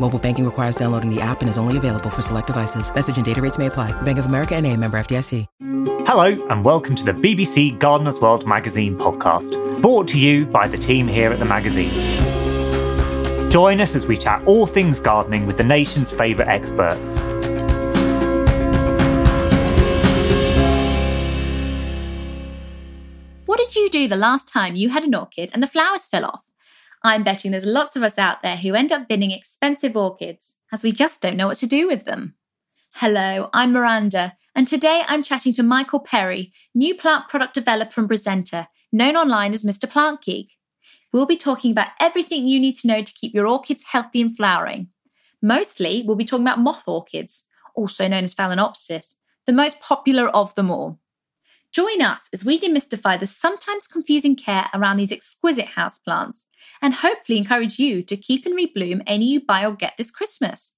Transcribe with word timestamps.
Mobile 0.00 0.18
banking 0.18 0.44
requires 0.44 0.74
downloading 0.74 1.08
the 1.08 1.20
app 1.20 1.40
and 1.40 1.48
is 1.48 1.56
only 1.56 1.76
available 1.76 2.10
for 2.10 2.20
select 2.20 2.48
devices. 2.48 2.92
Message 2.92 3.16
and 3.16 3.24
data 3.24 3.40
rates 3.40 3.58
may 3.58 3.66
apply. 3.66 3.92
Bank 4.02 4.18
of 4.18 4.26
America 4.26 4.56
and 4.56 4.66
a 4.66 4.76
member 4.76 4.98
FDIC. 4.98 5.46
Hello, 6.06 6.26
and 6.50 6.64
welcome 6.64 6.94
to 6.96 7.04
the 7.04 7.12
BBC 7.12 7.78
Gardener's 7.78 8.20
World 8.20 8.46
magazine 8.46 8.98
podcast, 8.98 9.80
brought 9.80 10.06
to 10.08 10.18
you 10.18 10.46
by 10.46 10.68
the 10.68 10.76
team 10.76 11.08
here 11.08 11.32
at 11.32 11.38
the 11.38 11.44
magazine. 11.44 11.90
Join 13.50 13.80
us 13.80 13.94
as 13.94 14.06
we 14.06 14.16
chat 14.16 14.44
all 14.46 14.66
things 14.66 15.00
gardening 15.00 15.46
with 15.46 15.56
the 15.56 15.64
nation's 15.64 16.10
favourite 16.10 16.48
experts. 16.48 17.16
What 23.46 23.58
did 23.58 23.76
you 23.76 23.88
do 23.88 24.08
the 24.08 24.16
last 24.16 24.48
time 24.48 24.74
you 24.74 24.88
had 24.88 25.04
an 25.04 25.14
orchid 25.14 25.50
and 25.52 25.62
the 25.62 25.68
flowers 25.68 26.06
fell 26.06 26.24
off? 26.24 26.42
I'm 27.06 27.22
betting 27.22 27.50
there's 27.50 27.66
lots 27.66 27.96
of 27.96 28.02
us 28.02 28.18
out 28.18 28.40
there 28.40 28.56
who 28.56 28.74
end 28.74 28.90
up 28.90 29.08
binning 29.08 29.30
expensive 29.30 29.94
orchids 29.94 30.54
as 30.72 30.82
we 30.82 30.90
just 30.90 31.20
don't 31.20 31.36
know 31.36 31.46
what 31.46 31.58
to 31.58 31.66
do 31.66 31.86
with 31.86 32.06
them. 32.06 32.34
Hello, 32.94 33.50
I'm 33.52 33.72
Miranda, 33.72 34.38
and 34.54 34.66
today 34.66 35.02
I'm 35.06 35.22
chatting 35.22 35.52
to 35.54 35.62
Michael 35.62 36.00
Perry, 36.00 36.54
new 36.74 36.94
plant 36.94 37.28
product 37.28 37.52
developer 37.52 38.00
and 38.00 38.08
presenter, 38.08 38.68
known 38.90 39.16
online 39.16 39.52
as 39.52 39.64
Mr. 39.64 39.88
Plant 39.88 40.22
Geek. 40.22 40.52
We'll 41.12 41.26
be 41.26 41.36
talking 41.36 41.72
about 41.72 41.88
everything 42.00 42.46
you 42.46 42.58
need 42.58 42.76
to 42.76 42.88
know 42.88 43.02
to 43.02 43.12
keep 43.12 43.34
your 43.34 43.46
orchids 43.46 43.84
healthy 43.86 44.22
and 44.22 44.34
flowering. 44.34 44.88
Mostly, 45.42 46.04
we'll 46.06 46.16
be 46.16 46.24
talking 46.24 46.46
about 46.46 46.58
moth 46.58 46.84
orchids, 46.88 47.44
also 47.74 48.08
known 48.08 48.24
as 48.24 48.34
Phalaenopsis, 48.34 49.16
the 49.46 49.52
most 49.52 49.78
popular 49.78 50.28
of 50.28 50.54
them 50.54 50.70
all. 50.70 51.00
Join 51.74 52.02
us 52.02 52.28
as 52.32 52.44
we 52.44 52.60
demystify 52.60 53.18
the 53.18 53.26
sometimes 53.26 53.88
confusing 53.88 54.36
care 54.36 54.68
around 54.72 54.96
these 54.96 55.10
exquisite 55.10 55.70
houseplants 55.76 56.44
and 56.80 56.94
hopefully 56.94 57.36
encourage 57.36 57.80
you 57.80 58.00
to 58.04 58.16
keep 58.16 58.46
and 58.46 58.56
rebloom 58.56 59.02
any 59.08 59.24
you 59.24 59.44
buy 59.44 59.66
or 59.66 59.72
get 59.72 59.94
this 59.98 60.12
Christmas. 60.12 60.76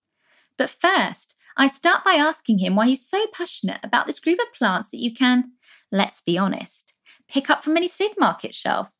But 0.56 0.70
first, 0.70 1.34
I 1.54 1.68
start 1.68 2.02
by 2.02 2.14
asking 2.14 2.60
him 2.60 2.76
why 2.76 2.86
he's 2.86 3.06
so 3.06 3.26
passionate 3.26 3.80
about 3.82 4.06
this 4.06 4.18
group 4.18 4.38
of 4.38 4.54
plants 4.56 4.88
that 4.88 5.00
you 5.00 5.12
can, 5.12 5.52
let's 5.92 6.22
be 6.22 6.38
honest, 6.38 6.94
pick 7.28 7.50
up 7.50 7.62
from 7.62 7.76
any 7.76 7.88
supermarket 7.88 8.54
shelf. 8.54 8.90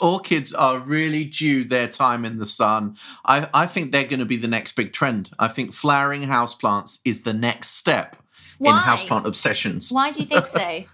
Orchids 0.00 0.54
are 0.54 0.78
really 0.78 1.24
due 1.24 1.64
their 1.64 1.88
time 1.88 2.24
in 2.24 2.38
the 2.38 2.46
sun. 2.46 2.96
I, 3.26 3.48
I 3.52 3.66
think 3.66 3.92
they're 3.92 4.04
going 4.04 4.20
to 4.20 4.26
be 4.26 4.36
the 4.36 4.48
next 4.48 4.72
big 4.72 4.94
trend. 4.94 5.30
I 5.38 5.48
think 5.48 5.74
flowering 5.74 6.22
houseplants 6.22 7.00
is 7.04 7.24
the 7.24 7.34
next 7.34 7.72
step 7.72 8.16
Why? 8.56 8.70
in 8.70 8.82
houseplant 8.84 9.26
obsessions. 9.26 9.92
Why 9.92 10.10
do 10.10 10.20
you 10.20 10.26
think 10.26 10.46
so? 10.46 10.84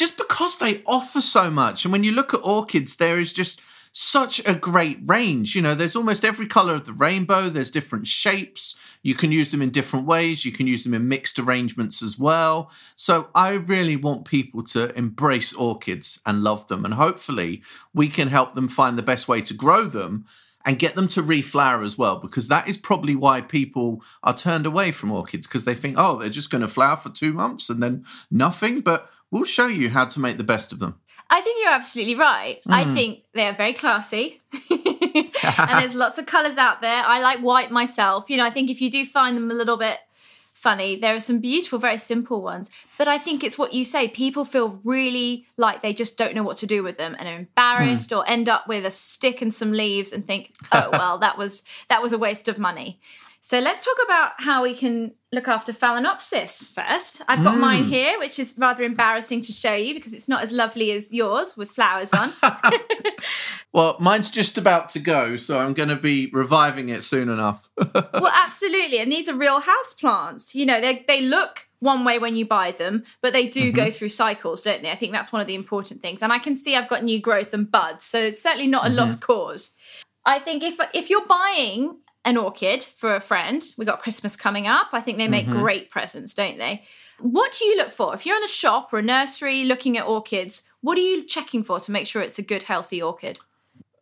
Just 0.00 0.16
because 0.16 0.56
they 0.56 0.82
offer 0.86 1.20
so 1.20 1.50
much. 1.50 1.84
And 1.84 1.92
when 1.92 2.04
you 2.04 2.12
look 2.12 2.32
at 2.32 2.40
orchids, 2.42 2.96
there 2.96 3.18
is 3.18 3.34
just 3.34 3.60
such 3.92 4.40
a 4.46 4.54
great 4.54 4.98
range. 5.04 5.54
You 5.54 5.60
know, 5.60 5.74
there's 5.74 5.94
almost 5.94 6.24
every 6.24 6.46
color 6.46 6.74
of 6.74 6.86
the 6.86 6.94
rainbow, 6.94 7.50
there's 7.50 7.70
different 7.70 8.06
shapes. 8.06 8.76
You 9.02 9.14
can 9.14 9.30
use 9.30 9.50
them 9.50 9.60
in 9.60 9.68
different 9.68 10.06
ways, 10.06 10.46
you 10.46 10.52
can 10.52 10.66
use 10.66 10.84
them 10.84 10.94
in 10.94 11.06
mixed 11.06 11.38
arrangements 11.38 12.02
as 12.02 12.18
well. 12.18 12.70
So 12.96 13.28
I 13.34 13.50
really 13.50 13.96
want 13.96 14.24
people 14.24 14.62
to 14.68 14.90
embrace 14.96 15.52
orchids 15.52 16.18
and 16.24 16.42
love 16.42 16.66
them. 16.68 16.86
And 16.86 16.94
hopefully, 16.94 17.62
we 17.92 18.08
can 18.08 18.28
help 18.28 18.54
them 18.54 18.68
find 18.68 18.96
the 18.96 19.02
best 19.02 19.28
way 19.28 19.42
to 19.42 19.52
grow 19.52 19.84
them 19.84 20.24
and 20.64 20.78
get 20.78 20.94
them 20.94 21.08
to 21.08 21.22
reflower 21.22 21.84
as 21.84 21.98
well 21.98 22.18
because 22.18 22.48
that 22.48 22.68
is 22.68 22.78
probably 22.78 23.16
why 23.16 23.42
people 23.42 24.02
are 24.22 24.36
turned 24.36 24.64
away 24.64 24.92
from 24.92 25.12
orchids 25.12 25.46
because 25.46 25.64
they 25.64 25.74
think 25.74 25.96
oh 25.98 26.18
they're 26.18 26.28
just 26.28 26.50
going 26.50 26.60
to 26.60 26.68
flower 26.68 26.98
for 26.98 27.08
2 27.08 27.32
months 27.32 27.70
and 27.70 27.82
then 27.82 28.04
nothing 28.30 28.82
but 28.82 29.10
we'll 29.30 29.44
show 29.44 29.66
you 29.66 29.90
how 29.90 30.04
to 30.04 30.20
make 30.20 30.36
the 30.36 30.44
best 30.44 30.72
of 30.72 30.78
them 30.78 31.00
I 31.30 31.40
think 31.42 31.62
you're 31.62 31.72
absolutely 31.72 32.16
right. 32.16 32.60
Mm. 32.64 32.74
I 32.74 32.84
think 32.92 33.22
they 33.34 33.46
are 33.46 33.54
very 33.54 33.72
classy. 33.72 34.40
and 34.70 35.80
there's 35.80 35.94
lots 36.04 36.18
of 36.18 36.26
colours 36.26 36.58
out 36.58 36.80
there. 36.80 37.04
I 37.04 37.20
like 37.20 37.38
white 37.38 37.70
myself. 37.70 38.28
You 38.28 38.36
know, 38.36 38.44
I 38.44 38.50
think 38.50 38.68
if 38.68 38.80
you 38.80 38.90
do 38.90 39.06
find 39.06 39.36
them 39.36 39.48
a 39.48 39.54
little 39.54 39.76
bit 39.76 39.98
funny, 40.52 40.96
there 40.96 41.14
are 41.14 41.20
some 41.20 41.38
beautiful, 41.38 41.78
very 41.78 41.98
simple 41.98 42.42
ones. 42.42 42.68
But 42.98 43.06
I 43.06 43.16
think 43.16 43.44
it's 43.44 43.56
what 43.56 43.72
you 43.72 43.84
say. 43.84 44.08
People 44.08 44.44
feel 44.44 44.80
really 44.82 45.46
like 45.56 45.82
they 45.82 45.94
just 45.94 46.18
don't 46.18 46.34
know 46.34 46.42
what 46.42 46.56
to 46.58 46.66
do 46.66 46.82
with 46.82 46.98
them 46.98 47.14
and 47.16 47.28
are 47.28 47.38
embarrassed 47.38 48.10
mm. 48.10 48.18
or 48.18 48.28
end 48.28 48.48
up 48.48 48.66
with 48.66 48.84
a 48.84 48.90
stick 48.90 49.40
and 49.40 49.54
some 49.54 49.70
leaves 49.70 50.12
and 50.12 50.26
think, 50.26 50.52
oh 50.72 50.90
well, 50.90 51.18
that 51.18 51.38
was 51.38 51.62
that 51.88 52.02
was 52.02 52.12
a 52.12 52.18
waste 52.18 52.48
of 52.48 52.58
money. 52.58 53.00
So 53.42 53.58
let's 53.58 53.84
talk 53.84 53.96
about 54.04 54.32
how 54.36 54.62
we 54.62 54.74
can 54.74 55.12
look 55.32 55.48
after 55.48 55.72
Phalaenopsis 55.72 56.68
first. 56.68 57.22
I've 57.26 57.42
got 57.42 57.54
mm. 57.54 57.60
mine 57.60 57.84
here, 57.84 58.18
which 58.18 58.38
is 58.38 58.54
rather 58.58 58.82
embarrassing 58.82 59.40
to 59.42 59.52
show 59.52 59.74
you 59.74 59.94
because 59.94 60.12
it's 60.12 60.28
not 60.28 60.42
as 60.42 60.52
lovely 60.52 60.92
as 60.92 61.10
yours 61.10 61.56
with 61.56 61.70
flowers 61.70 62.12
on. 62.12 62.34
well, 63.72 63.96
mine's 63.98 64.30
just 64.30 64.58
about 64.58 64.90
to 64.90 64.98
go, 64.98 65.36
so 65.36 65.58
I'm 65.58 65.72
going 65.72 65.88
to 65.88 65.96
be 65.96 66.28
reviving 66.34 66.90
it 66.90 67.02
soon 67.02 67.30
enough. 67.30 67.66
well, 67.94 68.32
absolutely. 68.32 68.98
And 68.98 69.10
these 69.10 69.28
are 69.28 69.34
real 69.34 69.60
house 69.60 69.94
plants. 69.94 70.54
You 70.54 70.66
know, 70.66 70.78
they 70.78 71.04
they 71.08 71.22
look 71.22 71.66
one 71.78 72.04
way 72.04 72.18
when 72.18 72.36
you 72.36 72.44
buy 72.44 72.72
them, 72.72 73.04
but 73.22 73.32
they 73.32 73.46
do 73.46 73.68
mm-hmm. 73.68 73.76
go 73.76 73.90
through 73.90 74.10
cycles, 74.10 74.64
don't 74.64 74.82
they? 74.82 74.90
I 74.90 74.96
think 74.96 75.12
that's 75.12 75.32
one 75.32 75.40
of 75.40 75.48
the 75.48 75.54
important 75.54 76.02
things. 76.02 76.22
And 76.22 76.30
I 76.30 76.40
can 76.40 76.58
see 76.58 76.76
I've 76.76 76.90
got 76.90 77.04
new 77.04 77.18
growth 77.18 77.54
and 77.54 77.70
buds, 77.70 78.04
so 78.04 78.20
it's 78.20 78.42
certainly 78.42 78.66
not 78.66 78.84
a 78.84 78.88
mm-hmm. 78.88 78.98
lost 78.98 79.22
cause. 79.22 79.70
I 80.26 80.38
think 80.38 80.62
if 80.62 80.78
if 80.92 81.08
you're 81.08 81.26
buying 81.26 81.96
an 82.30 82.36
orchid 82.36 82.82
for 82.82 83.14
a 83.14 83.20
friend. 83.20 83.62
We 83.76 83.84
got 83.84 84.00
Christmas 84.00 84.36
coming 84.36 84.66
up. 84.66 84.88
I 84.92 85.00
think 85.00 85.18
they 85.18 85.28
make 85.28 85.46
mm-hmm. 85.46 85.60
great 85.60 85.90
presents, 85.90 86.32
don't 86.32 86.58
they? 86.58 86.84
What 87.18 87.54
do 87.58 87.66
you 87.66 87.76
look 87.76 87.92
for? 87.92 88.14
If 88.14 88.24
you're 88.24 88.36
in 88.36 88.44
a 88.44 88.48
shop 88.48 88.92
or 88.92 89.00
a 89.00 89.02
nursery 89.02 89.64
looking 89.64 89.98
at 89.98 90.06
orchids, 90.06 90.68
what 90.80 90.96
are 90.96 91.02
you 91.02 91.24
checking 91.24 91.62
for 91.64 91.78
to 91.80 91.90
make 91.90 92.06
sure 92.06 92.22
it's 92.22 92.38
a 92.38 92.42
good, 92.42 92.62
healthy 92.62 93.02
orchid? 93.02 93.38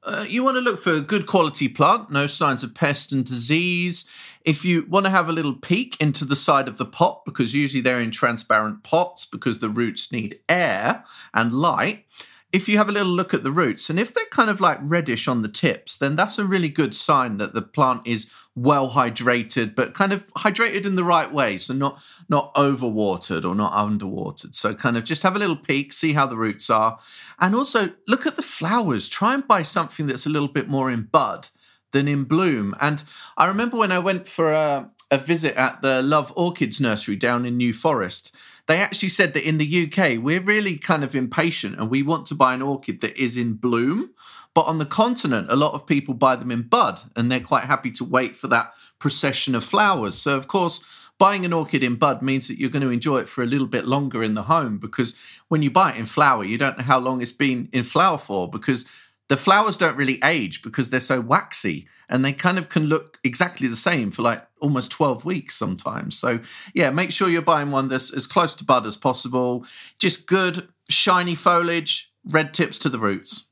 Uh, 0.05 0.25
you 0.29 0.45
want 0.45 0.57
to 0.57 0.61
look 0.61 0.81
for 0.81 0.93
a 0.93 1.01
good 1.01 1.27
quality 1.27 1.69
plant, 1.69 2.11
no 2.11 2.27
signs 2.29 2.63
of 2.63 2.75
pest 2.75 3.11
and 3.13 3.25
disease. 3.25 4.05
If 4.45 4.65
you 4.65 4.87
want 4.89 5.07
to 5.07 5.11
have 5.11 5.29
a 5.29 5.33
little 5.33 5.55
peek 5.55 5.97
into 6.01 6.25
the 6.25 6.37
side 6.37 6.69
of 6.69 6.79
the 6.79 6.87
pot, 6.87 7.25
because 7.25 7.55
usually 7.55 7.81
they're 7.81 8.01
in 8.01 8.13
transparent 8.13 8.85
pots 8.85 9.27
because 9.27 9.59
the 9.59 9.69
roots 9.69 10.13
need 10.13 10.39
air 10.49 11.05
and 11.35 11.53
light, 11.53 12.07
if 12.53 12.69
you 12.69 12.79
have 12.79 12.89
a 12.89 12.93
little 12.93 13.13
look 13.13 13.35
at 13.35 13.43
the 13.43 13.53
roots, 13.53 13.91
and 13.91 14.01
if 14.01 14.15
they're 14.15 14.25
kind 14.31 14.49
of 14.49 14.61
like 14.61 14.79
reddish 14.81 15.29
on 15.29 15.43
the 15.43 15.49
tips, 15.49 15.99
then 15.99 16.17
that's 16.17 16.39
a 16.39 16.45
really 16.45 16.71
good 16.71 16.95
sign 16.95 17.37
that 17.37 17.53
the 17.53 17.61
plant 17.61 18.07
is 18.07 18.31
well 18.55 18.91
hydrated, 18.91 19.75
but 19.75 19.95
kind 19.95 20.13
of 20.13 20.33
hydrated 20.35 20.87
in 20.87 20.97
the 20.97 21.05
right 21.05 21.33
way. 21.33 21.59
So 21.59 21.75
not 21.75 22.01
not 22.29 22.55
overwatered 22.55 23.45
or 23.45 23.55
not 23.55 23.73
underwatered. 23.73 24.55
So 24.55 24.75
kind 24.75 24.97
of 24.97 25.05
just 25.05 25.23
have 25.23 25.37
a 25.37 25.39
little 25.39 25.57
peek, 25.57 25.93
see 25.93 26.15
how 26.15 26.27
the 26.27 26.37
roots 26.39 26.71
are. 26.71 26.99
And 27.39 27.55
also 27.55 27.91
look 28.07 28.27
at 28.27 28.37
the 28.37 28.43
flowers. 28.43 29.09
Try 29.09 29.35
and 29.35 29.47
buy 29.47 29.63
something 29.63 30.07
that's 30.07 30.27
a 30.27 30.31
little 30.31 30.49
bit 30.49 30.69
more 30.69 30.91
in 30.91 31.03
bud 31.03 31.49
than 31.93 32.09
in 32.09 32.25
bloom. 32.25 32.75
And 32.81 33.05
I 33.37 33.47
remember 33.47 33.77
when 33.77 33.93
I 33.93 33.99
went 33.99 34.27
for 34.27 34.53
a, 34.53 34.91
a 35.11 35.19
visit 35.19 35.55
at 35.57 35.83
the 35.83 36.03
Love 36.03 36.33
Orchids 36.37 36.81
nursery 36.81 37.17
down 37.17 37.47
in 37.47 37.57
New 37.57 37.73
Forest 37.73 38.35
they 38.69 38.79
actually 38.79 39.09
said 39.09 39.33
that 39.33 39.49
in 39.49 39.57
the 39.57 39.85
UK, 39.87 40.23
we're 40.23 40.43
really 40.43 40.77
kind 40.77 41.03
of 41.03 41.17
impatient 41.17 41.79
and 41.79 41.91
we 41.91 42.03
want 42.03 42.27
to 42.27 42.35
buy 42.35 42.53
an 42.53 42.63
orchid 42.63 43.01
that 43.01 43.17
is 43.17 43.37
in 43.37 43.55
bloom. 43.55 44.11
But 44.53 44.67
on 44.67 44.79
the 44.79 44.87
continent, 44.87 45.51
a 45.51 45.57
lot 45.57 45.73
of 45.73 45.87
people 45.87 46.13
buy 46.13 46.37
them 46.37 46.51
in 46.51 46.63
bud 46.63 47.01
and 47.17 47.33
they're 47.33 47.41
quite 47.41 47.65
happy 47.65 47.91
to 47.93 48.05
wait 48.05 48.37
for 48.37 48.47
that 48.49 48.75
procession 48.99 49.55
of 49.55 49.65
flowers. 49.65 50.19
So, 50.19 50.37
of 50.37 50.49
course, 50.49 50.85
buying 51.17 51.47
an 51.47 51.53
orchid 51.55 51.83
in 51.83 51.97
bud 51.97 52.21
means 52.21 52.47
that 52.49 52.59
you're 52.59 52.69
going 52.69 52.83
to 52.83 52.91
enjoy 52.91 53.19
it 53.19 53.29
for 53.29 53.43
a 53.43 53.47
little 53.47 53.67
bit 53.67 53.87
longer 53.87 54.23
in 54.23 54.35
the 54.35 54.43
home 54.43 54.79
because 54.79 55.15
when 55.49 55.63
you 55.63 55.71
buy 55.71 55.93
it 55.93 55.97
in 55.97 56.05
flower, 56.05 56.45
you 56.45 56.59
don't 56.59 56.77
know 56.77 56.85
how 56.85 56.99
long 56.99 57.23
it's 57.23 57.33
been 57.33 57.71
in 57.73 57.85
flower 57.85 58.19
for 58.19 58.51
because 58.51 58.87
the 59.29 59.37
flowers 59.37 59.77
don't 59.77 59.97
really 59.97 60.19
age 60.25 60.63
because 60.63 60.91
they're 60.91 61.01
so 61.01 61.21
waxy 61.21 61.87
and 62.09 62.25
they 62.25 62.33
kind 62.33 62.59
of 62.59 62.69
can 62.69 62.87
look 62.87 63.19
exactly 63.23 63.69
the 63.69 63.77
same 63.77 64.11
for 64.11 64.23
like 64.23 64.43
almost 64.61 64.91
12 64.91 65.25
weeks 65.25 65.55
sometimes. 65.55 66.19
So, 66.19 66.41
yeah, 66.75 66.91
make 66.91 67.13
sure 67.13 67.29
you're 67.29 67.43
buying 67.43 67.71
one 67.71 67.89
that's 67.89 68.13
as 68.13 68.27
close 68.27 68.55
to 68.57 68.65
bud 68.65 68.87
as 68.87 68.97
possible. 68.97 69.67
Just 69.99 70.27
good, 70.27 70.69
shiny 70.89 71.35
foliage, 71.35 72.11
red 72.25 72.55
tips 72.55 72.79
to 72.81 72.89
the 72.89 72.99
roots. 72.99 73.45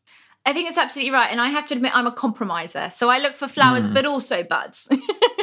I 0.47 0.53
think 0.53 0.69
it's 0.69 0.79
absolutely 0.79 1.13
right. 1.13 1.31
And 1.31 1.41
I 1.41 1.49
have 1.49 1.67
to 1.69 1.75
admit, 1.75 1.95
I'm 1.95 2.07
a 2.07 2.13
compromiser. 2.13 2.89
So 2.91 3.11
I 3.11 3.19
look 3.19 3.35
for 3.35 3.49
flowers, 3.49 3.89
mm. 3.89 3.95
but 3.95 4.07
also 4.07 4.43
buds. 4.45 4.89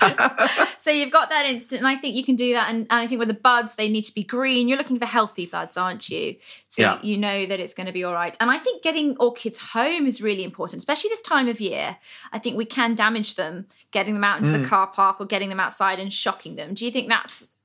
so 0.76 0.90
you've 0.90 1.12
got 1.12 1.28
that 1.30 1.46
instant, 1.46 1.80
and 1.80 1.88
I 1.88 1.96
think 1.96 2.14
you 2.14 2.24
can 2.24 2.36
do 2.36 2.52
that. 2.52 2.70
And, 2.70 2.86
and, 2.90 3.00
I 3.00 3.06
think 3.06 3.18
with 3.18 3.28
the 3.28 3.34
buds, 3.34 3.74
they 3.74 3.88
need 3.88 4.02
to 4.02 4.14
be 4.14 4.24
green. 4.24 4.68
You're 4.68 4.78
looking 4.78 4.98
for 4.98 5.06
healthy 5.06 5.46
buds, 5.46 5.76
aren't 5.76 6.08
you? 6.08 6.36
So 6.68 6.82
yeah. 6.82 6.98
you 7.02 7.16
know 7.16 7.46
that 7.46 7.60
it's 7.60 7.74
going 7.74 7.86
to 7.86 7.92
be 7.92 8.04
all 8.04 8.14
right. 8.14 8.36
And 8.40 8.50
I 8.50 8.58
think 8.58 8.82
getting 8.82 9.16
orchids 9.18 9.58
home 9.58 10.06
is 10.06 10.22
really 10.22 10.44
important, 10.44 10.78
especially 10.78 11.08
this 11.10 11.22
time 11.22 11.48
of 11.48 11.60
year. 11.60 11.96
I 12.32 12.38
think 12.38 12.56
we 12.56 12.64
can 12.64 12.94
damage 12.94 13.34
them 13.34 13.66
getting 13.90 14.14
them 14.14 14.24
out 14.24 14.38
into 14.38 14.50
mm. 14.50 14.62
the 14.62 14.68
car 14.68 14.86
park 14.86 15.20
or 15.20 15.26
getting 15.26 15.48
them 15.48 15.60
outside 15.60 15.98
and 15.98 16.12
shocking 16.12 16.56
them. 16.56 16.74
Do 16.74 16.84
you 16.84 16.90
think 16.90 17.08
that's 17.08 17.56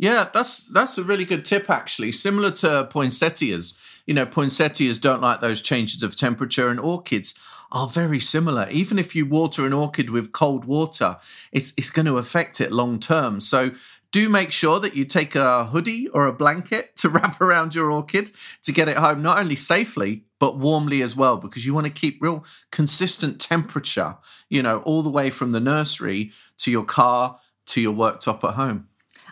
yeah, 0.00 0.30
that's 0.32 0.64
that's 0.64 0.96
a 0.96 1.04
really 1.04 1.26
good 1.26 1.44
tip 1.44 1.68
actually. 1.68 2.12
Similar 2.12 2.52
to 2.52 2.88
poinsettias, 2.90 3.74
you 4.06 4.14
know, 4.14 4.24
poinsettias 4.24 4.98
don't 4.98 5.20
like 5.20 5.42
those 5.42 5.60
changes 5.60 6.02
of 6.02 6.16
temperature, 6.16 6.70
and 6.70 6.80
orchids 6.80 7.34
are 7.72 7.88
very 7.88 8.20
similar. 8.20 8.68
Even 8.70 8.98
if 8.98 9.14
you 9.14 9.26
water 9.26 9.66
an 9.66 9.72
orchid 9.72 10.10
with 10.10 10.32
cold 10.32 10.64
water, 10.64 11.18
it's, 11.52 11.72
it's 11.76 11.90
going 11.90 12.06
to 12.06 12.18
affect 12.18 12.60
it 12.60 12.72
long 12.72 12.98
term. 12.98 13.40
So 13.40 13.72
do 14.12 14.28
make 14.28 14.50
sure 14.50 14.80
that 14.80 14.96
you 14.96 15.04
take 15.04 15.34
a 15.34 15.66
hoodie 15.66 16.08
or 16.08 16.26
a 16.26 16.32
blanket 16.32 16.96
to 16.96 17.08
wrap 17.08 17.40
around 17.40 17.74
your 17.74 17.90
orchid 17.90 18.32
to 18.62 18.72
get 18.72 18.88
it 18.88 18.96
home, 18.96 19.22
not 19.22 19.38
only 19.38 19.56
safely, 19.56 20.24
but 20.38 20.58
warmly 20.58 21.02
as 21.02 21.14
well, 21.14 21.36
because 21.36 21.66
you 21.66 21.74
want 21.74 21.86
to 21.86 21.92
keep 21.92 22.20
real 22.20 22.44
consistent 22.70 23.40
temperature, 23.40 24.16
you 24.48 24.62
know, 24.62 24.78
all 24.80 25.02
the 25.02 25.10
way 25.10 25.30
from 25.30 25.52
the 25.52 25.60
nursery 25.60 26.32
to 26.58 26.70
your 26.70 26.84
car 26.84 27.38
to 27.66 27.80
your 27.80 27.94
worktop 27.94 28.42
at 28.42 28.54
home. 28.54 28.88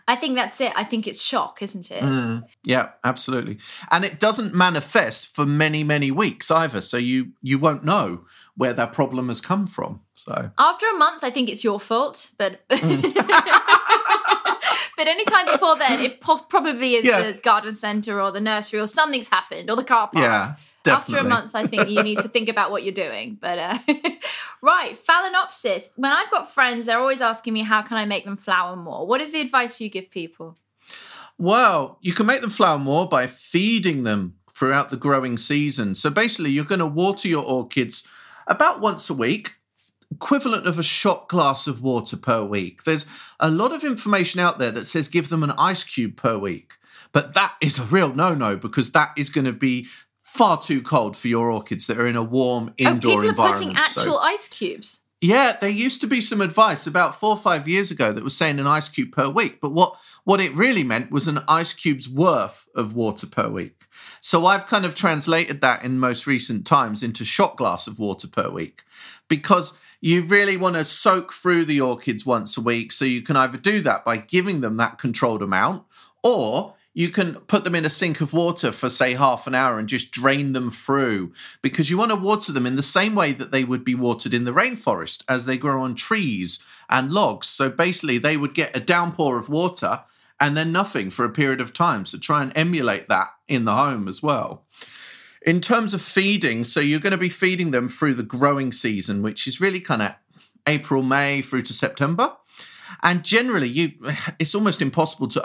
I 0.09 0.17
think 0.17 0.37
that's 0.37 0.59
it. 0.63 0.73
I 0.75 0.85
think 0.85 1.07
it's 1.07 1.23
shock, 1.23 1.61
isn't 1.61 1.91
it? 1.91 2.03
Mm, 2.03 2.43
yeah, 2.65 2.93
absolutely. 3.05 3.59
And 3.91 4.07
it 4.07 4.19
doesn't 4.19 4.55
manifest 4.55 5.29
for 5.29 5.45
many, 5.45 5.85
many 5.85 6.11
weeks 6.11 6.51
either. 6.51 6.81
So 6.81 6.97
you 6.97 7.33
you 7.43 7.59
won't 7.59 7.85
know 7.85 8.25
where 8.57 8.73
that 8.73 8.95
problem 8.95 9.29
has 9.29 9.43
come 9.43 9.67
from. 9.67 10.01
So 10.15 10.51
after 10.59 10.87
a 10.89 10.95
month, 10.95 11.25
I 11.25 11.31
think 11.31 11.51
it's 11.51 11.63
your 11.63 11.79
fault. 11.79 12.33
But 12.39 12.67
mm. 12.71 13.03
but 14.97 15.07
any 15.07 15.27
time 15.27 15.45
before 15.45 15.77
then, 15.79 16.01
it 16.01 16.23
po- 16.23 16.39
probably 16.49 16.95
is 16.95 17.05
yeah. 17.05 17.23
the 17.23 17.35
garden 17.35 17.75
centre 17.75 18.19
or 18.19 18.33
the 18.33 18.41
nursery 18.41 18.81
or 18.81 18.87
something's 18.87 19.29
happened 19.29 19.69
or 19.69 19.77
the 19.77 19.85
car 19.85 20.09
park. 20.09 20.25
Yeah. 20.25 20.55
Definitely. 20.85 21.19
After 21.19 21.27
a 21.27 21.29
month, 21.29 21.55
I 21.55 21.67
think 21.67 21.89
you 21.91 22.03
need 22.03 22.21
to 22.21 22.29
think 22.29 22.49
about 22.49 22.71
what 22.71 22.85
you're 22.85 22.95
doing. 22.95 23.37
But 23.41 23.59
uh, 23.59 23.79
right, 24.63 24.97
phalaenopsis. 24.97 25.91
When 25.97 26.13
I've 26.13 26.31
got 26.31 26.53
friends, 26.53 26.87
they're 26.87 27.01
always 27.01 27.21
asking 27.21 27.53
me, 27.53 27.63
"How 27.63 27.83
can 27.83 27.97
I 27.97 28.05
make 28.05 28.25
them 28.25 28.37
flower 28.37 28.77
more?" 28.77 29.07
What 29.07 29.21
is 29.21 29.33
the 29.33 29.41
advice 29.41 29.81
you 29.81 29.91
give 29.91 30.11
people? 30.11 30.57
Well, 31.37 31.99
you 32.01 32.13
can 32.13 32.27
make 32.27 32.41
them 32.41 32.51
flower 32.51 32.79
more 32.79 33.09
by 33.09 33.27
feeding 33.27 34.05
them 34.05 34.35
throughout 34.53 34.91
the 34.91 34.97
growing 34.97 35.37
season. 35.37 35.95
So 35.95 36.11
basically, 36.11 36.51
you're 36.51 36.65
going 36.65 36.81
to 36.81 36.87
water 36.87 37.29
your 37.29 37.45
orchids 37.45 38.07
about 38.47 38.81
once 38.81 39.09
a 39.09 39.15
week, 39.15 39.55
equivalent 40.11 40.67
of 40.67 40.79
a 40.79 40.83
shot 40.83 41.29
glass 41.29 41.67
of 41.67 41.83
water 41.83 42.17
per 42.17 42.45
week. 42.45 42.85
There's 42.85 43.07
a 43.39 43.51
lot 43.51 43.73
of 43.73 43.85
information 43.85 44.41
out 44.41 44.59
there 44.59 44.73
that 44.73 44.87
says 44.87 45.07
give 45.07 45.29
them 45.29 45.43
an 45.43 45.53
ice 45.53 45.85
cube 45.85 46.17
per 46.17 46.39
week. 46.39 46.75
But 47.13 47.35
that 47.35 47.55
is 47.61 47.79
a 47.79 47.85
real 47.85 48.13
no 48.13 48.35
no 48.35 48.57
because 48.57 48.93
that 48.93 49.13
is 49.17 49.31
going 49.31 49.47
to 49.47 49.53
be 49.53 49.87
far 50.29 50.61
too 50.61 50.83
cold 50.83 51.17
for 51.17 51.29
your 51.29 51.51
orchids 51.51 51.87
that 51.87 51.99
are 51.99 52.07
in 52.07 52.17
a 52.17 52.23
warm 52.23 52.73
indoor 52.77 53.13
oh, 53.13 53.15
people 53.23 53.29
environment. 53.31 53.39
Are 53.39 53.59
putting 53.59 53.77
actual 53.77 54.03
so, 54.03 54.19
ice 54.19 54.49
cubes. 54.49 55.01
Yeah, 55.21 55.57
there 55.61 55.71
used 55.71 56.01
to 56.03 56.07
be 56.07 56.21
some 56.21 56.41
advice 56.41 56.87
about 56.87 57.19
four 57.19 57.31
or 57.31 57.37
five 57.37 57.67
years 57.67 57.91
ago 57.91 58.13
that 58.13 58.23
was 58.23 58.37
saying 58.37 58.61
an 58.61 58.67
ice 58.67 58.89
cube 58.89 59.11
per 59.11 59.29
week, 59.29 59.61
but 59.61 59.73
what 59.73 59.97
what 60.25 60.41
it 60.41 60.55
really 60.55 60.85
meant 60.85 61.11
was 61.11 61.27
an 61.27 61.41
ice 61.49 61.73
cube's 61.73 62.09
worth 62.09 62.69
of 62.75 62.95
water 62.95 63.27
per 63.27 63.49
week. 63.49 63.87
So 64.21 64.47
I've 64.47 64.67
kind 64.67 64.85
of 64.85 64.95
translated 64.95 65.61
that 65.63 65.83
in 65.83 65.99
most 65.99 66.27
recent 66.27 66.67
times 66.67 67.03
into 67.03 67.25
shot 67.25 67.57
glass 67.57 67.87
of 67.87 67.99
water 67.99 68.29
per 68.29 68.51
week 68.51 68.83
because 69.27 69.73
you 70.01 70.23
really 70.23 70.57
want 70.57 70.77
to 70.77 70.85
soak 70.85 71.33
through 71.33 71.65
the 71.65 71.81
orchids 71.81 72.25
once 72.25 72.57
a 72.57 72.61
week. 72.61 72.93
So 72.93 73.05
you 73.05 73.23
can 73.23 73.37
either 73.37 73.59
do 73.59 73.81
that 73.81 74.05
by 74.05 74.19
giving 74.19 74.61
them 74.61 74.77
that 74.77 74.99
controlled 74.99 75.43
amount 75.43 75.85
or 76.23 76.75
you 76.99 77.11
can 77.11 77.35
put 77.35 77.63
them 77.63 77.77
in 77.77 77.85
a 77.85 77.91
sink 77.91 78.21
of 78.21 78.33
water 78.33 78.73
for 78.73 78.91
say 78.91 79.15
half 79.15 79.47
an 79.47 79.55
hour 79.55 79.79
and 79.79 79.89
just 79.89 80.11
drain 80.11 80.53
them 80.53 80.69
through 80.69 81.33
because 81.63 81.89
you 81.89 81.97
want 81.97 82.11
to 82.11 82.17
water 82.17 82.51
them 82.51 82.67
in 82.67 82.75
the 82.75 82.83
same 82.83 83.15
way 83.15 83.33
that 83.33 83.53
they 83.53 83.63
would 83.63 83.85
be 83.85 83.95
watered 83.95 84.35
in 84.35 84.43
the 84.43 84.51
rainforest 84.51 85.23
as 85.29 85.47
they 85.47 85.57
grow 85.57 85.81
on 85.81 85.95
trees 85.95 86.59
and 86.91 87.13
logs. 87.13 87.47
So 87.47 87.71
basically 87.71 88.19
they 88.19 88.37
would 88.37 88.53
get 88.53 88.77
a 88.77 88.81
downpour 88.81 89.39
of 89.39 89.49
water 89.49 90.03
and 90.41 90.57
then 90.57 90.73
nothing 90.73 91.11
for 91.11 91.25
a 91.25 91.31
period 91.31 91.61
of 91.61 91.73
time. 91.73 92.05
So 92.05 92.19
try 92.19 92.43
and 92.43 92.51
emulate 92.57 93.09
that 93.09 93.29
in 93.47 93.65
the 93.65 93.77
home 93.77 94.09
as 94.09 94.21
well. 94.21 94.65
In 95.43 95.61
terms 95.61 95.95
of 95.95 96.03
feeding 96.03 96.65
so 96.65 96.81
you're 96.81 96.99
going 96.99 97.13
to 97.13 97.17
be 97.17 97.29
feeding 97.29 97.71
them 97.71 97.89
through 97.89 98.15
the 98.15 98.25
growing 98.25 98.73
season 98.73 99.23
which 99.23 99.47
is 99.47 99.61
really 99.61 99.81
kind 99.81 100.03
of 100.03 100.17
april 100.67 101.05
may 101.05 101.41
through 101.43 101.63
to 101.63 101.73
september 101.73 102.37
and 103.03 103.25
generally, 103.25 103.69
you 103.69 103.93
it's 104.39 104.55
almost 104.55 104.83
impossible 104.83 105.29
to 105.29 105.41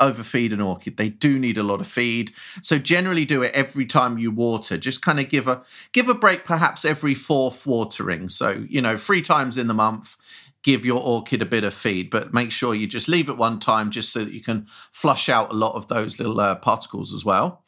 overfeed 0.00 0.52
an 0.52 0.60
orchid. 0.60 0.96
They 0.96 1.08
do 1.08 1.38
need 1.38 1.58
a 1.58 1.62
lot 1.62 1.80
of 1.80 1.86
feed. 1.86 2.32
So 2.62 2.78
generally, 2.78 3.24
do 3.24 3.42
it 3.42 3.54
every 3.54 3.86
time 3.86 4.18
you 4.18 4.30
water. 4.30 4.76
Just 4.76 5.02
kind 5.02 5.20
of 5.20 5.28
give 5.28 5.48
a 5.48 5.62
give 5.92 6.08
a 6.08 6.14
break, 6.14 6.44
perhaps 6.44 6.84
every 6.84 7.14
fourth 7.14 7.66
watering. 7.66 8.28
So 8.28 8.64
you 8.68 8.80
know, 8.80 8.98
three 8.98 9.22
times 9.22 9.58
in 9.58 9.66
the 9.66 9.74
month. 9.74 10.16
Give 10.62 10.84
your 10.84 11.00
orchid 11.00 11.42
a 11.42 11.46
bit 11.46 11.62
of 11.62 11.72
feed, 11.72 12.10
but 12.10 12.34
make 12.34 12.50
sure 12.50 12.74
you 12.74 12.88
just 12.88 13.06
leave 13.06 13.28
it 13.28 13.36
one 13.36 13.60
time 13.60 13.92
just 13.92 14.12
so 14.12 14.24
that 14.24 14.32
you 14.32 14.42
can 14.42 14.66
flush 14.90 15.28
out 15.28 15.52
a 15.52 15.54
lot 15.54 15.76
of 15.76 15.86
those 15.86 16.18
little 16.18 16.40
uh, 16.40 16.56
particles 16.56 17.14
as 17.14 17.24
well. 17.24 17.62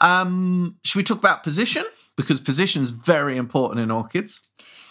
Um, 0.00 0.76
should 0.82 0.96
we 0.96 1.02
talk 1.02 1.18
about 1.18 1.42
position? 1.42 1.84
Because 2.16 2.40
position 2.40 2.82
is 2.82 2.90
very 2.90 3.36
important 3.36 3.80
in 3.82 3.90
orchids. 3.90 4.40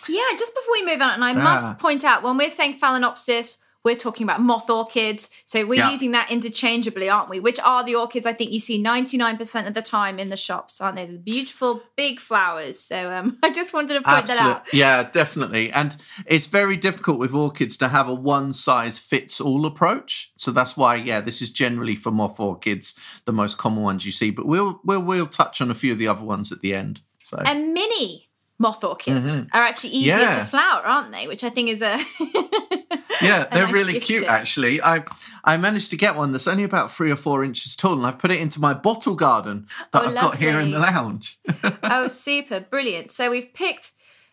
Yeah, 0.07 0.21
just 0.38 0.53
before 0.53 0.73
we 0.73 0.85
move 0.85 1.01
on, 1.01 1.13
and 1.15 1.23
I 1.23 1.31
ah. 1.31 1.43
must 1.43 1.79
point 1.79 2.03
out 2.03 2.21
when 2.21 2.38
we're 2.38 2.51
saying 2.51 2.79
phalaenopsis, 2.79 3.57
we're 3.83 3.95
talking 3.95 4.23
about 4.25 4.41
moth 4.41 4.69
orchids. 4.69 5.29
So 5.45 5.65
we're 5.65 5.75
yeah. 5.75 5.91
using 5.91 6.11
that 6.11 6.29
interchangeably, 6.29 7.09
aren't 7.09 7.29
we? 7.29 7.39
Which 7.39 7.59
are 7.59 7.83
the 7.83 7.95
orchids 7.95 8.25
I 8.25 8.33
think 8.33 8.51
you 8.51 8.59
see 8.59 8.81
99% 8.81 9.67
of 9.67 9.73
the 9.73 9.81
time 9.81 10.19
in 10.19 10.29
the 10.29 10.38
shops, 10.38 10.79
aren't 10.79 10.97
they? 10.97 11.05
The 11.05 11.17
beautiful 11.17 11.81
big 11.95 12.19
flowers. 12.19 12.79
So 12.79 13.11
um, 13.11 13.39
I 13.43 13.51
just 13.51 13.73
wanted 13.73 13.95
to 13.95 14.01
point 14.01 14.29
Absolute. 14.29 14.38
that 14.38 14.45
out. 14.45 14.73
Yeah, 14.73 15.03
definitely. 15.03 15.71
And 15.71 15.97
it's 16.25 16.45
very 16.45 16.77
difficult 16.77 17.17
with 17.17 17.33
orchids 17.33 17.75
to 17.77 17.88
have 17.88 18.07
a 18.07 18.13
one 18.13 18.53
size 18.53 19.00
fits 19.00 19.41
all 19.41 19.65
approach. 19.65 20.31
So 20.38 20.51
that's 20.51 20.77
why, 20.77 20.95
yeah, 20.95 21.21
this 21.21 21.41
is 21.41 21.50
generally 21.50 21.95
for 21.95 22.11
moth 22.11 22.39
orchids, 22.39 22.95
the 23.25 23.33
most 23.33 23.57
common 23.57 23.83
ones 23.83 24.05
you 24.05 24.11
see. 24.11 24.29
But 24.29 24.45
we'll 24.45 24.79
we'll, 24.83 25.01
we'll 25.01 25.27
touch 25.27 25.61
on 25.61 25.71
a 25.71 25.75
few 25.75 25.91
of 25.91 25.97
the 25.97 26.07
other 26.07 26.23
ones 26.23 26.51
at 26.51 26.61
the 26.61 26.73
end. 26.73 27.01
So. 27.25 27.38
And 27.38 27.73
mini 27.73 28.29
moth 28.59 28.83
orchids 28.83 29.35
mm-hmm. 29.35 29.57
are 29.57 29.63
actually 29.63 29.89
easier 29.89 30.19
yeah. 30.19 30.38
to 30.38 30.45
flower, 30.45 30.85
aren't 30.85 31.11
they? 31.11 31.27
Which 31.27 31.43
I 31.43 31.50
think 31.50 31.69
is 31.69 31.81
a 31.81 31.97
yeah, 33.21 33.47
they're 33.51 33.65
nice 33.65 33.73
really 33.73 33.99
cute. 33.99 34.25
Actually, 34.25 34.81
I 34.81 35.03
I 35.43 35.57
managed 35.57 35.91
to 35.91 35.97
get 35.97 36.15
one 36.15 36.31
that's 36.31 36.47
only 36.47 36.63
about 36.63 36.91
three 36.91 37.11
or 37.11 37.15
four 37.15 37.43
inches 37.43 37.75
tall, 37.75 37.93
and 37.93 38.05
I've 38.05 38.19
put 38.19 38.31
it 38.31 38.39
into 38.39 38.59
my 38.59 38.73
bottle 38.73 39.15
garden 39.15 39.67
that 39.91 40.03
oh, 40.03 40.07
I've 40.07 40.13
lovely. 40.13 40.29
got 40.29 40.37
here 40.39 40.59
in 40.59 40.71
the 40.71 40.79
lounge. 40.79 41.39
oh, 41.83 42.07
super 42.07 42.59
brilliant! 42.59 43.11
So 43.11 43.31
we've 43.31 43.53
picked 43.53 43.91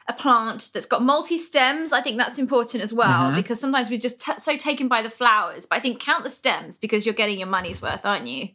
a 0.09 0.13
plant 0.13 0.71
that's 0.73 0.87
got 0.87 1.03
multi 1.03 1.39
stems. 1.39 1.93
I 1.93 2.01
think 2.01 2.17
that's 2.17 2.39
important 2.39 2.83
as 2.83 2.93
well 2.93 3.29
mm-hmm. 3.29 3.37
because 3.37 3.61
sometimes 3.61 3.91
we're 3.91 3.99
just 3.99 4.21
t- 4.21 4.33
so 4.39 4.57
taken 4.57 4.89
by 4.89 5.03
the 5.03 5.11
flowers. 5.11 5.67
But 5.67 5.77
I 5.77 5.81
think 5.81 6.01
count 6.01 6.25
the 6.25 6.31
stems 6.31 6.79
because 6.79 7.05
you're 7.05 7.15
getting 7.15 7.39
your 7.39 7.49
money's 7.49 7.83
worth, 7.83 8.07
aren't 8.07 8.27
you? 8.27 8.49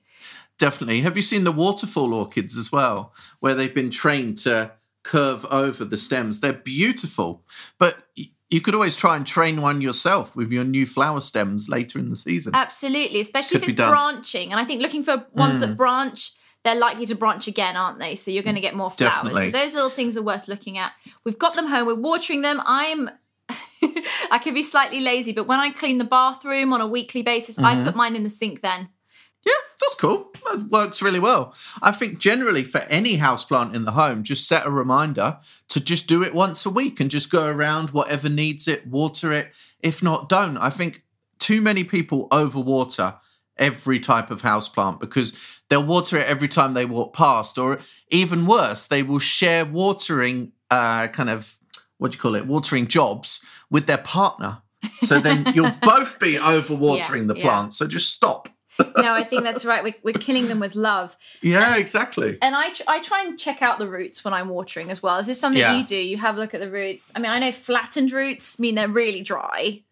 definitely. 0.58 1.02
Have 1.02 1.18
you 1.18 1.24
seen 1.24 1.44
the 1.44 1.52
waterfall 1.52 2.14
orchids 2.14 2.58
as 2.58 2.72
well, 2.72 3.14
where 3.40 3.56
they've 3.56 3.74
been 3.74 3.90
trained 3.90 4.38
to 4.40 4.72
curve 5.04 5.46
over 5.46 5.84
the 5.84 5.98
stems? 5.98 6.40
They're 6.40 6.54
beautiful, 6.54 7.44
but 7.78 7.98
you 8.54 8.62
could 8.62 8.76
always 8.76 8.96
try 8.96 9.16
and 9.16 9.26
train 9.26 9.62
one 9.62 9.82
yourself 9.82 10.36
with 10.36 10.52
your 10.52 10.64
new 10.64 10.86
flower 10.86 11.22
stems 11.22 11.68
later 11.70 11.98
in 12.00 12.10
the 12.10 12.16
season. 12.16 12.54
Absolutely, 12.56 13.20
especially 13.20 13.60
Could 13.60 13.70
if 13.70 13.80
it's 13.80 13.90
branching. 13.90 14.52
And 14.52 14.60
I 14.60 14.66
think 14.66 14.82
looking 14.82 15.04
for 15.04 15.26
ones 15.34 15.58
Mm. 15.58 15.62
that 15.62 15.78
branch, 15.78 16.32
they're 16.64 16.76
likely 16.76 17.06
to 17.08 17.16
branch 17.16 17.48
again, 17.48 17.76
aren't 17.76 18.00
they? 18.00 18.16
So 18.16 18.32
you're 18.32 18.44
going 18.44 18.56
to 18.56 18.62
get 18.62 18.76
more 18.76 18.90
flowers. 18.92 19.14
Definitely. 19.16 19.52
So 19.52 19.58
those 19.60 19.74
little 19.74 19.90
things 19.90 20.16
are 20.16 20.22
worth 20.22 20.48
looking 20.48 20.78
at. 20.78 20.92
We've 21.26 21.38
got 21.40 21.56
them 21.56 21.68
home. 21.68 21.88
We're 21.88 21.96
watering 21.96 22.42
them. 22.42 22.62
I'm. 22.66 23.10
I 24.32 24.40
could 24.42 24.54
be 24.54 24.64
slightly 24.64 25.02
lazy, 25.02 25.34
but 25.34 25.46
when 25.48 25.60
I 25.60 25.70
clean 25.72 25.98
the 25.98 26.06
bathroom 26.06 26.72
on 26.74 26.80
a 26.80 26.88
weekly 26.88 27.22
basis, 27.22 27.60
I 27.60 27.76
Mm-hmm. 27.76 27.86
put 27.86 27.96
mine 27.96 28.16
in 28.16 28.24
the 28.24 28.30
sink 28.30 28.62
then. 28.62 28.90
Yeah, 29.46 29.54
that's 29.80 29.96
cool. 29.96 30.32
That 30.46 30.70
works 30.70 31.02
really 31.02 31.20
well. 31.20 31.54
I 31.82 31.92
think 31.92 32.20
generally 32.20 32.64
for 32.64 32.82
any 32.82 33.18
houseplant 33.18 33.74
in 33.74 33.86
the 33.86 33.92
home, 33.92 34.24
just 34.24 34.48
set 34.48 34.66
a 34.66 34.72
reminder 34.72 35.40
to 35.70 35.80
just 35.80 36.08
do 36.08 36.24
it 36.24 36.34
once 36.34 36.66
a 36.66 36.70
week 36.70 37.00
and 37.00 37.12
just 37.12 37.32
go 37.32 37.48
around 37.48 37.92
whatever 37.92 38.30
needs 38.30 38.68
it, 38.68 38.88
water 38.88 39.32
it. 39.34 39.52
If 39.82 40.02
not, 40.04 40.30
don't. 40.30 40.58
I 40.58 40.70
think 40.70 41.04
too 41.40 41.62
many 41.62 41.84
people 41.84 42.30
overwater 42.30 43.18
every 43.58 44.00
type 44.00 44.32
of 44.32 44.42
houseplant 44.42 45.00
because 45.00 45.38
they'll 45.70 45.86
water 45.86 46.18
it 46.18 46.28
every 46.28 46.48
time 46.48 46.74
they 46.74 46.86
walk 46.86 47.14
past, 47.14 47.58
or 47.58 47.80
even 48.10 48.46
worse, 48.46 48.88
they 48.88 49.04
will 49.04 49.20
share 49.20 49.66
watering 49.66 50.52
uh, 50.72 51.08
kind 51.08 51.30
of 51.30 51.58
what 51.98 52.12
do 52.12 52.16
you 52.18 52.22
call 52.22 52.36
it, 52.36 52.46
watering 52.46 52.88
jobs 52.88 53.40
with 53.70 53.88
their 53.88 53.98
partner. 53.98 54.62
So 55.02 55.20
then 55.20 55.54
you'll 55.56 55.72
both 55.82 56.20
be 56.20 56.36
overwatering 56.36 57.28
the 57.28 57.36
yeah. 57.36 57.44
plant. 57.44 57.74
So 57.74 57.88
just 57.88 58.12
stop. 58.12 58.50
No, 58.98 59.14
I 59.14 59.24
think 59.24 59.44
that's 59.44 59.66
right. 59.66 59.84
We're, 59.84 59.96
we're 60.04 60.14
killing 60.14 60.48
them 60.48 60.60
with 60.60 60.76
love. 60.76 61.16
Yeah, 61.42 61.78
exactly. 61.78 62.38
And 62.42 62.56
I, 62.56 62.74
tr- 62.74 62.84
I 62.88 63.02
try 63.02 63.24
and 63.24 63.38
check 63.40 63.62
out 63.62 63.80
the 63.80 63.88
roots 63.88 64.24
when 64.26 64.34
I'm 64.34 64.50
watering 64.50 64.90
as 64.90 65.04
well. 65.04 65.18
Is 65.18 65.28
this 65.28 65.40
something 65.40 65.60
Yeah. 65.60 65.78
you 65.78 65.86
do? 65.86 65.96
You 65.98 66.18
have 66.18 66.38
a 66.38 66.40
look 66.40 66.54
at 66.54 66.60
the 66.60 66.70
roots. 66.72 67.12
I 67.16 67.20
mean, 67.20 67.32
I 67.32 67.40
know 67.40 67.52
flattened 67.52 68.12
roots 68.12 68.60
mean 68.60 68.76
they're 68.76 68.88
really 68.88 69.22
dry. 69.22 69.84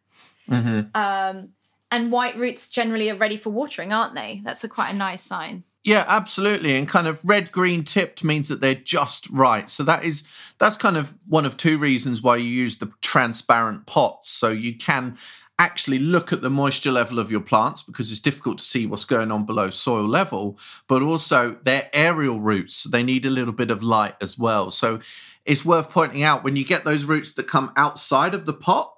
Mm-hmm. 0.49 0.95
Um, 0.95 1.49
and 1.91 2.11
white 2.11 2.37
roots 2.37 2.69
generally 2.69 3.09
are 3.09 3.15
ready 3.15 3.37
for 3.37 3.49
watering, 3.49 3.91
aren't 3.93 4.15
they? 4.15 4.41
That's 4.43 4.63
a 4.63 4.69
quite 4.69 4.89
a 4.89 4.95
nice 4.95 5.21
sign. 5.21 5.63
Yeah, 5.83 6.05
absolutely. 6.07 6.75
And 6.75 6.87
kind 6.87 7.07
of 7.07 7.19
red 7.23 7.51
green 7.51 7.83
tipped 7.83 8.23
means 8.23 8.49
that 8.49 8.61
they're 8.61 8.75
just 8.75 9.27
right. 9.31 9.67
So 9.69 9.83
that 9.83 10.03
is 10.03 10.23
that's 10.59 10.77
kind 10.77 10.95
of 10.95 11.15
one 11.27 11.43
of 11.45 11.57
two 11.57 11.79
reasons 11.79 12.21
why 12.21 12.35
you 12.37 12.45
use 12.45 12.77
the 12.77 12.91
transparent 13.01 13.87
pots. 13.87 14.29
So 14.29 14.49
you 14.49 14.77
can 14.77 15.17
actually 15.61 15.99
look 15.99 16.33
at 16.33 16.41
the 16.41 16.49
moisture 16.49 16.91
level 16.91 17.19
of 17.19 17.29
your 17.29 17.39
plants 17.39 17.83
because 17.83 18.11
it's 18.11 18.19
difficult 18.19 18.57
to 18.57 18.63
see 18.63 18.87
what's 18.87 19.05
going 19.05 19.31
on 19.31 19.45
below 19.45 19.69
soil 19.69 20.07
level, 20.07 20.57
but 20.87 21.03
also 21.03 21.55
they're 21.63 21.87
aerial 21.93 22.41
roots. 22.41 22.83
They 22.85 23.03
need 23.03 23.27
a 23.27 23.29
little 23.29 23.53
bit 23.53 23.69
of 23.69 23.83
light 23.83 24.15
as 24.19 24.39
well. 24.39 24.71
So 24.71 24.99
it's 25.45 25.63
worth 25.63 25.91
pointing 25.91 26.23
out 26.23 26.43
when 26.43 26.55
you 26.55 26.65
get 26.65 26.83
those 26.83 27.05
roots 27.05 27.33
that 27.33 27.47
come 27.47 27.71
outside 27.75 28.33
of 28.33 28.45
the 28.45 28.53
pot, 28.53 28.91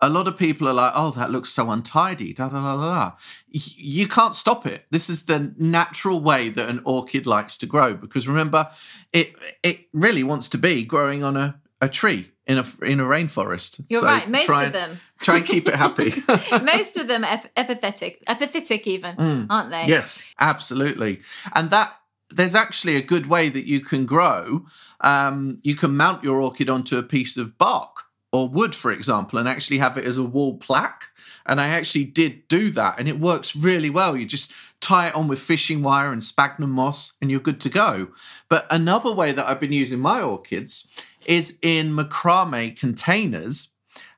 a 0.00 0.10
lot 0.10 0.26
of 0.26 0.36
people 0.36 0.66
are 0.66 0.72
like, 0.72 0.92
oh, 0.96 1.12
that 1.12 1.30
looks 1.30 1.50
so 1.50 1.70
untidy. 1.70 2.32
Da, 2.32 2.48
da, 2.48 2.56
da, 2.56 2.76
da. 2.76 3.12
You 3.48 4.08
can't 4.08 4.34
stop 4.34 4.66
it. 4.66 4.86
This 4.90 5.08
is 5.08 5.26
the 5.26 5.54
natural 5.58 6.20
way 6.20 6.48
that 6.48 6.68
an 6.68 6.80
orchid 6.84 7.24
likes 7.24 7.56
to 7.58 7.66
grow. 7.66 7.94
Because 7.94 8.26
remember, 8.26 8.68
it 9.12 9.34
it 9.62 9.86
really 9.92 10.24
wants 10.24 10.48
to 10.48 10.58
be 10.58 10.84
growing 10.84 11.22
on 11.22 11.36
a, 11.36 11.60
a 11.80 11.88
tree 11.88 12.32
in 12.50 12.58
a 12.58 12.66
in 12.84 12.98
a 12.98 13.04
rainforest. 13.04 13.80
You're 13.88 14.00
So 14.00 14.06
right. 14.06 14.28
Most 14.28 14.46
try, 14.46 14.64
of 14.64 14.72
them, 14.72 14.98
Try 15.20 15.36
and 15.36 15.46
keep 15.46 15.68
it 15.68 15.76
happy. 15.76 16.12
most 16.64 16.96
of 16.96 17.06
them 17.06 17.22
ep- 17.22 17.50
epithetic, 17.56 18.22
epithetic 18.26 18.86
even, 18.88 19.46
aren't 19.48 19.70
they? 19.70 19.84
Mm. 19.84 19.88
Yes, 19.88 20.24
absolutely. 20.40 21.20
And 21.54 21.70
that 21.70 21.94
there's 22.28 22.56
actually 22.56 22.96
a 22.96 23.02
good 23.02 23.26
way 23.28 23.48
that 23.48 23.66
you 23.66 23.80
can 23.80 24.04
grow. 24.04 24.66
Um, 25.00 25.60
you 25.62 25.76
can 25.76 25.96
mount 25.96 26.24
your 26.24 26.40
orchid 26.40 26.68
onto 26.68 26.98
a 26.98 27.02
piece 27.04 27.36
of 27.36 27.56
bark 27.56 28.04
or 28.32 28.48
wood, 28.48 28.74
for 28.74 28.90
example, 28.90 29.38
and 29.38 29.48
actually 29.48 29.78
have 29.78 29.96
it 29.96 30.04
as 30.04 30.18
a 30.18 30.24
wall 30.24 30.56
plaque. 30.58 31.04
And 31.46 31.60
I 31.60 31.68
actually 31.68 32.04
did 32.04 32.48
do 32.48 32.70
that, 32.72 32.98
and 32.98 33.08
it 33.08 33.18
works 33.20 33.56
really 33.56 33.90
well. 33.90 34.16
You 34.16 34.26
just 34.26 34.52
tie 34.80 35.08
it 35.08 35.14
on 35.14 35.28
with 35.28 35.38
fishing 35.40 35.82
wire 35.82 36.12
and 36.12 36.22
sphagnum 36.22 36.70
moss, 36.70 37.12
and 37.20 37.30
you're 37.30 37.40
good 37.40 37.60
to 37.60 37.68
go. 37.68 38.08
But 38.48 38.66
another 38.70 39.12
way 39.12 39.32
that 39.32 39.46
I've 39.48 39.60
been 39.60 39.72
using 39.72 40.00
my 40.00 40.20
orchids 40.20 40.86
is 41.26 41.58
in 41.62 41.94
macrame 41.96 42.78
containers. 42.78 43.68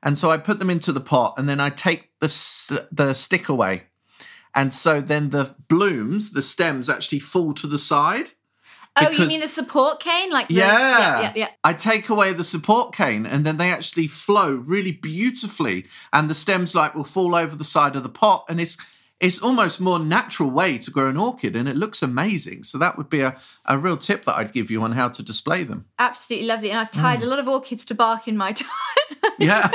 And 0.01 0.17
so 0.17 0.29
I 0.29 0.37
put 0.37 0.59
them 0.59 0.69
into 0.69 0.91
the 0.91 1.01
pot, 1.01 1.35
and 1.37 1.47
then 1.47 1.59
I 1.59 1.69
take 1.69 2.11
the 2.19 2.87
the 2.91 3.13
stick 3.13 3.47
away, 3.49 3.83
and 4.53 4.73
so 4.73 5.01
then 5.01 5.29
the 5.29 5.55
blooms, 5.67 6.31
the 6.31 6.41
stems 6.41 6.89
actually 6.89 7.19
fall 7.19 7.53
to 7.53 7.67
the 7.67 7.79
side. 7.79 8.31
Oh, 8.95 9.09
you 9.09 9.25
mean 9.25 9.39
the 9.41 9.47
support 9.47 9.99
cane? 9.99 10.29
Like 10.29 10.49
the, 10.49 10.55
Yeah. 10.55 10.77
yeah, 10.77 11.21
yeah, 11.21 11.33
yeah. 11.35 11.49
I 11.63 11.73
take 11.73 12.09
away 12.09 12.31
the 12.31 12.43
support 12.43 12.93
cane 12.95 13.25
and 13.25 13.43
then 13.43 13.57
they 13.57 13.71
actually 13.71 14.07
flow 14.07 14.51
really 14.51 14.91
beautifully 14.91 15.87
and 16.11 16.29
the 16.29 16.35
stems 16.35 16.75
like 16.75 16.93
will 16.93 17.03
fall 17.03 17.35
over 17.35 17.55
the 17.55 17.63
side 17.63 17.95
of 17.95 18.03
the 18.03 18.09
pot 18.09 18.45
and 18.47 18.61
it's 18.61 18.77
it's 19.19 19.41
almost 19.41 19.79
more 19.79 19.99
natural 19.99 20.49
way 20.49 20.77
to 20.77 20.91
grow 20.91 21.07
an 21.07 21.17
orchid 21.17 21.55
and 21.55 21.69
it 21.69 21.75
looks 21.77 22.01
amazing. 22.01 22.63
So 22.63 22.77
that 22.77 22.97
would 22.97 23.09
be 23.09 23.21
a, 23.21 23.37
a 23.65 23.77
real 23.77 23.95
tip 23.97 24.25
that 24.25 24.35
I'd 24.35 24.51
give 24.51 24.69
you 24.69 24.81
on 24.81 24.91
how 24.93 25.07
to 25.09 25.23
display 25.23 25.63
them. 25.63 25.85
Absolutely 25.97 26.47
lovely. 26.47 26.71
And 26.71 26.79
I've 26.79 26.91
tied 26.91 27.19
Mm. 27.19 27.23
a 27.23 27.25
lot 27.27 27.39
of 27.39 27.47
orchids 27.47 27.85
to 27.85 27.95
bark 27.95 28.27
in 28.27 28.35
my 28.35 28.51
time. 28.53 28.69
Yeah. 29.39 29.69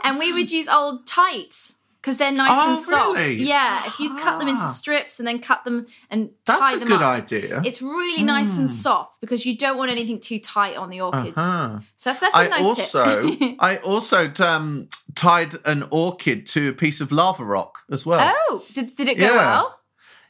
and 0.04 0.18
we 0.18 0.32
would 0.32 0.50
use 0.50 0.68
old 0.68 1.06
tights 1.06 1.76
because 2.06 2.18
they're 2.18 2.30
nice 2.30 2.52
Oh, 2.52 2.68
and 2.68 2.78
soft. 2.78 3.18
really? 3.18 3.34
Yeah, 3.42 3.84
if 3.84 3.98
you 3.98 4.14
cut 4.14 4.38
them 4.38 4.46
into 4.46 4.62
Ah. 4.62 4.68
strips 4.68 5.18
and 5.18 5.26
then 5.26 5.40
cut 5.40 5.64
them 5.64 5.86
and 6.08 6.30
That's 6.44 6.60
tie 6.60 6.76
a 6.76 6.78
good 6.78 6.92
up, 6.92 7.00
idea. 7.02 7.60
it's 7.64 7.82
really 7.82 8.22
nice 8.22 8.56
and 8.58 8.70
soft 8.70 9.20
because 9.20 9.44
you 9.44 9.56
don't 9.56 9.76
want 9.76 9.90
anything 9.90 10.20
too 10.20 10.38
tight 10.38 10.76
on 10.76 10.88
the 10.88 11.00
orchids. 11.00 11.36
Uh-huh. 11.36 11.80
So 11.96 12.10
that's, 12.10 12.20
that's 12.20 12.34
a 12.36 12.38
I 12.38 12.48
nice 12.48 12.64
also 12.64 13.30
tip. 13.32 13.56
I 13.58 13.78
also 13.78 14.32
um, 14.38 14.88
tied 15.16 15.56
an 15.64 15.88
orchid 15.90 16.46
to 16.54 16.68
a 16.68 16.72
piece 16.72 17.00
of 17.00 17.10
lava 17.10 17.42
rock 17.44 17.80
as 17.90 18.06
well. 18.06 18.32
oh, 18.50 18.64
did, 18.72 18.94
did 18.94 19.08
it 19.08 19.18
go 19.18 19.24
Yeah. 19.26 19.34
well? 19.36 19.80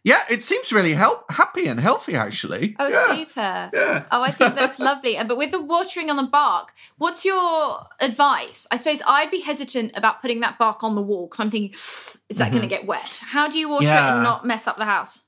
Yeah, 0.07 0.23
it 0.31 0.41
seems 0.41 0.73
really 0.73 0.95
help 0.95 1.29
happy 1.33 1.67
and 1.67 1.81
healthy 1.81 2.15
actually. 2.15 2.77
Oh, 2.79 2.87
yeah. 2.87 3.17
super. 3.17 3.71
Yeah. 3.75 4.05
Oh, 4.13 4.23
I 4.23 4.31
think 4.31 4.55
that's 4.61 4.79
lovely. 4.79 5.17
And 5.17 5.29
But 5.29 5.37
with 5.37 5.51
the 5.51 5.61
watering 5.61 6.11
on 6.11 6.17
the 6.17 6.23
bark, 6.23 6.73
what's 6.97 7.25
your 7.25 7.89
advice? 7.99 8.69
I 8.71 8.77
suppose 8.77 9.03
I'd 9.05 9.33
be 9.33 9.41
hesitant 9.41 9.97
about 9.97 10.23
putting 10.23 10.39
that 10.41 10.59
bark 10.61 10.85
on 10.85 10.95
the 10.95 11.03
wall 11.03 11.27
because 11.27 11.41
I'm 11.41 11.51
thinking, 11.51 11.73
is 11.73 12.39
that 12.39 12.53
going 12.53 12.63
to 12.63 12.69
get 12.69 12.87
wet? 12.87 13.21
How 13.21 13.49
do 13.49 13.59
you 13.59 13.69
water 13.69 13.87
it 13.87 13.89
Mm-hmm. 13.89 14.15
And 14.15 14.23
not 14.23 14.47
mess 14.47 14.69
up 14.69 14.77
the 14.77 14.85
house? 14.85 15.25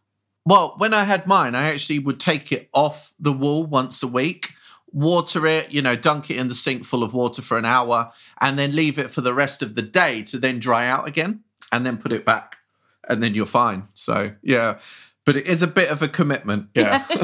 Well, 0.47 0.77
when 0.79 0.95
I 0.95 1.03
had 1.03 1.27
mine, 1.27 1.57
I 1.57 1.73
actually 1.73 1.99
would 1.99 2.21
take 2.21 2.53
it 2.53 2.69
off 2.73 3.13
the 3.19 3.33
wall 3.33 3.67
once 3.67 4.05
a 4.05 4.07
week, 4.07 4.53
water 4.93 5.45
it, 5.45 5.73
you 5.73 5.83
know, 5.83 5.97
dunk 5.97 6.31
it 6.31 6.37
in 6.37 6.47
the 6.47 6.55
sink 6.55 6.85
full 6.85 7.03
of 7.03 7.13
water 7.13 7.43
for 7.43 7.59
an 7.59 7.65
hour, 7.65 8.13
and 8.41 8.57
then 8.57 8.77
leave 8.77 8.97
it 8.97 9.11
for 9.11 9.23
the 9.23 9.35
rest 9.35 9.61
of 9.61 9.75
the 9.75 9.83
day 9.83 10.23
to 10.23 10.39
then 10.39 10.61
dry 10.61 10.87
out 10.87 11.09
again, 11.09 11.43
and 11.73 11.85
then 11.85 11.97
put 11.97 12.13
it 12.13 12.25
back, 12.25 12.58
and 13.09 13.23
then 13.23 13.35
you're 13.35 13.47
fine. 13.47 13.89
So, 13.95 14.33
yeah. 14.43 14.79
But 15.25 15.37
it 15.37 15.47
is 15.47 15.63
a 15.63 15.67
bit 15.67 15.89
of 15.91 16.01
a 16.03 16.09
commitment. 16.09 16.69
Yeah. 16.75 17.05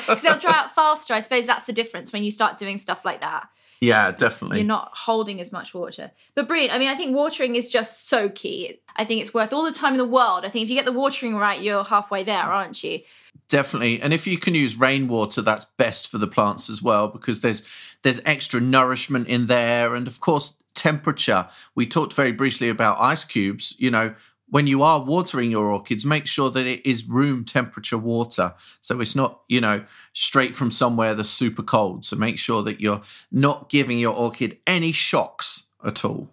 Because 0.00 0.22
they'll 0.22 0.38
dry 0.38 0.52
out 0.52 0.74
faster. 0.74 1.14
I 1.14 1.20
suppose 1.20 1.46
that's 1.46 1.64
the 1.64 1.72
difference 1.72 2.12
when 2.12 2.24
you 2.24 2.30
start 2.30 2.58
doing 2.58 2.78
stuff 2.78 3.04
like 3.04 3.20
that. 3.20 3.48
yeah, 3.80 4.10
definitely. 4.10 4.58
You're 4.58 4.66
not 4.66 4.90
holding 4.94 5.40
as 5.40 5.52
much 5.52 5.72
water. 5.72 6.10
But 6.34 6.48
brilliant. 6.48 6.74
I 6.74 6.78
mean, 6.78 6.88
I 6.88 6.96
think 6.96 7.14
watering 7.14 7.54
is 7.54 7.70
just 7.70 8.08
so 8.08 8.28
key. 8.28 8.80
I 8.96 9.04
think 9.04 9.20
it's 9.20 9.32
worth 9.32 9.52
all 9.52 9.62
the 9.62 9.72
time 9.72 9.92
in 9.92 9.98
the 9.98 10.04
world. 10.04 10.44
I 10.44 10.48
think 10.48 10.64
if 10.64 10.70
you 10.70 10.76
get 10.76 10.84
the 10.84 10.92
watering 10.92 11.36
right, 11.36 11.60
you're 11.60 11.84
halfway 11.84 12.24
there, 12.24 12.42
aren't 12.42 12.82
you? 12.82 13.00
Definitely. 13.48 14.00
And 14.02 14.12
if 14.12 14.26
you 14.26 14.38
can 14.38 14.54
use 14.54 14.76
rainwater, 14.76 15.42
that's 15.42 15.64
best 15.64 16.08
for 16.08 16.18
the 16.18 16.26
plants 16.26 16.68
as 16.68 16.82
well 16.82 17.08
because 17.08 17.40
there's 17.40 17.62
there's 18.02 18.20
extra 18.24 18.60
nourishment 18.60 19.28
in 19.28 19.46
there 19.46 19.94
and 19.94 20.06
of 20.08 20.20
course 20.20 20.56
temperature. 20.74 21.48
We 21.74 21.86
talked 21.86 22.12
very 22.14 22.32
briefly 22.32 22.68
about 22.68 23.00
ice 23.00 23.24
cubes, 23.24 23.74
you 23.78 23.90
know, 23.90 24.14
when 24.50 24.66
you 24.66 24.82
are 24.82 25.02
watering 25.02 25.50
your 25.50 25.70
orchids, 25.70 26.04
make 26.04 26.26
sure 26.26 26.50
that 26.50 26.66
it 26.66 26.84
is 26.84 27.06
room 27.06 27.44
temperature 27.44 27.98
water. 27.98 28.54
So 28.80 29.00
it's 29.00 29.16
not, 29.16 29.42
you 29.48 29.60
know, 29.60 29.84
straight 30.12 30.54
from 30.54 30.70
somewhere 30.70 31.14
that's 31.14 31.30
super 31.30 31.62
cold. 31.62 32.04
So 32.04 32.16
make 32.16 32.38
sure 32.38 32.62
that 32.64 32.80
you're 32.80 33.02
not 33.30 33.70
giving 33.70 33.98
your 33.98 34.14
orchid 34.14 34.58
any 34.66 34.92
shocks 34.92 35.68
at 35.84 36.04
all. 36.04 36.28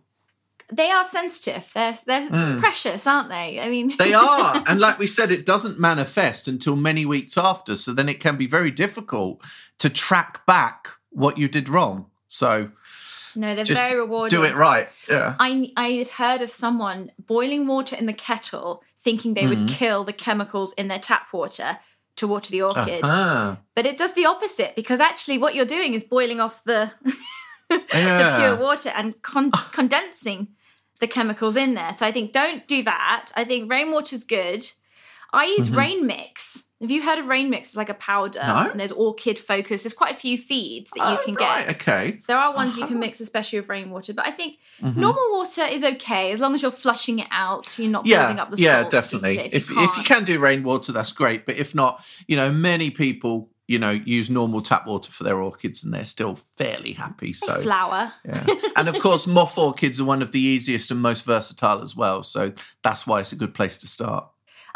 They 0.69 0.91
are 0.91 1.05
sensitive. 1.05 1.69
They're 1.73 1.95
they're 2.05 2.27
hmm. 2.27 2.59
precious, 2.59 3.07
aren't 3.07 3.29
they? 3.29 3.59
I 3.59 3.69
mean. 3.69 3.93
They 3.97 4.13
are. 4.15 4.63
and 4.67 4.79
like 4.79 4.99
we 4.99 5.07
said, 5.07 5.31
it 5.31 5.45
doesn't 5.45 5.79
manifest 5.79 6.47
until 6.47 6.75
many 6.75 7.05
weeks 7.05 7.37
after. 7.37 7.77
So 7.77 7.93
then 7.93 8.09
it 8.09 8.19
can 8.19 8.35
be 8.35 8.47
very 8.47 8.71
difficult 8.71 9.41
to 9.79 9.89
track 9.89 10.45
back 10.45 10.89
what 11.11 11.37
you 11.37 11.47
did 11.47 11.69
wrong. 11.69 12.07
So 12.27 12.71
no, 13.37 13.55
they're 13.55 13.63
just 13.65 13.81
very 13.81 13.99
rewarding. 13.99 14.37
do 14.37 14.43
it 14.43 14.55
right. 14.55 14.87
Yeah. 15.09 15.35
I 15.39 15.71
I 15.77 15.89
had 15.91 16.09
heard 16.09 16.41
of 16.41 16.49
someone 16.49 17.11
boiling 17.17 17.67
water 17.67 17.95
in 17.95 18.05
the 18.05 18.13
kettle, 18.13 18.83
thinking 18.99 19.33
they 19.33 19.47
would 19.47 19.59
Mm. 19.67 19.69
kill 19.69 20.03
the 20.03 20.13
chemicals 20.13 20.73
in 20.73 20.87
their 20.89 20.99
tap 20.99 21.27
water 21.31 21.79
to 22.17 22.27
water 22.27 22.49
the 22.51 22.63
orchid. 22.63 23.01
Ah, 23.05 23.57
But 23.75 23.85
it 23.85 23.97
does 23.97 24.13
the 24.13 24.25
opposite 24.25 24.75
because 24.75 24.99
actually, 24.99 25.37
what 25.37 25.53
you're 25.55 25.65
doing 25.77 25.93
is 25.93 26.03
boiling 26.03 26.39
off 26.39 26.63
the 26.63 26.91
the 27.69 27.79
pure 28.39 28.55
water 28.55 28.89
and 28.89 29.21
con- 29.21 29.51
condensing 29.71 30.47
the 30.99 31.07
chemicals 31.07 31.55
in 31.55 31.73
there. 31.75 31.93
So 31.93 32.05
I 32.05 32.11
think 32.11 32.31
don't 32.31 32.67
do 32.67 32.81
that. 32.83 33.31
I 33.35 33.43
think 33.45 33.69
rainwater's 33.71 34.23
good. 34.23 34.63
I 35.33 35.45
use 35.57 35.69
Rain 35.69 36.05
Mix. 36.07 36.65
Have 36.79 36.91
you 36.91 37.01
heard 37.01 37.17
of 37.19 37.25
Rain 37.25 37.49
Mix? 37.49 37.69
It's 37.69 37.75
like 37.75 37.89
a 37.89 37.95
powder, 37.95 38.39
No. 38.39 38.69
and 38.71 38.79
there's 38.79 38.91
orchid 38.91 39.39
focus. 39.39 39.83
There's 39.83 39.93
quite 39.95 40.11
a 40.11 40.15
few 40.15 40.37
feeds 40.37 40.91
that 40.91 40.99
you 40.99 41.17
Oh, 41.19 41.21
can 41.25 41.33
right, 41.35 41.67
get. 41.67 41.75
Okay. 41.81 42.17
So 42.19 42.25
there 42.27 42.37
are 42.37 42.53
ones 42.55 42.77
you 42.77 42.83
Uh-huh. 42.83 42.91
can 42.91 42.99
mix, 42.99 43.19
especially 43.19 43.59
with 43.59 43.67
rainwater. 43.69 44.13
But 44.13 44.27
I 44.27 44.31
think 44.31 44.57
Mm-hmm. 44.81 45.01
normal 45.01 45.31
water 45.31 45.63
is 45.65 45.83
okay 45.83 46.31
as 46.31 46.39
long 46.39 46.53
as 46.53 46.61
you're 46.61 46.69
flushing 46.71 47.17
it 47.19 47.27
out. 47.31 47.77
You're 47.79 47.89
not 47.89 48.05
Yeah, 48.05 48.19
building 48.27 48.39
up 48.39 48.51
the 48.51 48.57
yeah, 48.61 48.83
definitely. 48.87 49.37
it, 49.39 49.53
If 49.55 49.71
if 49.71 49.97
you 49.97 50.03
can 50.03 50.23
do 50.23 50.37
rainwater, 50.39 50.91
that's 50.91 51.11
great. 51.11 51.45
But 51.47 51.55
if 51.57 51.73
not, 51.73 52.03
you 52.27 52.35
know, 52.35 52.51
many 52.51 52.91
people, 52.91 53.49
you 53.67 53.79
know, 53.79 53.89
use 53.89 54.29
normal 54.29 54.61
tap 54.61 54.85
water 54.85 55.11
for 55.11 55.23
their 55.23 55.41
orchids, 55.41 55.83
and 55.83 55.91
they're 55.91 56.05
still 56.05 56.39
fairly 56.59 56.93
happy. 56.93 57.33
So 57.33 57.59
flower. 57.61 58.13
Yeah. 58.23 58.45
and 58.75 58.87
of 58.87 58.99
course, 58.99 59.25
moth 59.25 59.57
orchids 59.57 59.99
are 59.99 60.05
one 60.05 60.21
of 60.21 60.31
the 60.31 60.39
easiest 60.39 60.91
and 60.91 61.01
most 61.01 61.25
versatile 61.25 61.81
as 61.81 61.95
well. 61.95 62.21
So 62.23 62.53
that's 62.83 63.07
why 63.07 63.19
it's 63.21 63.31
a 63.33 63.35
good 63.35 63.55
place 63.55 63.79
to 63.79 63.87
start. 63.87 64.27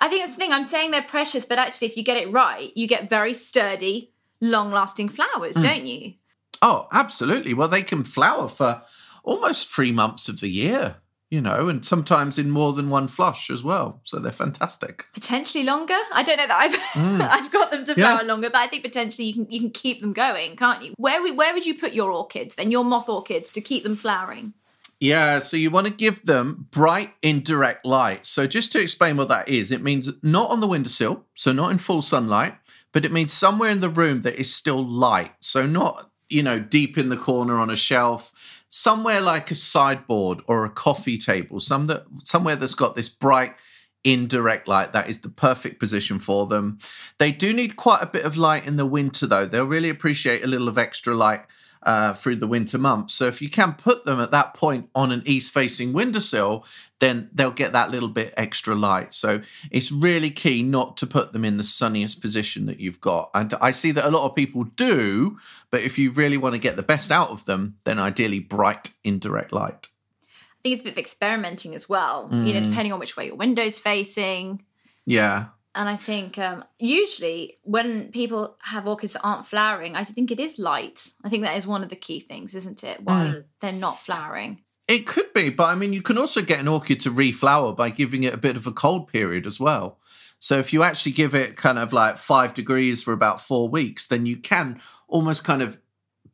I 0.01 0.09
think 0.09 0.23
that's 0.23 0.35
the 0.35 0.39
thing. 0.39 0.51
I'm 0.51 0.63
saying 0.65 0.91
they're 0.91 1.03
precious, 1.03 1.45
but 1.45 1.59
actually, 1.59 1.87
if 1.87 1.95
you 1.95 2.03
get 2.03 2.17
it 2.17 2.31
right, 2.31 2.75
you 2.75 2.87
get 2.87 3.09
very 3.09 3.33
sturdy, 3.33 4.11
long-lasting 4.41 5.09
flowers, 5.09 5.55
Hmm. 5.55 5.63
don't 5.63 5.85
you? 5.85 6.15
Oh, 6.61 6.87
absolutely. 6.91 7.53
Well, 7.53 7.67
they 7.69 7.83
can 7.83 8.03
flower 8.03 8.47
for 8.49 8.81
almost 9.23 9.67
three 9.71 9.91
months 9.91 10.27
of 10.27 10.39
the 10.41 10.49
year, 10.49 10.95
you 11.29 11.39
know, 11.41 11.69
and 11.69 11.85
sometimes 11.85 12.37
in 12.37 12.49
more 12.49 12.73
than 12.73 12.89
one 12.89 13.07
flush 13.07 13.49
as 13.49 13.63
well. 13.63 14.01
So 14.03 14.19
they're 14.19 14.31
fantastic. 14.31 15.05
Potentially 15.13 15.63
longer. 15.63 15.97
I 16.11 16.23
don't 16.23 16.37
know 16.37 16.47
that 16.47 16.59
I've 16.95 17.21
I've 17.21 17.51
got 17.51 17.71
them 17.71 17.85
to 17.85 17.93
Hmm. 17.93 17.99
Yeah. 17.99 18.15
flower 18.17 18.27
longer, 18.27 18.49
but 18.49 18.59
I 18.59 18.67
think 18.67 18.83
potentially 18.83 19.27
you 19.27 19.33
can 19.33 19.47
you 19.51 19.59
can 19.59 19.69
keep 19.71 20.01
them 20.01 20.13
going, 20.13 20.55
can't 20.55 20.83
you? 20.83 20.93
Where 20.97 21.21
we, 21.23 21.31
where 21.31 21.53
would 21.53 21.65
you 21.65 21.75
put 21.75 21.93
your 21.93 22.11
orchids 22.11 22.55
then? 22.55 22.69
Your 22.71 22.83
moth 22.83 23.07
orchids 23.09 23.51
to 23.53 23.61
keep 23.61 23.83
them 23.83 23.95
flowering. 23.95 24.53
Yeah, 25.01 25.39
so 25.39 25.57
you 25.57 25.71
want 25.71 25.87
to 25.87 25.93
give 25.93 26.23
them 26.25 26.67
bright 26.69 27.15
indirect 27.23 27.87
light. 27.87 28.23
So 28.23 28.45
just 28.45 28.71
to 28.73 28.79
explain 28.79 29.17
what 29.17 29.29
that 29.29 29.49
is, 29.49 29.71
it 29.71 29.81
means 29.81 30.11
not 30.21 30.51
on 30.51 30.59
the 30.59 30.67
windowsill, 30.67 31.25
so 31.33 31.51
not 31.51 31.71
in 31.71 31.79
full 31.79 32.03
sunlight, 32.03 32.53
but 32.91 33.03
it 33.03 33.11
means 33.11 33.33
somewhere 33.33 33.71
in 33.71 33.79
the 33.79 33.89
room 33.89 34.21
that 34.21 34.39
is 34.39 34.53
still 34.53 34.85
light. 34.85 35.31
So 35.39 35.65
not, 35.65 36.11
you 36.29 36.43
know, 36.43 36.59
deep 36.59 36.99
in 36.99 37.09
the 37.09 37.17
corner 37.17 37.57
on 37.57 37.71
a 37.71 37.75
shelf, 37.75 38.31
somewhere 38.69 39.21
like 39.21 39.49
a 39.49 39.55
sideboard 39.55 40.43
or 40.45 40.65
a 40.65 40.69
coffee 40.69 41.17
table, 41.17 41.59
some 41.59 41.87
that 41.87 42.05
somewhere 42.23 42.55
that's 42.55 42.75
got 42.75 42.95
this 42.95 43.09
bright 43.09 43.55
indirect 44.03 44.67
light 44.67 44.93
that 44.93 45.09
is 45.09 45.21
the 45.21 45.29
perfect 45.29 45.79
position 45.79 46.19
for 46.19 46.45
them. 46.45 46.77
They 47.17 47.31
do 47.31 47.53
need 47.53 47.75
quite 47.75 48.03
a 48.03 48.07
bit 48.07 48.25
of 48.25 48.37
light 48.37 48.67
in 48.67 48.77
the 48.77 48.85
winter 48.85 49.25
though. 49.25 49.47
They'll 49.47 49.65
really 49.65 49.89
appreciate 49.89 50.43
a 50.43 50.47
little 50.47 50.67
of 50.67 50.77
extra 50.77 51.15
light 51.15 51.41
uh, 51.83 52.13
through 52.13 52.35
the 52.37 52.47
winter 52.47 52.77
months. 52.77 53.13
So 53.13 53.25
if 53.27 53.41
you 53.41 53.49
can 53.49 53.73
put 53.73 54.05
them 54.05 54.19
at 54.19 54.31
that 54.31 54.53
point 54.53 54.89
on 54.93 55.11
an 55.11 55.23
east 55.25 55.51
facing 55.53 55.93
windowsill, 55.93 56.65
then 56.99 57.29
they'll 57.33 57.49
get 57.51 57.73
that 57.73 57.89
little 57.89 58.09
bit 58.09 58.33
extra 58.37 58.75
light. 58.75 59.13
So 59.13 59.41
it's 59.71 59.91
really 59.91 60.29
key 60.29 60.61
not 60.61 60.97
to 60.97 61.07
put 61.07 61.33
them 61.33 61.43
in 61.43 61.57
the 61.57 61.63
sunniest 61.63 62.21
position 62.21 62.67
that 62.67 62.79
you've 62.79 63.01
got. 63.01 63.31
And 63.33 63.53
I 63.55 63.71
see 63.71 63.91
that 63.93 64.05
a 64.05 64.11
lot 64.11 64.25
of 64.29 64.35
people 64.35 64.65
do, 64.65 65.39
but 65.71 65.81
if 65.81 65.97
you 65.97 66.11
really 66.11 66.37
want 66.37 66.53
to 66.53 66.59
get 66.59 66.75
the 66.75 66.83
best 66.83 67.11
out 67.11 67.29
of 67.29 67.45
them, 67.45 67.77
then 67.85 67.97
ideally 67.97 68.39
bright 68.39 68.91
indirect 69.03 69.51
light. 69.51 69.87
I 70.23 70.61
think 70.61 70.73
it's 70.73 70.81
a 70.83 70.85
bit 70.85 70.93
of 70.93 70.97
experimenting 70.99 71.73
as 71.73 71.89
well. 71.89 72.29
You 72.31 72.53
know, 72.53 72.59
Mm. 72.61 72.69
depending 72.69 72.93
on 72.93 72.99
which 72.99 73.17
way 73.17 73.25
your 73.25 73.35
window's 73.35 73.79
facing. 73.79 74.61
Yeah. 75.07 75.45
And 75.73 75.87
I 75.87 75.95
think 75.95 76.37
um, 76.37 76.65
usually 76.79 77.57
when 77.63 78.11
people 78.11 78.57
have 78.61 78.87
orchids 78.87 79.13
that 79.13 79.21
aren't 79.23 79.45
flowering, 79.45 79.95
I 79.95 80.03
think 80.03 80.29
it 80.31 80.39
is 80.39 80.59
light. 80.59 81.11
I 81.23 81.29
think 81.29 81.43
that 81.43 81.55
is 81.55 81.65
one 81.65 81.81
of 81.83 81.89
the 81.89 81.95
key 81.95 82.19
things, 82.19 82.55
isn't 82.55 82.83
it? 82.83 83.01
Why 83.03 83.27
Mm. 83.27 83.43
they're 83.61 83.71
not 83.71 83.99
flowering. 83.99 84.61
It 84.87 85.07
could 85.07 85.33
be, 85.33 85.49
but 85.49 85.65
I 85.65 85.75
mean, 85.75 85.93
you 85.93 86.01
can 86.01 86.17
also 86.17 86.41
get 86.41 86.59
an 86.59 86.67
orchid 86.67 86.99
to 87.01 87.11
reflower 87.11 87.75
by 87.75 87.89
giving 87.89 88.23
it 88.23 88.33
a 88.33 88.37
bit 88.37 88.57
of 88.57 88.67
a 88.67 88.73
cold 88.73 89.07
period 89.07 89.47
as 89.47 89.57
well. 89.59 89.99
So 90.39 90.57
if 90.57 90.73
you 90.73 90.83
actually 90.83 91.13
give 91.13 91.33
it 91.35 91.55
kind 91.55 91.79
of 91.79 91.93
like 91.93 92.17
five 92.17 92.53
degrees 92.53 93.01
for 93.01 93.13
about 93.13 93.39
four 93.39 93.69
weeks, 93.69 94.07
then 94.07 94.25
you 94.25 94.35
can 94.37 94.81
almost 95.07 95.45
kind 95.45 95.61
of 95.61 95.79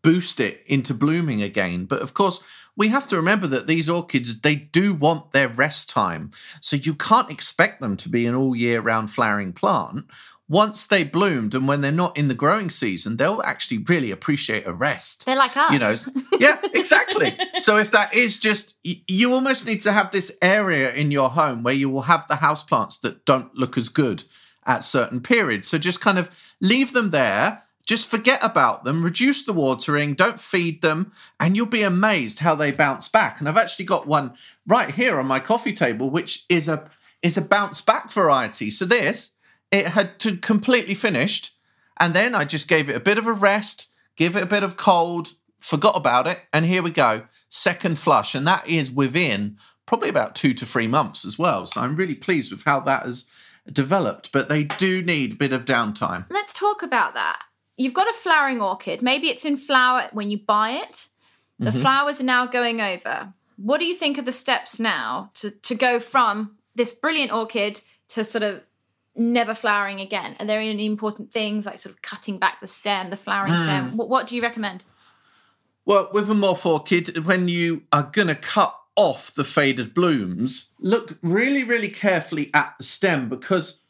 boost 0.01 0.39
it 0.39 0.63
into 0.65 0.93
blooming 0.95 1.43
again. 1.43 1.85
But 1.85 2.01
of 2.01 2.13
course, 2.15 2.41
we 2.77 2.89
have 2.89 3.07
to 3.07 3.15
remember 3.17 3.47
that 3.47 3.67
these 3.67 3.89
orchids, 3.89 4.39
they 4.41 4.55
do 4.55 4.93
want 4.93 5.33
their 5.33 5.49
rest 5.49 5.89
time. 5.89 6.31
So 6.61 6.75
you 6.77 6.93
can't 6.93 7.31
expect 7.31 7.81
them 7.81 7.97
to 7.97 8.07
be 8.07 8.25
an 8.27 8.35
all 8.35 8.55
year 8.55 8.79
round 8.79 9.11
flowering 9.11 9.51
plant. 9.51 10.05
Once 10.49 10.85
they 10.87 11.03
bloomed 11.03 11.53
and 11.53 11.67
when 11.67 11.81
they're 11.81 11.91
not 11.91 12.15
in 12.17 12.29
the 12.29 12.33
growing 12.33 12.69
season, 12.69 13.17
they'll 13.17 13.41
actually 13.43 13.79
really 13.79 14.11
appreciate 14.11 14.65
a 14.65 14.71
rest 14.71 15.25
They're 15.25 15.35
like 15.35 15.57
us. 15.57 15.73
you 15.73 15.79
know 15.79 15.93
yeah 16.39 16.57
exactly 16.73 17.37
so 17.57 17.75
if 17.75 17.91
that 17.91 18.13
is 18.13 18.37
just 18.37 18.75
you 18.83 19.33
almost 19.33 19.65
need 19.65 19.81
to 19.81 19.91
have 19.91 20.11
this 20.11 20.31
area 20.41 20.93
in 20.93 21.11
your 21.11 21.31
home 21.31 21.63
where 21.63 21.73
you 21.73 21.89
will 21.89 22.03
have 22.03 22.25
the 22.29 22.37
house 22.37 22.63
plants 22.63 22.97
that 22.99 23.25
don't 23.25 23.53
look 23.55 23.77
as 23.77 23.89
good 23.89 24.23
at 24.65 24.85
certain 24.85 25.19
periods 25.19 25.67
so 25.67 25.77
just 25.77 25.99
kind 25.99 26.17
of 26.17 26.31
leave 26.61 26.93
them 26.93 27.09
there 27.09 27.63
just 27.87 28.07
forget 28.07 28.39
about 28.43 28.83
them 28.83 29.03
reduce 29.03 29.43
the 29.43 29.53
watering 29.53 30.13
don't 30.13 30.39
feed 30.39 30.81
them 30.81 31.11
and 31.39 31.55
you'll 31.55 31.65
be 31.65 31.83
amazed 31.83 32.39
how 32.39 32.53
they 32.53 32.71
bounce 32.71 33.07
back 33.07 33.39
and 33.39 33.49
i've 33.49 33.57
actually 33.57 33.85
got 33.85 34.05
one 34.05 34.33
right 34.67 34.91
here 34.91 35.19
on 35.19 35.25
my 35.25 35.39
coffee 35.39 35.73
table 35.73 36.09
which 36.09 36.45
is 36.49 36.67
a 36.67 36.89
is 37.23 37.37
a 37.37 37.41
bounce 37.41 37.81
back 37.81 38.11
variety 38.11 38.69
so 38.69 38.85
this 38.85 39.33
it 39.71 39.87
had 39.87 40.19
to 40.19 40.37
completely 40.37 40.93
finished 40.93 41.57
and 41.99 42.13
then 42.13 42.35
I 42.35 42.45
just 42.45 42.67
gave 42.67 42.89
it 42.89 42.95
a 42.95 43.01
bit 43.01 43.17
of 43.17 43.27
a 43.27 43.33
rest, 43.33 43.87
give 44.15 44.35
it 44.35 44.43
a 44.43 44.47
bit 44.47 44.63
of 44.63 44.77
cold, 44.77 45.33
forgot 45.59 45.95
about 45.97 46.27
it, 46.27 46.39
and 46.53 46.65
here 46.65 46.83
we 46.83 46.91
go. 46.91 47.23
Second 47.49 47.97
flush. 47.97 48.35
And 48.35 48.47
that 48.47 48.67
is 48.67 48.91
within 48.91 49.57
probably 49.85 50.09
about 50.09 50.35
two 50.35 50.53
to 50.53 50.65
three 50.65 50.87
months 50.87 51.25
as 51.25 51.39
well. 51.39 51.65
So 51.65 51.81
I'm 51.81 51.95
really 51.95 52.15
pleased 52.15 52.51
with 52.51 52.63
how 52.63 52.79
that 52.81 53.05
has 53.05 53.25
developed. 53.71 54.31
But 54.31 54.49
they 54.49 54.65
do 54.65 55.01
need 55.01 55.33
a 55.33 55.35
bit 55.35 55.53
of 55.53 55.65
downtime. 55.65 56.25
Let's 56.29 56.53
talk 56.53 56.83
about 56.83 57.13
that. 57.15 57.41
You've 57.77 57.93
got 57.93 58.09
a 58.09 58.13
flowering 58.13 58.61
orchid. 58.61 59.01
Maybe 59.01 59.27
it's 59.27 59.45
in 59.45 59.55
flower 59.57 60.09
when 60.11 60.29
you 60.31 60.37
buy 60.39 60.71
it. 60.71 61.07
The 61.59 61.69
Mm-hmm. 61.71 61.81
flowers 61.81 62.21
are 62.21 62.25
now 62.25 62.45
going 62.45 62.81
over. 62.81 63.33
What 63.57 63.79
do 63.79 63.85
you 63.85 63.95
think 63.95 64.17
are 64.19 64.23
the 64.23 64.31
steps 64.31 64.79
now 64.79 65.31
to, 65.35 65.49
to 65.51 65.75
go 65.75 65.99
from 65.99 66.57
this 66.75 66.93
brilliant 66.93 67.31
orchid 67.31 67.81
to 68.09 68.23
sort 68.23 68.43
of 68.43 68.61
never 69.15 69.55
flowering 69.55 69.99
again? 69.99 70.35
Are 70.39 70.45
there 70.45 70.59
any 70.59 70.85
important 70.85 71.31
things 71.31 71.65
like 71.65 71.77
sort 71.79 71.95
of 71.95 72.01
cutting 72.03 72.37
back 72.37 72.61
the 72.61 72.67
stem, 72.67 73.09
the 73.09 73.17
flowering 73.17 73.53
Hmm. 73.53 73.63
stem? 73.63 73.97
What, 73.97 74.09
what 74.09 74.27
do 74.27 74.35
you 74.35 74.41
recommend? 74.43 74.83
Well, 75.85 76.09
with 76.13 76.29
a 76.29 76.33
moth 76.35 76.65
orchid, 76.65 77.25
when 77.25 77.47
you 77.47 77.83
are 77.93 78.03
going 78.11 78.27
to 78.27 78.35
cut 78.35 78.75
off 78.95 79.33
the 79.33 79.43
faded 79.43 79.93
blooms, 79.93 80.69
look 80.79 81.17
really, 81.21 81.63
really 81.63 81.89
carefully 81.89 82.51
at 82.53 82.75
the 82.77 82.83
stem 82.83 83.29
because 83.29 83.81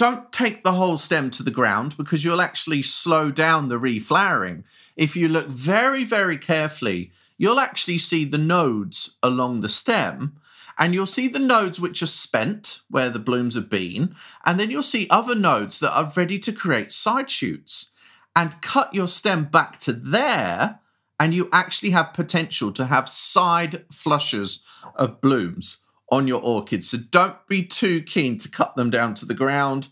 don't 0.00 0.32
take 0.32 0.64
the 0.64 0.72
whole 0.72 0.96
stem 0.96 1.30
to 1.30 1.42
the 1.42 1.50
ground 1.50 1.94
because 1.98 2.24
you'll 2.24 2.40
actually 2.40 2.80
slow 2.80 3.30
down 3.30 3.68
the 3.68 3.78
reflowering. 3.78 4.64
If 4.96 5.14
you 5.14 5.28
look 5.28 5.48
very, 5.48 6.04
very 6.04 6.38
carefully, 6.38 7.12
you'll 7.36 7.60
actually 7.60 7.98
see 7.98 8.24
the 8.24 8.38
nodes 8.38 9.18
along 9.22 9.60
the 9.60 9.68
stem. 9.68 10.40
And 10.78 10.94
you'll 10.94 11.04
see 11.04 11.28
the 11.28 11.38
nodes 11.38 11.78
which 11.78 12.02
are 12.02 12.06
spent 12.06 12.80
where 12.88 13.10
the 13.10 13.18
blooms 13.18 13.56
have 13.56 13.68
been. 13.68 14.16
And 14.46 14.58
then 14.58 14.70
you'll 14.70 14.82
see 14.82 15.06
other 15.10 15.34
nodes 15.34 15.80
that 15.80 15.94
are 15.94 16.10
ready 16.16 16.38
to 16.38 16.52
create 16.52 16.92
side 16.92 17.28
shoots. 17.28 17.90
And 18.34 18.62
cut 18.62 18.94
your 18.94 19.08
stem 19.08 19.44
back 19.44 19.78
to 19.80 19.92
there 19.92 20.78
and 21.18 21.34
you 21.34 21.50
actually 21.52 21.90
have 21.90 22.14
potential 22.14 22.72
to 22.72 22.86
have 22.86 23.06
side 23.06 23.84
flushes 23.92 24.64
of 24.96 25.20
blooms 25.20 25.76
on 26.10 26.26
your 26.26 26.42
orchids. 26.42 26.90
So 26.90 26.98
don't 26.98 27.36
be 27.48 27.64
too 27.64 28.02
keen 28.02 28.38
to 28.38 28.48
cut 28.48 28.76
them 28.76 28.90
down 28.90 29.14
to 29.14 29.26
the 29.26 29.34
ground. 29.34 29.88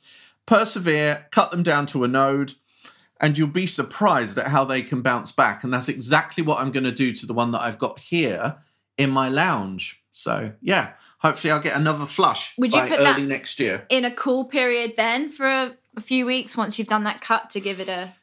Persevere, 0.46 1.26
cut 1.30 1.50
them 1.50 1.62
down 1.62 1.86
to 1.86 2.04
a 2.04 2.08
node, 2.08 2.54
and 3.20 3.36
you'll 3.36 3.48
be 3.48 3.66
surprised 3.66 4.38
at 4.38 4.46
how 4.48 4.64
they 4.64 4.82
can 4.82 5.02
bounce 5.02 5.30
back. 5.30 5.62
And 5.62 5.72
that's 5.72 5.88
exactly 5.88 6.42
what 6.42 6.58
I'm 6.58 6.72
going 6.72 6.84
to 6.84 6.92
do 6.92 7.12
to 7.12 7.26
the 7.26 7.34
one 7.34 7.52
that 7.52 7.60
I've 7.60 7.78
got 7.78 7.98
here 7.98 8.56
in 8.96 9.10
my 9.10 9.28
lounge. 9.28 10.02
So 10.10 10.52
yeah, 10.62 10.92
hopefully 11.18 11.52
I'll 11.52 11.60
get 11.60 11.76
another 11.76 12.06
flush 12.06 12.54
Would 12.58 12.72
you 12.72 12.80
by 12.80 12.88
put 12.88 12.98
early 13.00 13.22
that- 13.22 13.28
next 13.28 13.60
year. 13.60 13.84
In 13.88 14.04
a 14.04 14.10
cool 14.10 14.44
period 14.44 14.94
then 14.96 15.30
for 15.30 15.46
a, 15.46 15.76
a 15.96 16.00
few 16.00 16.26
weeks 16.26 16.56
once 16.56 16.78
you've 16.78 16.88
done 16.88 17.04
that 17.04 17.20
cut 17.20 17.50
to 17.50 17.60
give 17.60 17.78
it 17.80 17.88
a. 17.88 18.14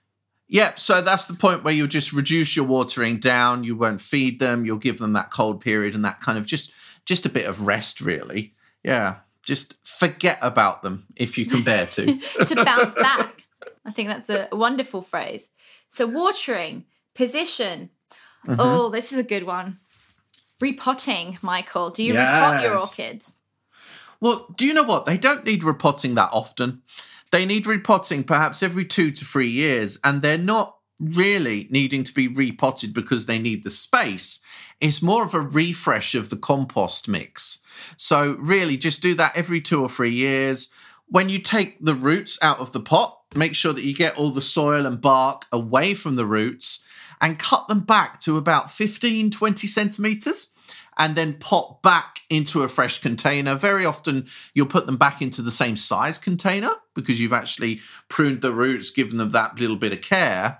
Yep. 0.47 0.79
So 0.79 1.01
that's 1.01 1.25
the 1.25 1.33
point 1.33 1.63
where 1.63 1.73
you'll 1.73 1.87
just 1.87 2.13
reduce 2.13 2.55
your 2.55 2.65
watering 2.65 3.17
down. 3.17 3.63
You 3.63 3.75
won't 3.75 3.99
feed 4.01 4.39
them. 4.39 4.65
You'll 4.65 4.77
give 4.77 4.99
them 4.99 5.13
that 5.13 5.31
cold 5.31 5.59
period 5.61 5.95
and 5.95 6.05
that 6.05 6.19
kind 6.21 6.37
of 6.37 6.45
just 6.45 6.71
just 7.05 7.25
a 7.25 7.29
bit 7.29 7.45
of 7.45 7.65
rest, 7.65 8.01
really. 8.01 8.53
Yeah. 8.83 9.17
Just 9.43 9.75
forget 9.83 10.39
about 10.41 10.81
them 10.81 11.05
if 11.15 11.37
you 11.37 11.45
can 11.45 11.63
bear 11.63 11.85
to. 11.87 12.19
to 12.45 12.65
bounce 12.65 12.95
back. 12.95 13.43
I 13.85 13.91
think 13.91 14.09
that's 14.09 14.29
a 14.29 14.47
wonderful 14.51 15.01
phrase. 15.01 15.49
So, 15.89 16.07
watering, 16.07 16.85
position. 17.13 17.89
Mm-hmm. 18.47 18.59
Oh, 18.59 18.89
this 18.89 19.13
is 19.13 19.19
a 19.19 19.23
good 19.23 19.43
one. 19.43 19.77
Repotting, 20.59 21.37
Michael. 21.41 21.91
Do 21.91 22.03
you 22.03 22.13
repot 22.13 22.63
your 22.63 22.79
orchids? 22.79 23.37
well, 24.19 24.47
do 24.55 24.65
you 24.65 24.73
know 24.73 24.83
what? 24.83 25.05
They 25.05 25.17
don't 25.17 25.45
need 25.45 25.63
repotting 25.63 26.15
that 26.15 26.29
often. 26.31 26.81
They 27.31 27.45
need 27.45 27.67
repotting 27.67 28.23
perhaps 28.23 28.63
every 28.63 28.85
two 28.85 29.11
to 29.11 29.25
three 29.25 29.49
years, 29.49 29.99
and 30.03 30.21
they're 30.21 30.37
not 30.37 30.77
really 30.99 31.67
needing 31.69 32.03
to 32.03 32.13
be 32.13 32.27
repotted 32.27 32.93
because 32.93 33.25
they 33.25 33.39
need 33.39 33.63
the 33.63 33.69
space. 33.69 34.39
It's 34.79 35.01
more 35.01 35.25
of 35.25 35.33
a 35.33 35.39
refresh 35.39 36.15
of 36.15 36.29
the 36.29 36.37
compost 36.37 37.07
mix. 37.07 37.59
So, 37.97 38.35
really, 38.39 38.77
just 38.77 39.01
do 39.01 39.13
that 39.15 39.35
every 39.35 39.61
two 39.61 39.81
or 39.81 39.89
three 39.89 40.13
years. 40.13 40.69
when 41.07 41.29
you 41.29 41.37
take 41.37 41.77
the 41.85 41.93
roots 41.93 42.35
out 42.41 42.57
of 42.57 42.71
the 42.71 42.79
pot, 42.79 43.19
make 43.35 43.53
sure 43.53 43.73
that 43.73 43.83
you 43.83 43.93
get 43.93 44.15
all 44.17 44.31
the 44.31 44.41
soil 44.41 44.87
and 44.87 44.99
bark 44.99 45.45
away 45.51 45.93
from 45.93 46.15
the 46.15 46.25
roots 46.25 46.83
and 47.21 47.37
cut 47.37 47.67
them 47.67 47.81
back 47.81 48.19
to 48.21 48.37
about 48.37 48.71
15, 48.71 49.29
20 49.29 49.67
centimeters 49.67 50.49
and 50.97 51.15
then 51.15 51.33
pop 51.33 51.83
back 51.83 52.21
into 52.29 52.63
a 52.63 52.67
fresh 52.67 52.99
container. 52.99 53.55
Very 53.55 53.85
often 53.85 54.27
you'll 54.55 54.65
put 54.65 54.87
them 54.87 54.97
back 54.97 55.21
into 55.21 55.41
the 55.41 55.51
same 55.51 55.75
size 55.75 56.17
container 56.17 56.71
because 56.95 57.19
you've 57.21 57.33
actually 57.33 57.81
pruned 58.09 58.41
the 58.41 58.51
roots, 58.53 58.89
given 58.89 59.17
them 59.17 59.31
that 59.31 59.59
little 59.59 59.75
bit 59.75 59.93
of 59.93 60.01
care, 60.01 60.59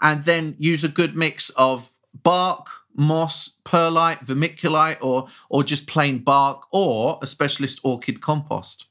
and 0.00 0.24
then 0.24 0.56
use 0.58 0.82
a 0.82 0.88
good 0.88 1.14
mix 1.14 1.50
of 1.50 1.90
bark, 2.22 2.68
moss, 2.96 3.48
perlite, 3.64 4.24
vermiculite, 4.24 4.98
or 5.00 5.28
or 5.48 5.62
just 5.62 5.86
plain 5.86 6.18
bark, 6.18 6.66
or 6.72 7.18
a 7.22 7.26
specialist 7.26 7.78
orchid 7.84 8.20
compost. 8.20 8.86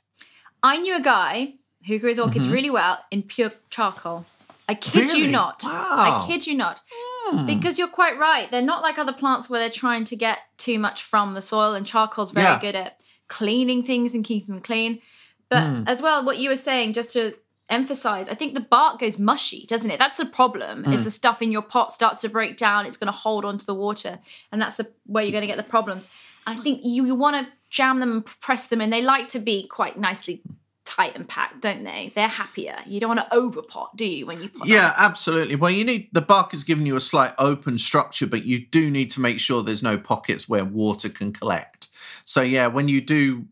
I 0.62 0.78
knew 0.78 0.96
a 0.96 1.02
guy 1.02 1.56
who 1.88 2.00
grew 2.00 2.10
his 2.10 2.20
orchids 2.20 2.48
Mhm. 2.48 2.54
really 2.54 2.70
well 2.70 3.00
in 3.12 3.24
pure 3.24 3.52
charcoal. 3.70 4.26
I 4.70 4.76
kid 4.76 5.12
you 5.12 5.28
not. 5.28 5.64
Wow. 5.66 5.96
I 6.00 6.26
kid 6.26 6.48
you 6.48 6.56
not. 6.56 6.80
Hmm. 7.26 7.46
Because 7.46 7.78
you're 7.78 7.90
quite 7.90 8.18
right. 8.18 8.50
They're 8.50 8.62
not 8.62 8.82
like 8.82 8.98
other 8.98 9.12
plants 9.12 9.50
where 9.50 9.60
they're 9.60 9.70
trying 9.70 10.06
to 10.06 10.16
get 10.16 10.40
too 10.58 10.80
much 10.80 11.04
from 11.04 11.34
the 11.34 11.42
soil, 11.42 11.74
and 11.74 11.86
charcoal's 11.86 12.32
very 12.32 12.46
Yeah. 12.48 12.60
good 12.62 12.76
at 12.76 13.02
cleaning 13.28 13.84
things 13.84 14.14
and 14.14 14.24
keeping 14.24 14.54
them 14.56 14.64
clean. 14.64 15.02
But 15.50 15.64
Mm. 15.64 15.84
as 15.88 16.02
well, 16.02 16.24
what 16.26 16.38
you 16.38 16.50
were 16.50 16.56
saying, 16.56 16.94
just 16.94 17.14
to 17.14 17.34
emphasize, 17.70 18.28
I 18.30 18.36
think 18.36 18.54
the 18.56 18.60
bark 18.60 19.00
goes 19.00 19.18
mushy, 19.18 19.66
doesn't 19.68 19.90
it? 19.90 20.00
That's 20.00 20.18
the 20.18 20.26
problem. 20.26 20.86
Is 20.86 21.02
Mm. 21.02 21.04
the 21.06 21.12
stuff 21.12 21.42
in 21.42 21.52
your 21.52 21.62
pot 21.62 21.92
starts 21.92 22.20
to 22.22 22.30
break 22.30 22.58
down, 22.58 22.86
it's 22.86 22.98
going 22.98 23.12
to 23.12 23.18
hold 23.18 23.46
onto 23.46 23.66
the 23.66 23.74
water, 23.76 24.20
and 24.52 24.62
that's 24.62 24.76
the 24.76 24.92
where 25.06 25.24
you're 25.24 25.32
going 25.32 25.42
to 25.42 25.48
get 25.48 25.58
the 25.58 25.64
problems. 25.64 26.08
I 26.46 26.56
think 26.56 26.82
you, 26.84 27.06
you 27.06 27.16
want 27.16 27.46
to 27.46 27.52
jam 27.70 28.00
them 28.00 28.12
and 28.12 28.26
press 28.26 28.68
them, 28.68 28.82
and 28.82 28.92
they 28.92 29.02
like 29.02 29.30
to 29.30 29.40
be 29.40 29.68
quite 29.68 29.98
nicely 29.98 30.42
tight 30.86 31.16
and 31.16 31.28
packed, 31.28 31.62
don't 31.62 31.84
they? 31.84 32.12
They're 32.14 32.28
happier. 32.28 32.76
You 32.86 33.00
don't 33.00 33.16
want 33.16 33.22
to 33.22 33.36
overpot, 33.36 33.96
do 33.96 34.06
you? 34.06 34.26
When 34.26 34.42
you 34.42 34.50
pot? 34.50 34.68
Yeah, 34.68 34.94
absolutely. 34.98 35.56
Well, 35.56 35.72
you 35.72 35.86
need 35.86 36.10
the 36.12 36.22
bark 36.22 36.54
is 36.54 36.64
giving 36.66 36.86
you 36.86 36.96
a 36.98 37.00
slight 37.02 37.34
open 37.40 37.78
structure, 37.78 38.28
but 38.28 38.44
you 38.44 38.60
do 38.60 38.92
need 38.92 39.10
to 39.12 39.22
make 39.22 39.40
sure 39.40 39.64
there's 39.64 39.82
no 39.82 39.98
pockets 39.98 40.50
where 40.50 40.66
water 40.66 41.10
can 41.10 41.32
collect. 41.32 41.88
So, 42.26 42.42
yeah, 42.42 42.68
when 42.68 42.90
you 42.90 43.00
do 43.02 43.48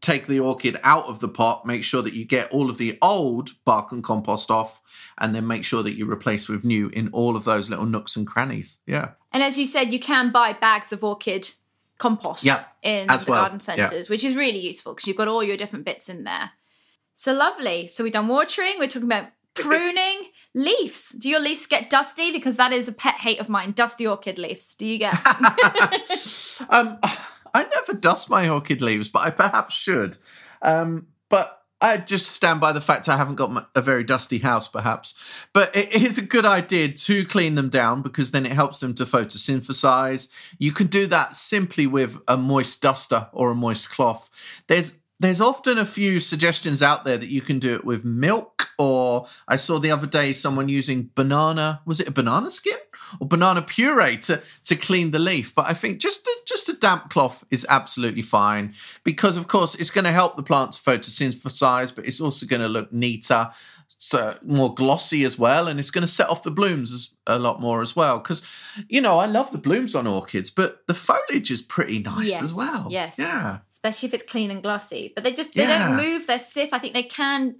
take 0.00 0.26
the 0.26 0.40
orchid 0.40 0.78
out 0.82 1.06
of 1.06 1.20
the 1.20 1.28
pot, 1.28 1.66
make 1.66 1.84
sure 1.84 2.02
that 2.02 2.14
you 2.14 2.24
get 2.24 2.50
all 2.50 2.70
of 2.70 2.78
the 2.78 2.98
old 3.00 3.50
bark 3.64 3.92
and 3.92 4.02
compost 4.02 4.50
off, 4.50 4.82
and 5.18 5.34
then 5.34 5.46
make 5.46 5.64
sure 5.64 5.82
that 5.82 5.94
you 5.94 6.10
replace 6.10 6.48
with 6.48 6.64
new 6.64 6.88
in 6.88 7.08
all 7.08 7.36
of 7.36 7.44
those 7.44 7.70
little 7.70 7.86
nooks 7.86 8.16
and 8.16 8.26
crannies. 8.26 8.80
Yeah. 8.86 9.10
And 9.32 9.42
as 9.42 9.58
you 9.58 9.66
said, 9.66 9.92
you 9.92 10.00
can 10.00 10.32
buy 10.32 10.52
bags 10.52 10.92
of 10.92 11.04
orchid 11.04 11.50
compost 11.98 12.44
Yeah, 12.44 12.64
in 12.82 13.10
as 13.10 13.24
the 13.24 13.32
well, 13.32 13.42
garden 13.42 13.58
yeah. 13.58 13.86
centres, 13.86 14.08
which 14.08 14.24
is 14.24 14.36
really 14.36 14.58
useful 14.58 14.94
because 14.94 15.06
you've 15.06 15.16
got 15.16 15.28
all 15.28 15.42
your 15.42 15.56
different 15.56 15.84
bits 15.84 16.08
in 16.08 16.24
there. 16.24 16.50
So 17.14 17.32
lovely. 17.32 17.88
So 17.88 18.04
we've 18.04 18.12
done 18.12 18.28
watering, 18.28 18.74
we're 18.78 18.88
talking 18.88 19.08
about 19.08 19.28
pruning, 19.54 20.30
leaves. 20.54 21.10
Do 21.10 21.30
your 21.30 21.40
leaves 21.40 21.66
get 21.66 21.88
dusty? 21.88 22.30
Because 22.30 22.56
that 22.56 22.72
is 22.72 22.88
a 22.88 22.92
pet 22.92 23.14
hate 23.14 23.40
of 23.40 23.48
mine. 23.48 23.72
Dusty 23.72 24.06
orchid 24.06 24.38
leaves. 24.38 24.74
Do 24.74 24.84
you 24.84 24.98
get? 24.98 25.14
um, 26.68 26.98
I 27.56 27.64
never 27.74 27.94
dust 27.94 28.28
my 28.28 28.48
orchid 28.48 28.82
leaves, 28.82 29.08
but 29.08 29.20
I 29.20 29.30
perhaps 29.30 29.74
should. 29.74 30.18
Um, 30.62 31.06
but 31.28 31.62
I 31.80 31.98
just 31.98 32.30
stand 32.30 32.60
by 32.60 32.72
the 32.72 32.80
fact 32.80 33.08
I 33.08 33.16
haven't 33.16 33.36
got 33.36 33.70
a 33.74 33.82
very 33.82 34.04
dusty 34.04 34.38
house, 34.38 34.68
perhaps. 34.68 35.14
But 35.52 35.74
it 35.76 35.92
is 35.94 36.18
a 36.18 36.22
good 36.22 36.46
idea 36.46 36.92
to 36.92 37.24
clean 37.26 37.54
them 37.54 37.68
down 37.68 38.02
because 38.02 38.30
then 38.30 38.46
it 38.46 38.52
helps 38.52 38.80
them 38.80 38.94
to 38.94 39.04
photosynthesize. 39.04 40.28
You 40.58 40.72
can 40.72 40.86
do 40.86 41.06
that 41.06 41.34
simply 41.34 41.86
with 41.86 42.18
a 42.28 42.36
moist 42.36 42.80
duster 42.80 43.28
or 43.32 43.50
a 43.50 43.54
moist 43.54 43.90
cloth. 43.90 44.30
There's 44.68 44.98
there's 45.18 45.40
often 45.40 45.78
a 45.78 45.86
few 45.86 46.20
suggestions 46.20 46.82
out 46.82 47.06
there 47.06 47.16
that 47.16 47.30
you 47.30 47.40
can 47.40 47.58
do 47.58 47.74
it 47.74 47.86
with 47.86 48.04
milk, 48.04 48.68
or 48.78 49.26
I 49.48 49.56
saw 49.56 49.78
the 49.78 49.90
other 49.90 50.06
day 50.06 50.34
someone 50.34 50.68
using 50.68 51.10
banana. 51.14 51.80
Was 51.86 52.00
it 52.00 52.08
a 52.08 52.12
banana 52.12 52.50
skin 52.50 52.76
or 53.20 53.26
banana 53.28 53.62
puree 53.62 54.16
to 54.18 54.42
to 54.64 54.76
clean 54.76 55.10
the 55.10 55.18
leaf? 55.18 55.54
But 55.54 55.66
I 55.66 55.74
think 55.74 55.98
just 55.98 56.26
a, 56.26 56.36
just 56.46 56.68
a 56.68 56.72
damp 56.74 57.10
cloth 57.10 57.44
is 57.50 57.66
absolutely 57.68 58.22
fine 58.22 58.74
because, 59.04 59.36
of 59.36 59.46
course, 59.48 59.74
it's 59.74 59.90
going 59.90 60.04
to 60.04 60.12
help 60.12 60.36
the 60.36 60.42
plant 60.42 60.72
to 60.72 60.80
photosynthesize, 60.80 61.94
but 61.94 62.06
it's 62.06 62.20
also 62.20 62.46
going 62.46 62.62
to 62.62 62.68
look 62.68 62.92
neater, 62.92 63.50
so 63.98 64.36
more 64.42 64.74
glossy 64.74 65.24
as 65.24 65.38
well, 65.38 65.68
and 65.68 65.78
it's 65.80 65.90
going 65.90 66.02
to 66.02 66.08
set 66.08 66.28
off 66.28 66.42
the 66.42 66.50
blooms 66.50 66.92
as, 66.92 67.10
a 67.26 67.38
lot 67.38 67.60
more 67.60 67.82
as 67.82 67.96
well. 67.96 68.18
Because 68.18 68.42
you 68.88 69.00
know, 69.00 69.18
I 69.18 69.26
love 69.26 69.50
the 69.52 69.58
blooms 69.58 69.94
on 69.94 70.06
orchids, 70.06 70.50
but 70.50 70.86
the 70.86 70.94
foliage 70.94 71.50
is 71.50 71.62
pretty 71.62 71.98
nice 72.00 72.28
Yes, 72.30 72.42
as 72.42 72.54
well. 72.54 72.88
yes. 72.90 73.16
yeah. 73.18 73.58
Especially 73.70 74.08
if 74.08 74.14
it's 74.14 74.22
clean 74.24 74.50
and 74.50 74.62
glossy. 74.62 75.12
But 75.14 75.24
they 75.24 75.32
just 75.32 75.54
they 75.54 75.62
Yeah. 75.62 75.88
don't 75.88 75.96
move, 75.96 76.26
they're 76.26 76.38
stiff. 76.38 76.70
I 76.72 76.78
think 76.78 76.94
they 76.94 77.02
can 77.04 77.56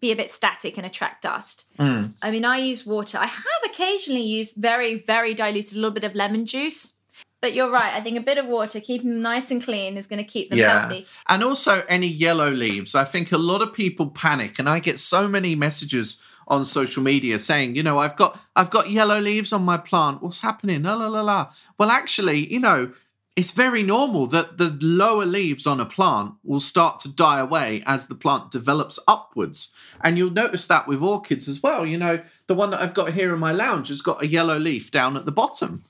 be 0.00 0.12
a 0.12 0.16
bit 0.16 0.30
static 0.30 0.76
and 0.76 0.86
attract 0.86 1.22
dust. 1.22 1.66
Mm. 1.78 2.14
I 2.22 2.30
mean, 2.30 2.44
I 2.44 2.58
use 2.58 2.86
water. 2.86 3.18
I 3.18 3.26
have 3.26 3.44
occasionally 3.66 4.22
used 4.22 4.56
very, 4.56 5.02
very 5.02 5.34
diluted, 5.34 5.72
a 5.72 5.76
little 5.76 5.90
bit 5.90 6.04
of 6.04 6.14
lemon 6.14 6.46
juice. 6.46 6.92
But 7.40 7.54
you're 7.54 7.70
right. 7.70 7.94
I 7.94 8.00
think 8.00 8.18
a 8.18 8.22
bit 8.22 8.38
of 8.38 8.46
water, 8.46 8.80
keeping 8.80 9.10
them 9.10 9.22
nice 9.22 9.52
and 9.52 9.62
clean, 9.62 9.96
is 9.96 10.08
going 10.08 10.18
to 10.18 10.28
keep 10.28 10.50
them 10.50 10.58
healthy. 10.58 11.06
And 11.28 11.44
also 11.44 11.84
any 11.88 12.08
yellow 12.08 12.50
leaves. 12.50 12.96
I 12.96 13.04
think 13.04 13.30
a 13.30 13.38
lot 13.38 13.62
of 13.62 13.72
people 13.72 14.08
panic 14.08 14.58
and 14.58 14.68
I 14.68 14.80
get 14.80 14.98
so 14.98 15.28
many 15.28 15.54
messages 15.54 16.20
on 16.48 16.64
social 16.64 17.02
media 17.02 17.38
saying, 17.38 17.76
you 17.76 17.82
know, 17.82 17.98
I've 17.98 18.16
got 18.16 18.40
I've 18.56 18.70
got 18.70 18.90
yellow 18.90 19.20
leaves 19.20 19.52
on 19.52 19.62
my 19.62 19.76
plant. 19.76 20.22
What's 20.22 20.40
happening? 20.40 20.82
La 20.82 20.94
la 20.94 21.06
la 21.06 21.20
la. 21.20 21.52
Well, 21.78 21.90
actually, 21.90 22.52
you 22.52 22.58
know, 22.58 22.92
it's 23.38 23.52
very 23.52 23.84
normal 23.84 24.26
that 24.26 24.58
the 24.58 24.76
lower 24.80 25.24
leaves 25.24 25.64
on 25.64 25.78
a 25.78 25.86
plant 25.86 26.34
will 26.42 26.58
start 26.58 26.98
to 26.98 27.08
die 27.08 27.38
away 27.38 27.84
as 27.86 28.08
the 28.08 28.16
plant 28.16 28.50
develops 28.50 28.98
upwards. 29.06 29.72
And 30.00 30.18
you'll 30.18 30.32
notice 30.32 30.66
that 30.66 30.88
with 30.88 31.00
orchids 31.00 31.46
as 31.46 31.62
well. 31.62 31.86
You 31.86 31.98
know, 31.98 32.20
the 32.48 32.56
one 32.56 32.70
that 32.70 32.80
I've 32.80 32.94
got 32.94 33.12
here 33.12 33.32
in 33.32 33.38
my 33.38 33.52
lounge 33.52 33.90
has 33.90 34.02
got 34.02 34.20
a 34.20 34.26
yellow 34.26 34.58
leaf 34.58 34.90
down 34.90 35.16
at 35.16 35.24
the 35.24 35.30
bottom. 35.30 35.84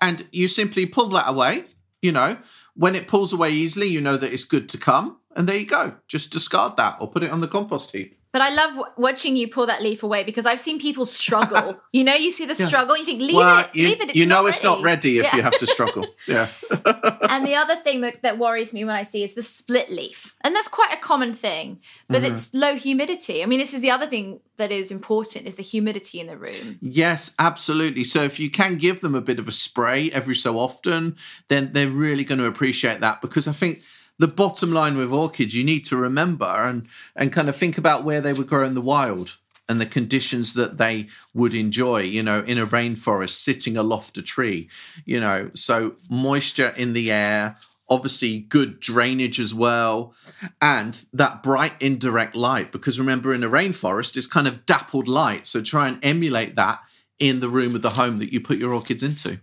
And 0.00 0.26
you 0.32 0.48
simply 0.48 0.86
pull 0.86 1.10
that 1.10 1.28
away, 1.28 1.64
you 2.00 2.10
know, 2.10 2.38
when 2.74 2.94
it 2.94 3.06
pulls 3.06 3.34
away 3.34 3.50
easily, 3.50 3.88
you 3.88 4.00
know 4.00 4.16
that 4.16 4.32
it's 4.32 4.44
good 4.44 4.66
to 4.70 4.78
come. 4.78 5.18
And 5.36 5.46
there 5.46 5.58
you 5.58 5.66
go. 5.66 5.96
Just 6.08 6.32
discard 6.32 6.78
that 6.78 6.96
or 7.02 7.10
put 7.10 7.22
it 7.22 7.30
on 7.30 7.42
the 7.42 7.48
compost 7.48 7.92
heap. 7.92 8.18
But 8.34 8.42
I 8.42 8.50
love 8.50 8.70
w- 8.70 8.92
watching 8.96 9.36
you 9.36 9.46
pull 9.46 9.66
that 9.66 9.80
leaf 9.80 10.02
away 10.02 10.24
because 10.24 10.44
I've 10.44 10.60
seen 10.60 10.80
people 10.80 11.04
struggle. 11.04 11.80
you 11.92 12.02
know, 12.02 12.14
you 12.16 12.32
see 12.32 12.44
the 12.46 12.56
Yeah. 12.58 12.66
struggle, 12.66 12.96
you 12.98 13.04
think, 13.04 13.20
leave 13.20 13.36
well, 13.36 13.60
it, 13.60 13.70
you, 13.74 13.86
leave 13.88 14.00
it. 14.00 14.08
It's 14.10 14.16
you 14.18 14.26
know 14.26 14.42
not 14.42 14.48
it's 14.48 14.62
not 14.64 14.82
ready 14.82 15.18
if 15.18 15.24
Yeah. 15.26 15.36
you 15.36 15.42
have 15.42 15.56
to 15.58 15.66
struggle. 15.68 16.04
yeah. 16.26 16.48
and 17.30 17.46
the 17.46 17.54
other 17.54 17.76
thing 17.76 18.00
that, 18.00 18.22
that 18.22 18.36
worries 18.38 18.72
me 18.74 18.84
when 18.84 18.96
I 18.96 19.04
see 19.04 19.22
is 19.22 19.34
the 19.36 19.42
split 19.42 19.88
leaf. 19.88 20.34
And 20.42 20.52
that's 20.52 20.66
quite 20.66 20.92
a 20.92 20.96
common 20.96 21.32
thing, 21.32 21.80
but 22.08 22.22
Mm-hmm. 22.22 22.32
it's 22.32 22.52
low 22.52 22.74
humidity. 22.74 23.40
I 23.44 23.46
mean, 23.46 23.60
this 23.60 23.72
is 23.72 23.80
the 23.82 23.92
other 23.92 24.06
thing 24.08 24.40
that 24.56 24.72
is 24.72 24.90
important 24.90 25.46
is 25.46 25.54
the 25.54 25.62
humidity 25.62 26.18
in 26.18 26.26
the 26.26 26.36
room. 26.36 26.78
Yes, 26.82 27.32
absolutely. 27.38 28.02
So 28.02 28.24
if 28.24 28.40
you 28.40 28.50
can 28.50 28.78
give 28.78 29.00
them 29.00 29.14
a 29.14 29.20
bit 29.20 29.38
of 29.38 29.46
a 29.46 29.52
spray 29.52 30.10
every 30.10 30.34
so 30.34 30.58
often, 30.58 31.16
then 31.46 31.72
they're 31.72 31.88
really 31.88 32.24
going 32.24 32.40
to 32.40 32.46
appreciate 32.46 33.00
that 33.00 33.22
because 33.22 33.46
I 33.46 33.52
think 33.52 33.82
the 34.18 34.28
bottom 34.28 34.72
line 34.72 34.96
with 34.96 35.12
orchids 35.12 35.54
you 35.54 35.64
need 35.64 35.84
to 35.84 35.96
remember 35.96 36.44
and 36.44 36.88
and 37.16 37.32
kind 37.32 37.48
of 37.48 37.56
think 37.56 37.78
about 37.78 38.04
where 38.04 38.20
they 38.20 38.32
would 38.32 38.46
grow 38.46 38.64
in 38.64 38.74
the 38.74 38.80
wild 38.80 39.36
and 39.68 39.80
the 39.80 39.86
conditions 39.86 40.54
that 40.54 40.76
they 40.76 41.08
would 41.32 41.54
enjoy, 41.54 42.02
you 42.02 42.22
know, 42.22 42.40
in 42.40 42.58
a 42.58 42.66
rainforest 42.66 43.30
sitting 43.30 43.76
aloft 43.76 44.18
a 44.18 44.22
tree, 44.22 44.68
you 45.04 45.18
know, 45.18 45.50
so 45.54 45.94
moisture 46.10 46.74
in 46.76 46.92
the 46.92 47.10
air, 47.10 47.56
obviously 47.88 48.40
good 48.40 48.78
drainage 48.78 49.40
as 49.40 49.54
well, 49.54 50.14
and 50.60 51.06
that 51.12 51.42
bright 51.42 51.72
indirect 51.80 52.34
light. 52.34 52.72
Because 52.72 52.98
remember, 52.98 53.32
in 53.32 53.42
a 53.42 53.48
rainforest, 53.48 54.16
it's 54.16 54.26
kind 54.26 54.46
of 54.46 54.66
dappled 54.66 55.08
light. 55.08 55.46
So 55.46 55.62
try 55.62 55.88
and 55.88 55.98
emulate 56.04 56.56
that 56.56 56.80
in 57.18 57.40
the 57.40 57.48
room 57.48 57.74
of 57.74 57.82
the 57.82 57.90
home 57.90 58.18
that 58.18 58.32
you 58.32 58.40
put 58.40 58.58
your 58.58 58.74
orchids 58.74 59.02
into. 59.02 59.40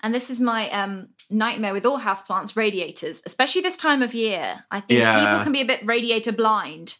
And 0.00 0.14
this 0.14 0.30
is 0.30 0.40
my 0.40 0.70
um, 0.70 1.08
nightmare 1.30 1.72
with 1.72 1.84
all 1.84 1.98
houseplants, 1.98 2.56
radiators, 2.56 3.22
especially 3.26 3.62
this 3.62 3.76
time 3.76 4.02
of 4.02 4.14
year. 4.14 4.64
I 4.70 4.80
think 4.80 5.00
Yeah. 5.00 5.18
people 5.18 5.44
can 5.44 5.52
be 5.52 5.60
a 5.60 5.64
bit 5.64 5.80
radiator 5.84 6.32
blind. 6.32 6.96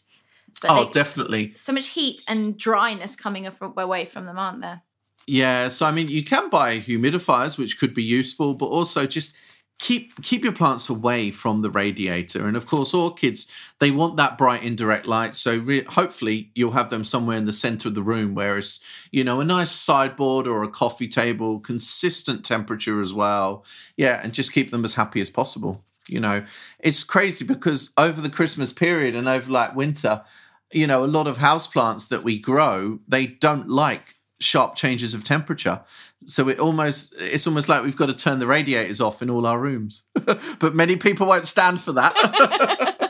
But 0.61 0.71
oh, 0.71 0.85
they, 0.85 0.91
definitely. 0.91 1.53
so 1.55 1.71
much 1.71 1.87
heat 1.89 2.21
and 2.27 2.57
dryness 2.57 3.15
coming 3.15 3.47
away 3.77 4.05
from 4.05 4.25
them, 4.25 4.37
aren't 4.37 4.61
there? 4.61 4.81
Yeah, 5.27 5.69
so 5.69 5.85
I 5.85 5.91
mean, 5.91 6.07
you 6.07 6.23
can 6.23 6.49
buy 6.49 6.79
humidifiers, 6.79 7.57
which 7.57 7.79
could 7.79 7.93
be 7.93 8.03
useful, 8.03 8.55
but 8.55 8.65
also 8.65 9.05
just 9.05 9.35
keep 9.79 10.21
keep 10.21 10.43
your 10.43 10.53
plants 10.53 10.89
away 10.89 11.31
from 11.31 11.61
the 11.61 11.69
radiator. 11.69 12.45
And 12.45 12.55
of 12.55 12.65
course, 12.65 12.93
orchids 12.93 13.47
they 13.79 13.91
want 13.91 14.17
that 14.17 14.37
bright 14.37 14.61
indirect 14.61 15.05
light. 15.05 15.35
So 15.35 15.57
re- 15.57 15.85
hopefully, 15.85 16.51
you'll 16.53 16.71
have 16.71 16.89
them 16.89 17.05
somewhere 17.05 17.37
in 17.37 17.45
the 17.45 17.53
center 17.53 17.87
of 17.87 17.95
the 17.95 18.03
room, 18.03 18.35
where 18.35 18.57
it's 18.57 18.79
you 19.11 19.23
know 19.23 19.39
a 19.39 19.45
nice 19.45 19.71
sideboard 19.71 20.45
or 20.45 20.63
a 20.63 20.69
coffee 20.69 21.07
table, 21.07 21.59
consistent 21.59 22.45
temperature 22.45 23.01
as 23.01 23.13
well. 23.13 23.65
Yeah, 23.97 24.19
and 24.21 24.33
just 24.33 24.53
keep 24.53 24.69
them 24.69 24.85
as 24.85 24.93
happy 24.93 25.21
as 25.21 25.29
possible. 25.29 25.83
You 26.07 26.19
know, 26.19 26.43
it's 26.79 27.03
crazy 27.03 27.45
because 27.45 27.91
over 27.97 28.19
the 28.19 28.29
Christmas 28.29 28.73
period 28.73 29.15
and 29.15 29.27
over 29.27 29.51
like 29.51 29.75
winter, 29.75 30.23
you 30.71 30.87
know, 30.87 31.03
a 31.03 31.05
lot 31.05 31.27
of 31.27 31.37
houseplants 31.37 32.09
that 32.09 32.23
we 32.23 32.39
grow, 32.39 32.99
they 33.07 33.27
don't 33.27 33.69
like 33.69 34.15
sharp 34.39 34.75
changes 34.75 35.13
of 35.13 35.23
temperature. 35.23 35.81
So 36.25 36.49
it 36.49 36.59
almost 36.59 37.13
it's 37.17 37.47
almost 37.47 37.69
like 37.69 37.83
we've 37.83 37.95
got 37.95 38.07
to 38.07 38.13
turn 38.13 38.39
the 38.39 38.47
radiators 38.47 38.99
off 39.01 39.21
in 39.21 39.29
all 39.29 39.45
our 39.45 39.59
rooms. 39.59 40.03
but 40.59 40.75
many 40.75 40.95
people 40.97 41.27
won't 41.27 41.47
stand 41.47 41.79
for 41.79 41.93
that. 41.93 42.95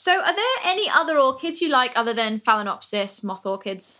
So 0.00 0.20
are 0.20 0.34
there 0.34 0.44
any 0.64 0.88
other 0.88 1.18
orchids 1.18 1.60
you 1.60 1.68
like 1.68 1.92
other 1.96 2.14
than 2.14 2.38
Phalaenopsis, 2.38 3.24
moth 3.24 3.44
orchids? 3.44 3.98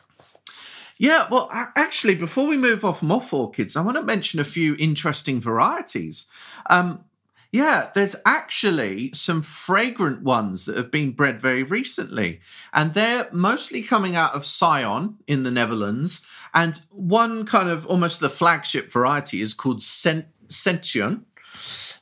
Yeah, 0.97 1.27
well, 1.29 1.51
actually, 1.53 2.15
before 2.15 2.47
we 2.47 2.57
move 2.57 2.85
off 2.85 3.03
moth 3.03 3.33
orchids, 3.33 3.77
I 3.77 3.83
want 3.83 3.97
to 3.97 4.03
mention 4.05 4.39
a 4.39 4.45
few 4.45 4.77
interesting 4.79 5.41
varieties. 5.41 6.27
Um, 6.71 7.05
yeah, 7.51 7.91
there's 7.95 8.17
actually 8.27 9.11
some 9.15 9.41
fragrant 9.41 10.23
ones 10.23 10.67
that 10.67 10.77
have 10.77 10.91
been 10.91 11.13
bred 11.13 11.41
very 11.41 11.63
recently, 11.63 12.41
and 12.75 12.93
they're 12.93 13.29
mostly 13.33 13.83
coming 13.83 14.17
out 14.17 14.35
of 14.35 14.47
Sion 14.47 15.17
in 15.27 15.45
the 15.45 15.51
Netherlands. 15.51 16.21
And 16.53 16.81
one 16.91 17.47
kind 17.47 17.71
of 17.71 17.87
almost 17.87 18.21
the 18.21 18.29
flagship 18.31 18.93
variety 18.93 19.41
is 19.41 19.55
called 19.55 19.83
Cent- 19.83 20.29
Scention, 20.49 21.25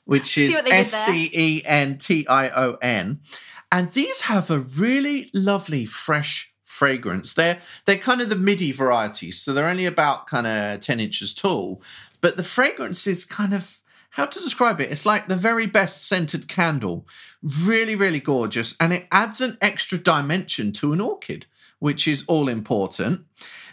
which 0.05 0.37
is 0.37 0.57
S 0.71 0.93
C 0.93 1.31
E 1.33 1.63
N 1.65 1.99
T 1.99 2.27
I 2.27 2.49
O 2.51 2.75
N. 2.83 3.21
And 3.71 3.91
these 3.93 4.23
have 4.23 4.51
a 4.51 4.59
really 4.59 5.31
lovely 5.33 5.87
fresh 5.87 6.53
fragrance. 6.65 7.35
They're 7.35 7.61
they're 7.85 7.99
kind 7.99 8.21
of 8.21 8.29
the 8.29 8.37
midi 8.37 8.73
varieties, 8.73 9.41
so 9.41 9.53
they're 9.53 9.69
only 9.69 9.87
about 9.87 10.27
kind 10.27 10.47
of 10.47 10.81
10 10.81 10.99
inches 11.01 11.33
tall. 11.33 11.83
But 12.21 12.37
the 12.37 12.43
fragrance 12.43 13.07
is 13.07 13.25
kind 13.25 13.55
of 13.55 13.81
how 14.17 14.25
to 14.25 14.41
describe 14.41 14.81
it? 14.81 14.91
It's 14.91 15.05
like 15.05 15.29
the 15.29 15.37
very 15.37 15.67
best 15.67 16.09
scented 16.09 16.49
candle. 16.49 17.07
Really, 17.43 17.95
really 17.95 18.19
gorgeous. 18.19 18.75
And 18.81 18.95
it 18.95 19.07
adds 19.13 19.43
an 19.43 19.59
extra 19.61 19.99
dimension 19.99 20.73
to 20.73 20.95
an 20.95 21.03
orchid, 21.03 21.45
which 21.81 22.09
is 22.09 22.25
all 22.27 22.49
important. 22.49 23.27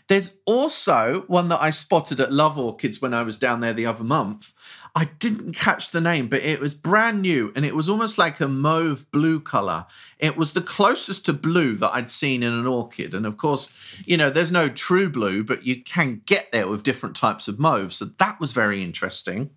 There's 0.10 0.34
also 0.46 1.24
one 1.28 1.48
that 1.48 1.62
I 1.62 1.70
spotted 1.70 2.20
at 2.20 2.34
Love 2.34 2.58
Orchids 2.58 3.02
when 3.02 3.14
I 3.14 3.24
was 3.24 3.38
down 3.38 3.62
there 3.62 3.72
the 3.72 3.86
other 3.86 4.04
month. 4.04 4.52
I 4.96 5.06
didn't 5.06 5.54
catch 5.54 5.90
the 5.90 6.02
name, 6.02 6.28
but 6.28 6.44
it 6.44 6.60
was 6.60 6.76
brand 6.76 7.24
new 7.24 7.52
and 7.56 7.66
it 7.66 7.76
was 7.76 7.90
almost 7.90 8.20
like 8.20 8.40
a 8.40 8.48
mauve 8.48 9.10
blue 9.10 9.40
color. 9.40 9.88
It 10.20 10.38
was 10.38 10.54
the 10.54 10.62
closest 10.62 11.26
to 11.26 11.34
blue 11.34 11.76
that 11.78 11.96
I'd 11.96 12.12
seen 12.12 12.44
in 12.44 12.54
an 12.54 12.68
orchid. 12.68 13.16
And 13.16 13.26
of 13.26 13.36
course, 13.36 13.76
you 14.06 14.18
know, 14.18 14.30
there's 14.30 14.52
no 14.52 14.70
true 14.70 15.10
blue, 15.10 15.44
but 15.44 15.66
you 15.66 15.82
can 15.82 16.22
get 16.28 16.52
there 16.52 16.68
with 16.68 16.84
different 16.84 17.16
types 17.16 17.48
of 17.48 17.58
mauve. 17.58 17.92
So 17.92 18.06
that 18.06 18.40
was 18.40 18.52
very 18.52 18.84
interesting. 18.84 19.50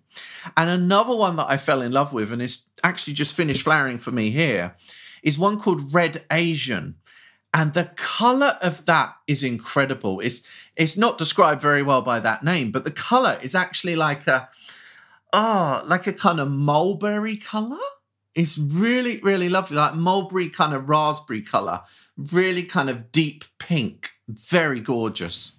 And 0.55 0.71
another 0.71 1.15
one 1.15 1.35
that 1.35 1.49
I 1.49 1.57
fell 1.57 1.83
in 1.83 1.91
love 1.91 2.13
with 2.13 2.31
and 2.31 2.41
it's 2.41 2.65
actually 2.83 3.13
just 3.13 3.35
finished 3.35 3.61
flowering 3.61 3.99
for 3.99 4.11
me 4.11 4.31
here 4.31 4.75
is 5.21 5.37
one 5.37 5.59
called 5.59 5.93
Red 5.93 6.25
Asian 6.31 6.95
and 7.53 7.73
the 7.73 7.91
color 7.95 8.57
of 8.61 8.85
that 8.85 9.15
is 9.25 9.41
incredible 9.41 10.19
it's 10.19 10.43
it's 10.75 10.97
not 10.97 11.17
described 11.17 11.61
very 11.61 11.81
well 11.81 12.01
by 12.01 12.19
that 12.19 12.43
name 12.43 12.71
but 12.71 12.83
the 12.83 12.91
color 12.91 13.39
is 13.41 13.55
actually 13.55 13.95
like 13.95 14.27
a 14.27 14.49
oh, 15.33 15.83
like 15.85 16.07
a 16.07 16.13
kind 16.13 16.39
of 16.39 16.49
mulberry 16.49 17.37
color. 17.37 17.77
It's 18.35 18.57
really, 18.57 19.19
really 19.21 19.49
lovely, 19.49 19.77
like 19.77 19.95
mulberry 19.95 20.49
kind 20.49 20.73
of 20.73 20.89
raspberry 20.89 21.41
color, 21.41 21.81
really 22.17 22.63
kind 22.63 22.89
of 22.89 23.11
deep 23.11 23.45
pink, 23.57 24.11
very 24.27 24.79
gorgeous. 24.79 25.53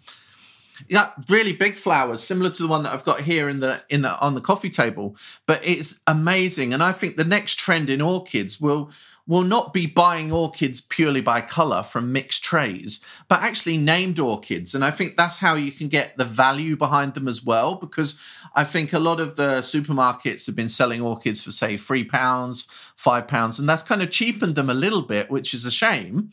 Yeah, 0.87 1.11
really 1.29 1.53
big 1.53 1.77
flowers, 1.77 2.23
similar 2.23 2.51
to 2.51 2.63
the 2.63 2.69
one 2.69 2.85
that 2.85 2.93
I've 2.93 3.05
got 3.05 3.23
here 3.23 3.49
in 3.49 3.59
the 3.59 3.83
in 3.89 4.03
the 4.03 4.17
on 4.21 4.37
the 4.37 4.41
coffee 4.41 4.71
table. 4.71 5.17
But 5.45 5.61
it's 5.65 6.01
amazing, 6.07 6.73
and 6.73 6.83
I 6.83 6.93
think 6.93 7.17
the 7.17 7.25
next 7.25 7.57
trend 7.59 7.91
in 7.91 8.01
orchids 8.01 8.61
will 8.61 8.93
will 9.29 9.45
not 9.45 9.75
be 9.75 9.87
buying 9.87 10.33
orchids 10.33 10.81
purely 10.81 11.21
by 11.21 11.41
color 11.41 11.83
from 11.83 12.11
mixed 12.11 12.43
trays, 12.43 13.01
but 13.29 13.43
actually 13.43 13.77
named 13.77 14.19
orchids. 14.19 14.75
And 14.75 14.83
I 14.83 14.91
think 14.91 15.17
that's 15.17 15.39
how 15.39 15.55
you 15.55 15.71
can 15.71 15.89
get 15.89 16.17
the 16.17 16.25
value 16.25 16.77
behind 16.77 17.13
them 17.13 17.29
as 17.29 17.45
well, 17.45 17.77
because 17.77 18.19
I 18.57 18.65
think 18.65 18.93
a 18.93 18.99
lot 18.99 19.21
of 19.21 19.37
the 19.37 19.59
supermarkets 19.59 20.47
have 20.47 20.57
been 20.57 20.71
selling 20.71 21.03
orchids 21.03 21.43
for, 21.43 21.53
say, 21.53 21.77
three 21.77 22.05
pounds, 22.05 22.67
five 22.97 23.29
pounds, 23.29 23.59
and 23.59 23.69
that's 23.69 23.83
kind 23.83 24.03
of 24.03 24.11
cheapened 24.11 24.55
them 24.55 24.71
a 24.71 24.75
little 24.75 25.03
bit, 25.03 25.31
which 25.31 25.53
is 25.53 25.67
a 25.67 25.71
shame. 25.71 26.31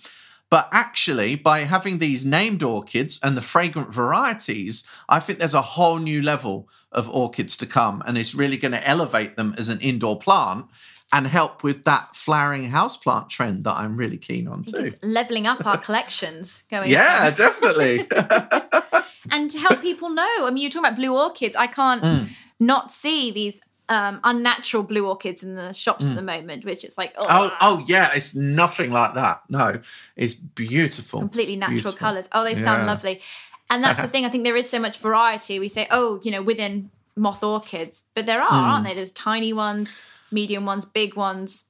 But 0.49 0.69
actually, 0.71 1.35
by 1.35 1.61
having 1.61 1.97
these 1.97 2.25
named 2.25 2.63
orchids 2.63 3.19
and 3.21 3.35
the 3.35 3.41
fragrant 3.41 3.93
varieties, 3.93 4.87
I 5.09 5.19
think 5.19 5.39
there's 5.39 5.55
a 5.55 5.61
whole 5.61 5.97
new 5.97 6.21
level 6.21 6.69
of 6.91 7.09
orchids 7.09 7.57
to 7.57 7.65
come. 7.65 8.01
And 8.05 8.17
it's 8.17 8.35
really 8.35 8.55
going 8.55 8.71
to 8.71 8.87
elevate 8.87 9.35
them 9.35 9.55
as 9.57 9.69
an 9.69 9.81
indoor 9.81 10.17
plant 10.17 10.67
and 11.13 11.27
help 11.27 11.63
with 11.63 11.83
that 11.85 12.15
flowering 12.15 12.71
houseplant 12.71 13.29
trend 13.29 13.63
that 13.63 13.75
I'm 13.75 13.95
really 13.95 14.17
keen 14.17 14.47
on 14.47 14.63
too. 14.63 14.91
leveling 15.01 15.47
up 15.47 15.65
our 15.65 15.77
collections 15.77 16.63
going. 16.69 16.91
Yeah, 16.91 17.29
definitely. 17.35 18.07
and 19.31 19.49
to 19.51 19.57
help 19.59 19.81
people 19.81 20.09
know, 20.09 20.23
I 20.39 20.49
mean, 20.51 20.57
you're 20.57 20.71
talking 20.71 20.85
about 20.85 20.97
blue 20.97 21.15
orchids. 21.15 21.55
I 21.55 21.67
can't 21.67 22.03
mm. 22.03 22.29
not 22.59 22.91
see 22.91 23.31
these 23.31 23.61
um, 23.89 24.19
unnatural 24.23 24.83
blue 24.83 25.07
orchids 25.07 25.43
in 25.43 25.55
the 25.55 25.73
shops 25.73 26.05
mm. 26.05 26.11
at 26.11 26.15
the 26.15 26.21
moment, 26.21 26.65
which 26.65 26.83
it's 26.83 26.97
like, 26.97 27.13
oh, 27.17 27.27
oh, 27.29 27.57
oh, 27.61 27.85
yeah, 27.87 28.11
it's 28.13 28.35
nothing 28.35 28.91
like 28.91 29.13
that. 29.13 29.41
No, 29.49 29.81
it's 30.15 30.33
beautiful, 30.33 31.19
completely 31.19 31.55
natural 31.55 31.93
colors. 31.93 32.27
Oh, 32.31 32.43
they 32.43 32.53
yeah. 32.53 32.63
sound 32.63 32.87
lovely. 32.87 33.21
And 33.69 33.83
that's 33.83 34.01
the 34.01 34.07
thing. 34.11 34.25
I 34.25 34.29
think 34.29 34.43
there 34.43 34.55
is 34.55 34.69
so 34.69 34.79
much 34.79 34.97
variety. 34.97 35.59
We 35.59 35.67
say, 35.67 35.87
oh, 35.91 36.19
you 36.23 36.31
know, 36.31 36.41
within 36.41 36.89
moth 37.15 37.43
orchids, 37.43 38.03
but 38.13 38.25
there 38.25 38.41
are, 38.41 38.49
mm. 38.49 38.73
aren't 38.73 38.85
there? 38.85 38.95
There's 38.95 39.11
tiny 39.11 39.53
ones, 39.53 39.95
medium 40.31 40.65
ones, 40.65 40.85
big 40.85 41.15
ones, 41.15 41.65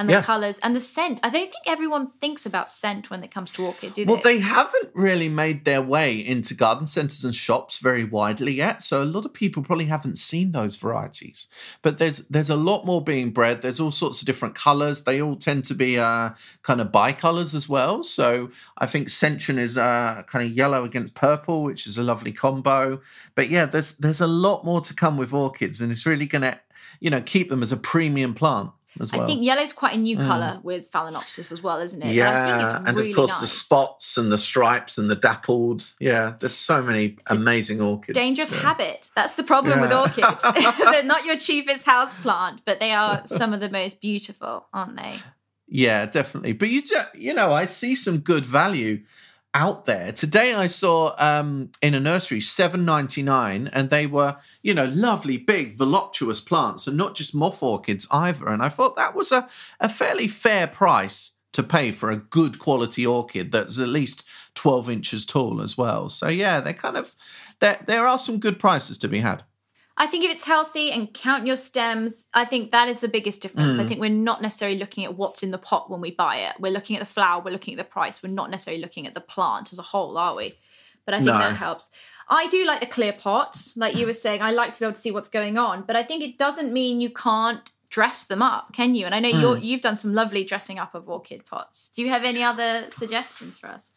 and 0.00 0.08
the 0.08 0.14
yeah. 0.14 0.22
colors 0.22 0.58
and 0.62 0.74
the 0.74 0.80
scent. 0.80 1.20
I 1.22 1.28
don't 1.28 1.52
think 1.52 1.66
everyone 1.66 2.12
thinks 2.22 2.46
about 2.46 2.70
scent 2.70 3.10
when 3.10 3.22
it 3.22 3.30
comes 3.30 3.52
to 3.52 3.66
orchid, 3.66 3.92
do 3.92 4.06
they? 4.06 4.10
Well, 4.10 4.22
they 4.22 4.38
haven't 4.38 4.88
really 4.94 5.28
made 5.28 5.66
their 5.66 5.82
way 5.82 6.18
into 6.18 6.54
garden 6.54 6.86
centers 6.86 7.22
and 7.22 7.34
shops 7.34 7.76
very 7.76 8.04
widely 8.04 8.52
yet, 8.52 8.82
so 8.82 9.02
a 9.02 9.04
lot 9.04 9.26
of 9.26 9.34
people 9.34 9.62
probably 9.62 9.84
haven't 9.84 10.16
seen 10.16 10.52
those 10.52 10.76
varieties. 10.76 11.48
But 11.82 11.98
there's 11.98 12.20
there's 12.28 12.48
a 12.48 12.56
lot 12.56 12.86
more 12.86 13.04
being 13.04 13.30
bred. 13.30 13.60
There's 13.60 13.78
all 13.78 13.90
sorts 13.90 14.22
of 14.22 14.26
different 14.26 14.54
colors. 14.54 15.02
They 15.02 15.20
all 15.20 15.36
tend 15.36 15.64
to 15.66 15.74
be 15.74 15.98
uh, 15.98 16.30
kind 16.62 16.80
of 16.80 16.88
bicolors 16.88 17.54
as 17.54 17.68
well. 17.68 18.02
So 18.02 18.48
I 18.78 18.86
think 18.86 19.10
Scention 19.10 19.58
is 19.58 19.76
uh, 19.76 20.22
kind 20.26 20.46
of 20.46 20.56
yellow 20.56 20.84
against 20.84 21.14
purple, 21.14 21.62
which 21.62 21.86
is 21.86 21.98
a 21.98 22.02
lovely 22.02 22.32
combo. 22.32 23.02
But 23.34 23.50
yeah, 23.50 23.66
there's 23.66 23.92
there's 23.94 24.22
a 24.22 24.26
lot 24.26 24.64
more 24.64 24.80
to 24.80 24.94
come 24.94 25.18
with 25.18 25.34
orchids, 25.34 25.82
and 25.82 25.92
it's 25.92 26.06
really 26.06 26.26
going 26.26 26.42
to 26.42 26.58
you 27.00 27.10
know 27.10 27.20
keep 27.20 27.48
them 27.48 27.62
as 27.62 27.72
a 27.72 27.76
premium 27.76 28.34
plant. 28.34 28.70
As 28.98 29.12
well. 29.12 29.22
I 29.22 29.26
think 29.26 29.44
yellow's 29.44 29.72
quite 29.72 29.94
a 29.94 29.98
new 29.98 30.16
mm. 30.16 30.26
color 30.26 30.58
with 30.64 30.90
Phalaenopsis 30.90 31.52
as 31.52 31.62
well, 31.62 31.78
isn't 31.78 32.02
it? 32.02 32.12
Yeah, 32.12 32.76
and, 32.78 32.88
and 32.88 32.98
really 32.98 33.10
of 33.10 33.16
course 33.16 33.30
nice. 33.30 33.40
the 33.40 33.46
spots 33.46 34.18
and 34.18 34.32
the 34.32 34.38
stripes 34.38 34.98
and 34.98 35.08
the 35.08 35.14
dappled. 35.14 35.92
Yeah, 36.00 36.34
there's 36.40 36.56
so 36.56 36.82
many 36.82 37.04
it's 37.06 37.30
amazing 37.30 37.80
orchids. 37.80 38.16
Dangerous 38.16 38.50
yeah. 38.50 38.58
habit. 38.58 39.08
That's 39.14 39.34
the 39.34 39.44
problem 39.44 39.78
yeah. 39.78 39.82
with 39.82 39.92
orchids. 39.92 40.42
They're 40.78 41.04
not 41.04 41.24
your 41.24 41.36
cheapest 41.36 41.84
house 41.86 42.12
plant, 42.14 42.62
but 42.64 42.80
they 42.80 42.90
are 42.90 43.22
some 43.26 43.52
of 43.52 43.60
the 43.60 43.70
most 43.70 44.00
beautiful, 44.00 44.66
aren't 44.72 44.96
they? 44.96 45.20
Yeah, 45.68 46.06
definitely. 46.06 46.52
But 46.52 46.70
you, 46.70 46.82
you 47.14 47.32
know, 47.32 47.52
I 47.52 47.66
see 47.66 47.94
some 47.94 48.18
good 48.18 48.44
value 48.44 49.02
out 49.54 49.84
there. 49.84 50.12
Today 50.12 50.54
I 50.54 50.66
saw 50.66 51.14
um, 51.18 51.70
in 51.82 51.94
a 51.94 52.00
nursery 52.00 52.40
seven 52.40 52.84
ninety 52.84 53.22
nine, 53.22 53.68
and 53.72 53.90
they 53.90 54.06
were 54.06 54.36
you 54.62 54.74
know 54.74 54.86
lovely, 54.86 55.36
big, 55.36 55.76
voluptuous 55.76 56.40
plants, 56.40 56.86
and 56.86 56.96
not 56.96 57.14
just 57.14 57.34
moth 57.34 57.62
orchids 57.62 58.06
either. 58.10 58.48
And 58.48 58.62
I 58.62 58.68
thought 58.68 58.96
that 58.96 59.14
was 59.14 59.32
a 59.32 59.48
a 59.80 59.88
fairly 59.88 60.28
fair 60.28 60.66
price 60.66 61.32
to 61.52 61.62
pay 61.62 61.90
for 61.90 62.10
a 62.10 62.16
good 62.16 62.58
quality 62.58 63.04
orchid 63.04 63.50
that's 63.52 63.78
at 63.78 63.88
least 63.88 64.26
twelve 64.54 64.88
inches 64.88 65.26
tall 65.26 65.60
as 65.60 65.76
well. 65.76 66.08
So 66.08 66.28
yeah, 66.28 66.60
they're 66.60 66.72
kind 66.74 66.96
of 66.96 67.14
there. 67.58 67.82
There 67.86 68.06
are 68.06 68.18
some 68.18 68.38
good 68.38 68.58
prices 68.58 68.98
to 68.98 69.08
be 69.08 69.20
had. 69.20 69.44
I 70.00 70.06
think 70.06 70.24
if 70.24 70.32
it's 70.32 70.44
healthy 70.44 70.90
and 70.90 71.12
count 71.12 71.44
your 71.44 71.56
stems, 71.56 72.26
I 72.32 72.46
think 72.46 72.70
that 72.70 72.88
is 72.88 73.00
the 73.00 73.08
biggest 73.08 73.42
difference. 73.42 73.76
Mm. 73.76 73.84
I 73.84 73.86
think 73.86 74.00
we're 74.00 74.08
not 74.08 74.40
necessarily 74.40 74.78
looking 74.78 75.04
at 75.04 75.14
what's 75.14 75.42
in 75.42 75.50
the 75.50 75.58
pot 75.58 75.90
when 75.90 76.00
we 76.00 76.10
buy 76.10 76.36
it. 76.36 76.54
We're 76.58 76.72
looking 76.72 76.96
at 76.96 77.00
the 77.00 77.12
flower, 77.12 77.42
we're 77.42 77.50
looking 77.50 77.74
at 77.74 77.78
the 77.78 77.84
price. 77.84 78.22
We're 78.22 78.30
not 78.30 78.50
necessarily 78.50 78.80
looking 78.80 79.06
at 79.06 79.12
the 79.12 79.20
plant 79.20 79.74
as 79.74 79.78
a 79.78 79.82
whole, 79.82 80.16
are 80.16 80.34
we? 80.34 80.58
But 81.04 81.12
I 81.12 81.18
think 81.18 81.26
no. 81.26 81.38
that 81.38 81.54
helps. 81.54 81.90
I 82.30 82.46
do 82.46 82.64
like 82.64 82.80
the 82.80 82.86
clear 82.86 83.12
pot, 83.12 83.74
like 83.76 83.94
you 83.94 84.06
were 84.06 84.14
saying. 84.14 84.40
I 84.40 84.52
like 84.52 84.72
to 84.72 84.80
be 84.80 84.86
able 84.86 84.94
to 84.94 85.00
see 85.00 85.10
what's 85.10 85.28
going 85.28 85.58
on, 85.58 85.82
but 85.82 85.96
I 85.96 86.02
think 86.02 86.24
it 86.24 86.38
doesn't 86.38 86.72
mean 86.72 87.02
you 87.02 87.10
can't 87.10 87.70
dress 87.90 88.24
them 88.24 88.40
up, 88.40 88.72
can 88.72 88.94
you? 88.94 89.04
And 89.04 89.14
I 89.14 89.20
know 89.20 89.54
mm. 89.54 89.62
you 89.62 89.72
have 89.72 89.82
done 89.82 89.98
some 89.98 90.14
lovely 90.14 90.44
dressing 90.44 90.78
up 90.78 90.94
of 90.94 91.10
orchid 91.10 91.44
pots. 91.44 91.90
Do 91.94 92.00
you 92.00 92.08
have 92.08 92.24
any 92.24 92.42
other 92.42 92.86
suggestions 92.88 93.58
for 93.58 93.66
us? 93.66 93.90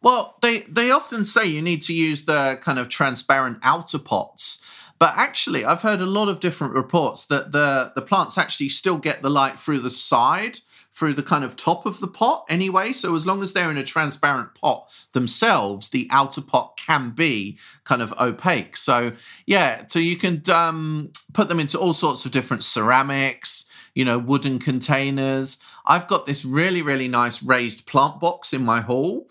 Well, 0.00 0.36
they 0.42 0.60
they 0.60 0.92
often 0.92 1.24
say 1.24 1.46
you 1.46 1.60
need 1.60 1.82
to 1.82 1.92
use 1.92 2.24
the 2.26 2.56
kind 2.62 2.78
of 2.78 2.88
transparent 2.88 3.58
outer 3.64 3.98
pots 3.98 4.60
but 5.00 5.14
actually, 5.16 5.64
I've 5.64 5.80
heard 5.80 6.02
a 6.02 6.06
lot 6.06 6.28
of 6.28 6.40
different 6.40 6.74
reports 6.74 7.24
that 7.26 7.52
the, 7.52 7.90
the 7.94 8.02
plants 8.02 8.36
actually 8.36 8.68
still 8.68 8.98
get 8.98 9.22
the 9.22 9.30
light 9.30 9.58
through 9.58 9.80
the 9.80 9.88
side, 9.88 10.58
through 10.92 11.14
the 11.14 11.22
kind 11.22 11.42
of 11.42 11.56
top 11.56 11.86
of 11.86 12.00
the 12.00 12.06
pot 12.06 12.44
anyway. 12.50 12.92
So 12.92 13.14
as 13.14 13.26
long 13.26 13.42
as 13.42 13.54
they're 13.54 13.70
in 13.70 13.78
a 13.78 13.82
transparent 13.82 14.54
pot 14.54 14.90
themselves, 15.12 15.88
the 15.88 16.06
outer 16.10 16.42
pot 16.42 16.76
can 16.76 17.12
be 17.12 17.58
kind 17.84 18.02
of 18.02 18.12
opaque. 18.20 18.76
So 18.76 19.12
yeah, 19.46 19.84
so 19.86 19.98
you 19.98 20.18
can 20.18 20.42
um, 20.52 21.12
put 21.32 21.48
them 21.48 21.60
into 21.60 21.78
all 21.78 21.94
sorts 21.94 22.26
of 22.26 22.30
different 22.30 22.62
ceramics, 22.62 23.64
you 23.94 24.04
know, 24.04 24.18
wooden 24.18 24.58
containers. 24.58 25.56
I've 25.86 26.08
got 26.08 26.26
this 26.26 26.44
really, 26.44 26.82
really 26.82 27.08
nice 27.08 27.42
raised 27.42 27.86
plant 27.86 28.20
box 28.20 28.52
in 28.52 28.62
my 28.66 28.82
hall 28.82 29.28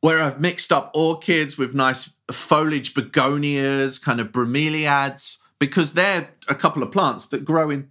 where 0.00 0.22
I've 0.22 0.40
mixed 0.40 0.72
up 0.72 0.90
orchids 0.94 1.58
with 1.58 1.74
nice 1.74 2.14
foliage 2.30 2.94
begonias, 2.94 3.98
kind 4.02 4.20
of 4.20 4.32
bromeliads, 4.32 5.38
because 5.58 5.92
they're 5.92 6.30
a 6.48 6.54
couple 6.54 6.82
of 6.82 6.90
plants 6.90 7.26
that 7.28 7.44
grow 7.44 7.70
in 7.70 7.90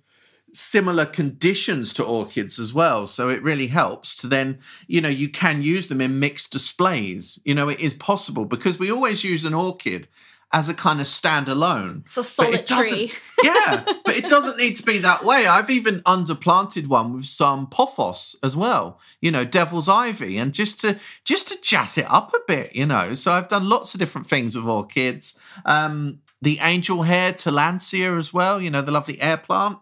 similar 0.51 1.05
conditions 1.05 1.93
to 1.93 2.03
orchids 2.03 2.57
as 2.57 2.73
well. 2.73 3.05
So 3.05 3.29
it 3.29 3.43
really 3.43 3.67
helps 3.67 4.15
to 4.15 4.27
then, 4.27 4.59
you 4.87 5.01
know, 5.01 5.09
you 5.09 5.29
can 5.29 5.61
use 5.61 5.87
them 5.87 6.01
in 6.01 6.19
mixed 6.19 6.51
displays. 6.51 7.39
You 7.45 7.53
know, 7.53 7.69
it 7.69 7.79
is 7.79 7.93
possible 7.93 8.45
because 8.45 8.79
we 8.79 8.91
always 8.91 9.23
use 9.23 9.45
an 9.45 9.53
orchid 9.53 10.07
as 10.51 10.67
a 10.67 10.73
kind 10.73 10.99
of 10.99 11.05
standalone. 11.05 12.07
So 12.09 12.21
solitary. 12.21 13.11
yeah, 13.43 13.83
but 14.05 14.15
it 14.17 14.25
doesn't 14.25 14.57
need 14.57 14.75
to 14.77 14.83
be 14.83 14.97
that 14.99 15.23
way. 15.23 15.45
I've 15.45 15.69
even 15.69 15.99
underplanted 16.01 16.87
one 16.87 17.13
with 17.13 17.25
some 17.25 17.67
pothos 17.67 18.35
as 18.43 18.55
well. 18.55 18.99
You 19.21 19.31
know, 19.31 19.45
devil's 19.45 19.87
ivy, 19.87 20.37
and 20.37 20.53
just 20.53 20.79
to 20.81 20.99
just 21.23 21.47
to 21.49 21.61
jazz 21.61 21.97
it 21.97 22.09
up 22.09 22.33
a 22.33 22.39
bit. 22.47 22.75
You 22.75 22.87
know, 22.87 23.13
so 23.13 23.31
I've 23.31 23.47
done 23.47 23.69
lots 23.69 23.93
of 23.93 23.99
different 23.99 24.27
things 24.27 24.55
with 24.55 24.65
orchids. 24.65 25.39
Um, 25.65 26.21
the 26.41 26.59
angel 26.61 27.03
hair 27.03 27.33
tillandsia 27.33 28.17
as 28.17 28.33
well. 28.33 28.61
You 28.61 28.71
know, 28.71 28.81
the 28.81 28.91
lovely 28.91 29.21
air 29.21 29.37
plant. 29.37 29.77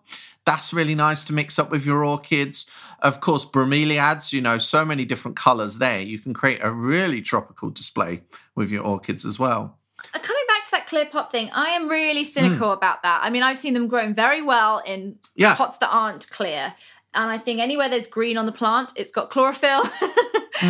That's 0.46 0.74
really 0.74 0.96
nice 0.96 1.24
to 1.26 1.34
mix 1.34 1.60
up 1.60 1.72
with 1.72 1.86
your 1.86 2.06
orchids. 2.06 2.66
Of 3.00 3.20
course, 3.20 3.46
bromeliads, 3.46 4.34
you 4.34 4.42
know, 4.42 4.58
so 4.58 4.84
many 4.84 5.06
different 5.06 5.38
colors 5.38 5.78
there. 5.78 6.02
You 6.02 6.20
can 6.20 6.34
create 6.34 6.62
a 6.64 6.72
really 6.72 7.22
tropical 7.22 7.70
display 7.70 8.22
with 8.56 8.72
your 8.72 8.84
orchids 8.84 9.26
as 9.26 9.38
well. 9.38 9.78
Uh, 10.14 10.20
coming 10.20 10.47
to 10.68 10.72
that 10.72 10.88
clear 10.88 11.06
pot 11.06 11.32
thing, 11.32 11.50
I 11.54 11.70
am 11.70 11.90
really 11.90 12.24
cynical 12.24 12.70
mm. 12.70 12.74
about 12.74 13.04
that. 13.04 13.22
I 13.24 13.30
mean, 13.30 13.44
I've 13.44 13.58
seen 13.58 13.74
them 13.74 13.88
growing 13.88 14.14
very 14.14 14.42
well 14.42 14.82
in 14.86 15.18
yeah. 15.36 15.56
pots 15.56 15.78
that 15.80 15.90
aren't 15.90 16.30
clear. 16.30 16.74
And 17.14 17.32
I 17.32 17.38
think 17.38 17.60
anywhere 17.60 17.90
there's 17.90 18.08
green 18.08 18.38
on 18.38 18.46
the 18.46 18.52
plant, 18.52 18.94
it's 18.96 19.12
got 19.12 19.30
chlorophyll. 19.30 19.84
mm. 19.84 20.14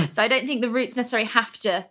So 0.13 0.21
I 0.21 0.27
don't 0.27 0.45
think 0.45 0.61
the 0.61 0.69
roots 0.69 0.97
necessarily 0.97 1.29
have 1.29 1.55
to 1.59 1.85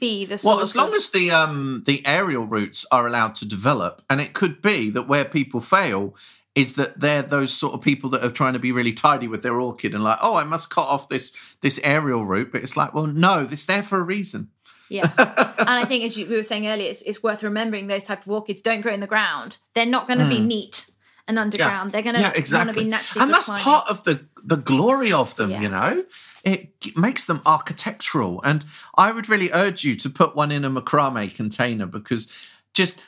be 0.00 0.24
the 0.24 0.40
well 0.44 0.60
as 0.60 0.76
long 0.76 0.88
of... 0.88 0.94
as 0.94 1.10
the 1.10 1.30
um 1.30 1.82
the 1.86 2.04
aerial 2.06 2.46
roots 2.46 2.84
are 2.92 3.06
allowed 3.06 3.34
to 3.34 3.44
develop 3.44 4.00
and 4.08 4.20
it 4.20 4.32
could 4.32 4.62
be 4.62 4.90
that 4.90 5.08
where 5.08 5.24
people 5.24 5.60
fail 5.60 6.14
is 6.58 6.74
that 6.74 6.98
they're 6.98 7.22
those 7.22 7.52
sort 7.52 7.72
of 7.72 7.80
people 7.80 8.10
that 8.10 8.24
are 8.24 8.32
trying 8.32 8.52
to 8.52 8.58
be 8.58 8.72
really 8.72 8.92
tidy 8.92 9.28
with 9.28 9.44
their 9.44 9.60
orchid 9.60 9.94
and 9.94 10.02
like, 10.02 10.18
oh, 10.20 10.34
I 10.34 10.42
must 10.42 10.70
cut 10.70 10.88
off 10.88 11.08
this 11.08 11.32
this 11.60 11.78
aerial 11.84 12.26
root. 12.26 12.50
But 12.50 12.62
it's 12.62 12.76
like, 12.76 12.92
well, 12.92 13.06
no, 13.06 13.46
it's 13.48 13.66
there 13.66 13.82
for 13.82 14.00
a 14.00 14.02
reason. 14.02 14.50
Yeah, 14.88 15.10
and 15.58 15.68
I 15.68 15.84
think 15.84 16.04
as 16.04 16.16
you, 16.16 16.26
we 16.26 16.36
were 16.36 16.42
saying 16.42 16.66
earlier, 16.66 16.90
it's, 16.90 17.02
it's, 17.02 17.22
worth 17.22 17.42
remembering 17.42 17.88
those 17.88 18.04
type 18.04 18.22
of 18.22 18.30
orchids 18.30 18.62
don't 18.62 18.80
grow 18.80 18.92
in 18.92 19.00
the 19.00 19.06
ground. 19.06 19.58
They're 19.74 19.86
not 19.86 20.06
going 20.06 20.18
to 20.18 20.24
mm. 20.24 20.30
be 20.30 20.40
neat 20.40 20.90
and 21.26 21.38
underground. 21.38 21.88
Yeah. 21.88 21.92
They're 21.92 22.02
going 22.02 22.14
to 22.16 22.20
yeah, 22.22 22.32
exactly. 22.34 22.84
be 22.84 22.88
naturally. 22.88 23.24
And 23.24 23.32
that's 23.32 23.48
part 23.48 23.88
of 23.88 24.04
the 24.04 24.24
the 24.42 24.56
glory 24.56 25.12
of 25.12 25.36
them. 25.36 25.50
Yeah. 25.50 25.60
You 25.60 25.68
know, 25.68 26.04
it 26.44 26.96
makes 26.96 27.26
them 27.26 27.42
architectural. 27.46 28.42
And 28.42 28.64
I 28.96 29.12
would 29.12 29.28
really 29.28 29.50
urge 29.52 29.84
you 29.84 29.96
to 29.96 30.10
put 30.10 30.34
one 30.34 30.50
in 30.50 30.64
a 30.64 30.70
macrame 30.70 31.34
container 31.34 31.86
because 31.86 32.32
just 32.74 33.00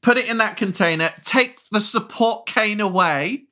put 0.00 0.16
it 0.16 0.28
in 0.28 0.38
that 0.38 0.56
container, 0.56 1.10
take 1.22 1.60
the 1.70 1.80
support 1.80 2.46
cane 2.46 2.80
away, 2.80 3.44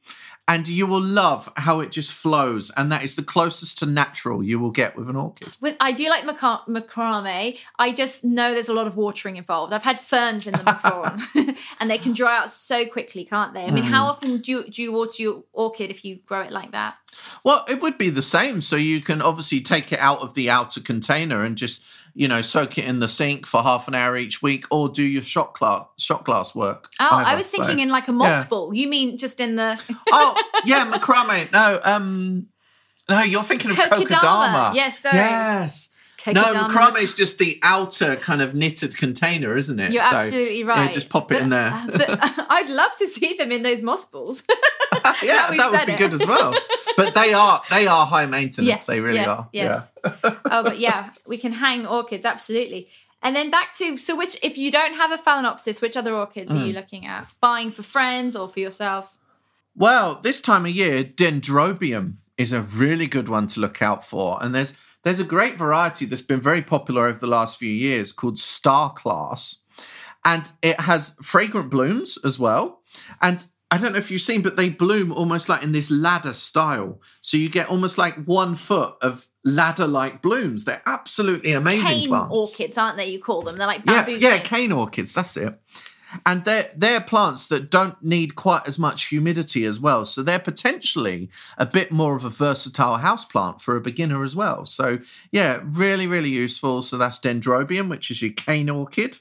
and 0.49 0.69
you 0.69 0.87
will 0.87 1.03
love 1.03 1.53
how 1.57 1.81
it 1.81 1.91
just 1.91 2.13
flows. 2.13 2.71
And 2.77 2.91
that 2.93 3.03
is 3.03 3.17
the 3.17 3.23
closest 3.23 3.79
to 3.79 3.87
natural 3.87 4.43
you 4.43 4.61
will 4.61 4.71
get 4.71 4.97
with 4.97 5.09
an 5.11 5.17
orchid. 5.17 5.57
With, 5.61 5.77
I 5.81 5.91
do 5.93 6.09
like 6.09 6.25
maca- 6.25 6.67
macrame. 6.67 7.59
I 7.79 7.93
just 7.93 8.23
know 8.23 8.53
there's 8.53 8.69
a 8.69 8.75
lot 8.75 8.87
of 8.87 8.97
watering 8.97 9.37
involved. 9.37 9.73
I've 9.73 9.83
had 9.83 9.99
ferns 9.99 10.47
in 10.47 10.53
them 10.53 10.65
before, 10.65 11.17
and 11.81 11.91
they 11.91 11.99
can 11.99 12.13
dry 12.13 12.39
out 12.39 12.51
so 12.51 12.87
quickly, 12.87 13.25
can't 13.25 13.55
they? 13.55 13.65
I 13.65 13.71
mean, 13.71 13.85
mm. 13.85 13.89
how 13.89 14.07
often 14.07 14.39
do 14.39 14.53
you, 14.53 14.65
do 14.69 14.83
you 14.83 14.93
water 14.93 15.23
your 15.23 15.45
orchid 15.53 15.91
if 15.91 16.05
you 16.05 16.21
grow 16.27 16.43
it 16.43 16.53
like 16.53 16.71
that? 16.71 16.97
Well, 17.43 17.65
it 17.69 17.81
would 17.81 17.99
be 17.99 18.11
the 18.11 18.23
same. 18.23 18.61
So 18.61 18.77
you 18.77 19.01
can 19.01 19.21
obviously 19.21 19.61
take 19.61 19.93
it 19.93 19.99
out 19.99 20.21
of 20.21 20.35
the 20.35 20.51
outer 20.51 20.81
container 20.81 21.45
and 21.45 21.57
just 21.57 21.85
you 22.17 22.29
know, 22.29 22.41
soak 22.41 22.79
it 22.79 22.87
in 22.87 22.99
the 22.99 23.09
sink 23.09 23.47
for 23.47 23.63
half 23.63 23.89
an 23.89 23.95
hour 23.95 24.17
each 24.17 24.41
week, 24.41 24.65
or 24.71 24.89
do 24.89 25.05
your 25.05 25.23
shot 25.23 25.53
glass 25.53 25.85
shot 25.99 26.25
glass 26.25 26.55
work. 26.55 26.89
Oh, 26.99 27.09
either. 27.11 27.29
I 27.29 27.35
was 27.35 27.47
thinking 27.47 27.77
so, 27.77 27.83
in 27.83 27.91
like 27.91 28.09
a 28.09 28.13
moss 28.13 28.31
yeah. 28.31 28.49
ball. 28.49 28.73
You 28.73 28.89
mean 28.89 29.19
just 29.19 29.39
in 29.39 29.57
the? 29.57 29.79
oh 30.13 30.43
yeah, 30.65 30.91
macrame. 30.91 31.53
No, 31.53 31.79
um, 31.85 32.47
no, 33.09 33.21
you're 33.23 33.43
thinking 33.43 33.71
of 33.71 33.77
kokedama. 33.77 34.75
Yes, 34.75 35.01
sorry. 35.01 35.17
Yes. 35.17 35.91
No, 36.35 36.43
macrame 36.43 37.01
is 37.01 37.15
just 37.15 37.39
the 37.39 37.59
outer 37.63 38.17
kind 38.17 38.43
of 38.43 38.55
knitted 38.55 38.97
container, 38.97 39.57
isn't 39.57 39.79
it? 39.79 39.93
You're 39.93 40.03
so, 40.03 40.17
absolutely 40.17 40.65
right. 40.65 40.87
Yeah, 40.87 40.93
just 40.93 41.09
pop 41.09 41.31
it 41.31 41.35
but, 41.35 41.43
in 41.43 41.49
there. 41.51 41.71
I'd 42.49 42.71
love 42.71 42.97
to 42.97 43.07
see 43.07 43.35
them 43.35 43.53
in 43.53 43.63
those 43.63 43.83
moss 43.83 44.05
balls. 44.05 44.45
yeah, 45.23 45.51
that 45.51 45.71
would 45.73 45.87
be 45.87 45.93
it. 45.93 45.99
good 45.99 46.15
as 46.15 46.27
well. 46.27 46.55
But 46.97 47.15
they 47.15 47.33
are 47.33 47.63
they 47.71 47.87
are 47.87 48.07
high 48.07 48.27
maintenance. 48.27 48.69
Yes, 48.69 48.87
they 48.87 49.01
really 49.01 49.17
yes, 49.17 49.29
are. 49.29 49.49
Yes. 49.53 49.93
Yeah. 50.05 50.13
oh, 50.25 50.63
but 50.63 50.79
yeah, 50.79 51.11
we 51.27 51.39
can 51.39 51.53
hang 51.53 51.87
orchids 51.87 52.25
absolutely. 52.25 52.89
And 53.23 53.35
then 53.35 53.51
back 53.51 53.75
to 53.75 53.97
so 53.97 54.17
which 54.17 54.37
if 54.43 54.57
you 54.59 54.71
don't 54.71 54.95
have 54.95 55.13
a 55.13 55.19
phalaenopsis, 55.19 55.83
which 55.83 55.97
other 55.97 56.15
orchids 56.15 56.53
mm. 56.53 56.57
are 56.57 56.67
you 56.67 56.73
mm. 56.73 56.77
looking 56.77 57.07
at? 57.07 57.33
Buying 57.41 57.71
for 57.71 57.83
friends 57.83 58.37
or 58.37 58.49
for 58.49 58.61
yourself? 58.61 59.19
Well, 59.75 60.21
this 60.23 60.41
time 60.41 60.65
of 60.65 60.73
year, 60.73 61.05
dendrobium 61.05 62.15
is 62.39 62.53
a 62.53 62.63
really 62.63 63.07
good 63.07 63.29
one 63.29 63.47
to 63.49 63.61
look 63.61 63.83
out 63.83 64.07
for. 64.07 64.43
And 64.43 64.55
there's 64.55 64.77
there's 65.07 65.21
a 65.21 65.25
great 65.25 65.57
variety 65.57 66.05
that's 66.05 66.21
been 66.21 66.41
very 66.41 66.63
popular 66.63 67.07
over 67.07 67.17
the 67.17 67.29
last 67.29 67.61
few 67.61 67.71
years 67.71 68.11
called 68.11 68.41
Star 68.41 68.93
Class. 68.93 69.63
And 70.25 70.51
it 70.63 70.81
has 70.81 71.15
fragrant 71.23 71.71
blooms 71.71 72.19
as 72.25 72.41
well. 72.41 72.81
And 73.23 73.45
I 73.71 73.79
don't 73.79 73.93
know 73.93 74.01
if 74.01 74.11
you've 74.11 74.21
seen, 74.21 74.43
but 74.43 74.57
they 74.57 74.69
bloom 74.69 75.13
almost 75.13 75.49
like 75.49 75.63
in 75.63 75.71
this 75.71 75.93
ladder 75.93 76.33
style. 76.33 77.01
So 77.21 77.37
you 77.37 77.49
get 77.49 77.69
almost 77.69 77.99
like 77.99 78.17
one 78.25 78.57
foot 78.57 78.97
of 79.01 79.29
ladder 79.45 79.87
like 79.87 80.23
blooms. 80.23 80.65
They're 80.65 80.83
absolutely 80.87 81.53
amazing 81.53 81.87
cane 81.87 82.09
plants. 82.09 82.35
orchids, 82.35 82.77
aren't 82.77 82.97
they? 82.97 83.07
You 83.07 83.21
call 83.21 83.43
them? 83.43 83.59
They're 83.59 83.67
like 83.69 83.85
bamboo. 83.85 84.11
Yeah, 84.11 84.35
yeah, 84.35 84.39
cane 84.41 84.73
orchids. 84.73 85.15
That's 85.15 85.37
it 85.37 85.57
and 86.25 86.45
they're 86.45 86.71
they're 86.77 87.01
plants 87.01 87.49
that 87.49 87.71
don't 87.71 88.03
need 88.03 88.37
quite 88.37 88.67
as 88.67 88.79
much 88.79 89.07
humidity 89.07 89.65
as 89.65 89.81
well. 89.81 90.05
So 90.05 90.23
they're 90.23 90.39
potentially 90.39 91.31
a 91.59 91.67
bit 91.67 91.91
more 91.91 92.17
of 92.17 92.25
a 92.25 92.31
versatile 92.31 92.99
house 92.99 93.25
plant 93.25 93.61
for 93.61 93.77
a 93.77 93.81
beginner 93.81 94.23
as 94.25 94.37
well. 94.37 94.65
So 94.67 94.99
yeah 95.33 95.61
really 95.65 96.07
really 96.07 96.31
useful. 96.31 96.83
So 96.83 96.97
that's 96.97 97.19
dendrobium 97.19 97.89
which 97.89 98.11
is 98.11 98.23
your 98.23 98.33
cane 98.33 98.71
orchid. 98.71 99.19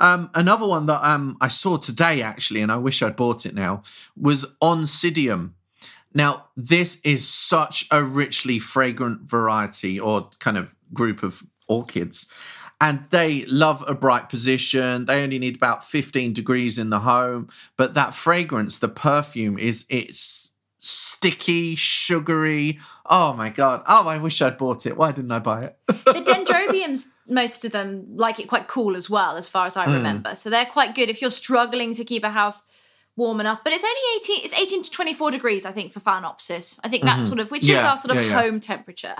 Um, 0.00 0.30
another 0.34 0.66
one 0.66 0.86
that 0.86 1.04
um, 1.04 1.36
I 1.40 1.48
saw 1.48 1.76
today 1.76 2.22
actually, 2.22 2.60
and 2.60 2.70
I 2.70 2.76
wish 2.76 3.02
I'd 3.02 3.16
bought 3.16 3.46
it 3.46 3.54
now, 3.54 3.82
was 4.16 4.44
Oncidium. 4.62 5.54
Now, 6.14 6.46
this 6.56 7.00
is 7.04 7.28
such 7.28 7.86
a 7.90 8.02
richly 8.02 8.58
fragrant 8.58 9.22
variety 9.22 9.98
or 9.98 10.30
kind 10.38 10.56
of 10.56 10.74
group 10.92 11.22
of 11.22 11.42
orchids 11.68 12.26
and 12.80 13.06
they 13.10 13.44
love 13.46 13.84
a 13.86 13.94
bright 13.94 14.28
position. 14.28 15.06
They 15.06 15.22
only 15.22 15.38
need 15.38 15.56
about 15.56 15.84
15 15.84 16.32
degrees 16.32 16.78
in 16.78 16.90
the 16.90 17.00
home, 17.00 17.48
but 17.76 17.94
that 17.94 18.14
fragrance, 18.14 18.78
the 18.78 18.88
perfume 18.88 19.58
is 19.58 19.84
it's 19.88 20.52
sticky, 20.78 21.74
sugary. 21.74 22.78
Oh 23.04 23.32
my 23.32 23.50
god. 23.50 23.82
Oh, 23.86 24.06
I 24.06 24.18
wish 24.18 24.40
I'd 24.40 24.58
bought 24.58 24.86
it. 24.86 24.96
Why 24.96 25.12
didn't 25.12 25.32
I 25.32 25.40
buy 25.40 25.64
it? 25.64 25.76
the 25.86 25.94
dendrobiums 26.04 27.06
most 27.26 27.64
of 27.64 27.72
them 27.72 28.06
like 28.14 28.38
it 28.38 28.48
quite 28.48 28.68
cool 28.68 28.96
as 28.96 29.10
well 29.10 29.36
as 29.36 29.46
far 29.46 29.66
as 29.66 29.76
I 29.76 29.84
hmm. 29.84 29.94
remember. 29.94 30.30
Mm. 30.30 30.36
So 30.36 30.50
they're 30.50 30.66
quite 30.66 30.94
good 30.94 31.08
if 31.08 31.20
you're 31.20 31.30
struggling 31.30 31.94
to 31.94 32.04
keep 32.04 32.22
a 32.22 32.30
house 32.30 32.64
warm 33.16 33.40
enough. 33.40 33.60
But 33.64 33.72
it's 33.72 33.84
only 33.84 34.00
18 34.18 34.44
it's 34.44 34.54
18 34.54 34.82
to 34.84 34.90
24 34.90 35.30
degrees 35.32 35.66
I 35.66 35.72
think 35.72 35.92
for 35.92 36.00
Phalaenopsis. 36.00 36.78
I 36.84 36.88
think 36.88 37.02
that's 37.02 37.26
mm-hmm. 37.26 37.28
sort 37.28 37.40
of 37.40 37.50
which 37.50 37.66
yeah, 37.66 37.78
is 37.78 37.84
our 37.84 37.96
sort 37.96 38.16
of 38.16 38.22
yeah, 38.22 38.30
yeah. 38.30 38.40
home 38.40 38.60
temperature. 38.60 39.16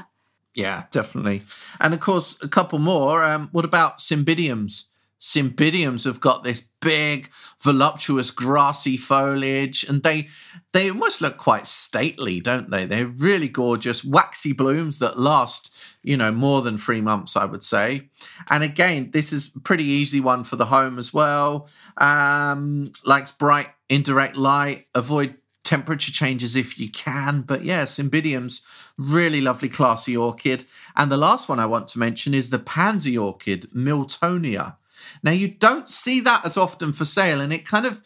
Yeah, 0.58 0.86
definitely. 0.90 1.42
And 1.78 1.94
of 1.94 2.00
course, 2.00 2.36
a 2.42 2.48
couple 2.48 2.80
more. 2.80 3.22
Um, 3.22 3.48
what 3.52 3.64
about 3.64 3.98
cymbidiums? 3.98 4.86
Cymbidiums 5.20 6.04
have 6.04 6.18
got 6.20 6.42
this 6.42 6.68
big, 6.80 7.30
voluptuous, 7.62 8.32
grassy 8.32 8.96
foliage, 8.96 9.84
and 9.84 10.02
they 10.02 10.28
they 10.72 10.90
almost 10.90 11.22
look 11.22 11.36
quite 11.36 11.68
stately, 11.68 12.40
don't 12.40 12.70
they? 12.70 12.86
They're 12.86 13.06
really 13.06 13.48
gorgeous, 13.48 14.04
waxy 14.04 14.52
blooms 14.52 14.98
that 14.98 15.16
last, 15.16 15.72
you 16.02 16.16
know, 16.16 16.32
more 16.32 16.60
than 16.62 16.76
three 16.76 17.00
months, 17.00 17.36
I 17.36 17.44
would 17.44 17.62
say. 17.62 18.08
And 18.50 18.64
again, 18.64 19.12
this 19.12 19.32
is 19.32 19.50
pretty 19.62 19.84
easy 19.84 20.18
one 20.20 20.42
for 20.42 20.56
the 20.56 20.66
home 20.66 20.98
as 20.98 21.14
well. 21.14 21.68
Um, 21.98 22.92
likes 23.04 23.30
bright, 23.30 23.68
indirect 23.88 24.34
light. 24.34 24.86
Avoid 24.92 25.36
temperature 25.64 26.12
changes 26.12 26.56
if 26.56 26.78
you 26.78 26.90
can. 26.90 27.42
But 27.42 27.64
yeah, 27.64 27.84
Cymbidium's 27.84 28.62
really 28.96 29.40
lovely, 29.40 29.68
classy 29.68 30.16
orchid. 30.16 30.64
And 30.96 31.10
the 31.10 31.16
last 31.16 31.48
one 31.48 31.60
I 31.60 31.66
want 31.66 31.88
to 31.88 31.98
mention 31.98 32.34
is 32.34 32.50
the 32.50 32.58
pansy 32.58 33.16
orchid, 33.16 33.70
Miltonia. 33.74 34.76
Now, 35.22 35.30
you 35.30 35.48
don't 35.48 35.88
see 35.88 36.20
that 36.20 36.44
as 36.44 36.56
often 36.56 36.92
for 36.92 37.04
sale, 37.04 37.40
and 37.40 37.52
it 37.52 37.64
kind 37.64 37.86
of 37.86 38.02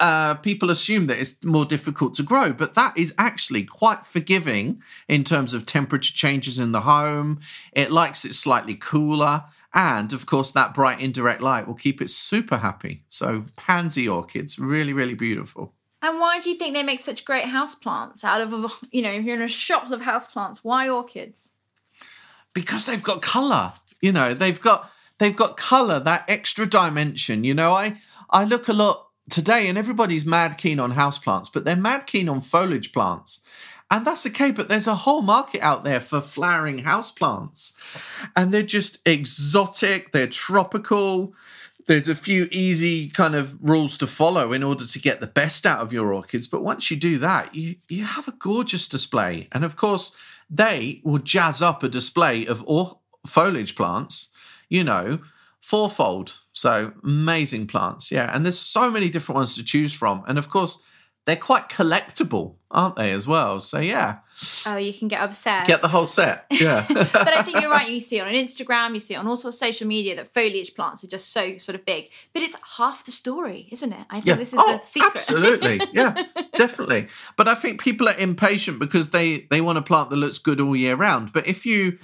uh, 0.00 0.34
people 0.34 0.70
assume 0.70 1.06
that 1.08 1.18
it's 1.18 1.44
more 1.44 1.64
difficult 1.64 2.14
to 2.14 2.22
grow, 2.22 2.52
but 2.52 2.74
that 2.74 2.96
is 2.96 3.14
actually 3.18 3.64
quite 3.64 4.06
forgiving 4.06 4.80
in 5.08 5.24
terms 5.24 5.54
of 5.54 5.66
temperature 5.66 6.14
changes 6.14 6.58
in 6.58 6.72
the 6.72 6.82
home. 6.82 7.40
It 7.72 7.90
likes 7.90 8.24
it 8.24 8.34
slightly 8.34 8.76
cooler. 8.76 9.44
And 9.74 10.12
of 10.12 10.24
course, 10.24 10.52
that 10.52 10.72
bright 10.72 11.00
indirect 11.00 11.42
light 11.42 11.66
will 11.66 11.74
keep 11.74 12.00
it 12.00 12.10
super 12.10 12.58
happy. 12.58 13.04
So, 13.08 13.44
pansy 13.56 14.08
orchids, 14.08 14.58
really, 14.58 14.92
really 14.92 15.14
beautiful. 15.14 15.74
And 16.00 16.20
why 16.20 16.40
do 16.40 16.50
you 16.50 16.56
think 16.56 16.74
they 16.74 16.82
make 16.82 17.00
such 17.00 17.24
great 17.24 17.46
houseplants 17.46 18.24
out 18.24 18.40
of, 18.40 18.72
you 18.92 19.02
know, 19.02 19.10
if 19.10 19.24
you're 19.24 19.36
in 19.36 19.42
a 19.42 19.48
shop 19.48 19.90
of 19.90 20.02
houseplants, 20.02 20.58
why 20.58 20.88
orchids? 20.88 21.50
Because 22.54 22.86
they've 22.86 23.02
got 23.02 23.22
colour. 23.22 23.72
You 24.00 24.12
know, 24.12 24.32
they've 24.32 24.60
got 24.60 24.90
they've 25.18 25.34
got 25.34 25.56
colour, 25.56 25.98
that 26.00 26.24
extra 26.28 26.66
dimension. 26.66 27.44
You 27.44 27.54
know, 27.54 27.72
I 27.72 28.00
I 28.30 28.44
look 28.44 28.68
a 28.68 28.72
lot 28.72 29.08
today, 29.28 29.68
and 29.68 29.76
everybody's 29.76 30.24
mad 30.24 30.56
keen 30.56 30.78
on 30.78 30.94
houseplants, 30.94 31.48
but 31.52 31.64
they're 31.64 31.76
mad 31.76 32.06
keen 32.06 32.28
on 32.28 32.40
foliage 32.40 32.92
plants. 32.92 33.40
And 33.90 34.06
that's 34.06 34.26
okay, 34.26 34.50
but 34.50 34.68
there's 34.68 34.86
a 34.86 34.94
whole 34.94 35.22
market 35.22 35.62
out 35.62 35.82
there 35.82 36.00
for 36.00 36.20
flowering 36.20 36.84
houseplants. 36.84 37.72
And 38.36 38.52
they're 38.52 38.62
just 38.62 38.98
exotic, 39.06 40.12
they're 40.12 40.26
tropical. 40.26 41.34
There's 41.88 42.06
a 42.06 42.14
few 42.14 42.48
easy 42.52 43.08
kind 43.08 43.34
of 43.34 43.56
rules 43.60 43.96
to 43.98 44.06
follow 44.06 44.52
in 44.52 44.62
order 44.62 44.86
to 44.86 44.98
get 44.98 45.20
the 45.20 45.26
best 45.26 45.66
out 45.66 45.80
of 45.80 45.92
your 45.92 46.12
orchids. 46.12 46.46
But 46.46 46.62
once 46.62 46.90
you 46.90 46.96
do 46.96 47.18
that, 47.18 47.54
you, 47.54 47.76
you 47.88 48.04
have 48.04 48.28
a 48.28 48.32
gorgeous 48.32 48.86
display. 48.86 49.48
And 49.52 49.64
of 49.64 49.74
course, 49.76 50.14
they 50.50 51.00
will 51.02 51.18
jazz 51.18 51.62
up 51.62 51.82
a 51.82 51.88
display 51.88 52.46
of 52.46 52.62
or- 52.66 52.98
foliage 53.26 53.74
plants, 53.74 54.28
you 54.68 54.84
know, 54.84 55.20
fourfold. 55.60 56.38
So 56.52 56.92
amazing 57.02 57.66
plants. 57.66 58.12
Yeah. 58.12 58.34
And 58.34 58.44
there's 58.44 58.58
so 58.58 58.90
many 58.90 59.08
different 59.08 59.36
ones 59.36 59.56
to 59.56 59.64
choose 59.64 59.92
from. 59.92 60.24
And 60.28 60.38
of 60.38 60.50
course, 60.50 60.78
they're 61.24 61.36
quite 61.36 61.70
collectible, 61.70 62.56
aren't 62.70 62.96
they, 62.96 63.12
as 63.12 63.26
well? 63.26 63.60
So 63.60 63.78
yeah. 63.80 64.18
Oh, 64.66 64.76
you 64.76 64.92
can 64.92 65.08
get 65.08 65.22
obsessed. 65.22 65.66
Get 65.66 65.80
the 65.80 65.88
whole 65.88 66.06
set. 66.06 66.46
Yeah. 66.50 66.86
but 66.88 67.16
I 67.16 67.42
think 67.42 67.60
you're 67.60 67.70
right. 67.70 67.88
You 67.98 68.00
see 68.00 68.18
it 68.18 68.22
on 68.22 68.32
Instagram, 68.32 68.94
you 68.94 69.00
see 69.00 69.14
it 69.14 69.16
on 69.16 69.26
all 69.26 69.36
sorts 69.36 69.56
of 69.56 69.66
social 69.66 69.86
media 69.86 70.14
that 70.16 70.28
foliage 70.28 70.74
plants 70.74 71.02
are 71.02 71.08
just 71.08 71.32
so 71.32 71.56
sort 71.56 71.74
of 71.74 71.84
big. 71.84 72.10
But 72.34 72.42
it's 72.42 72.56
half 72.76 73.04
the 73.04 73.10
story, 73.10 73.68
isn't 73.72 73.92
it? 73.92 74.06
I 74.10 74.16
think 74.16 74.26
yeah. 74.26 74.34
this 74.34 74.52
is 74.52 74.60
oh, 74.62 74.76
the 74.76 74.84
secret. 74.84 75.12
absolutely. 75.14 75.80
Yeah, 75.92 76.14
definitely. 76.54 77.08
But 77.36 77.48
I 77.48 77.54
think 77.54 77.80
people 77.80 78.08
are 78.08 78.16
impatient 78.16 78.78
because 78.78 79.10
they 79.10 79.46
they 79.50 79.60
want 79.60 79.78
a 79.78 79.82
plant 79.82 80.10
that 80.10 80.16
looks 80.16 80.38
good 80.38 80.60
all 80.60 80.76
year 80.76 80.96
round. 80.96 81.32
But 81.32 81.46
if 81.46 81.64
you 81.64 81.98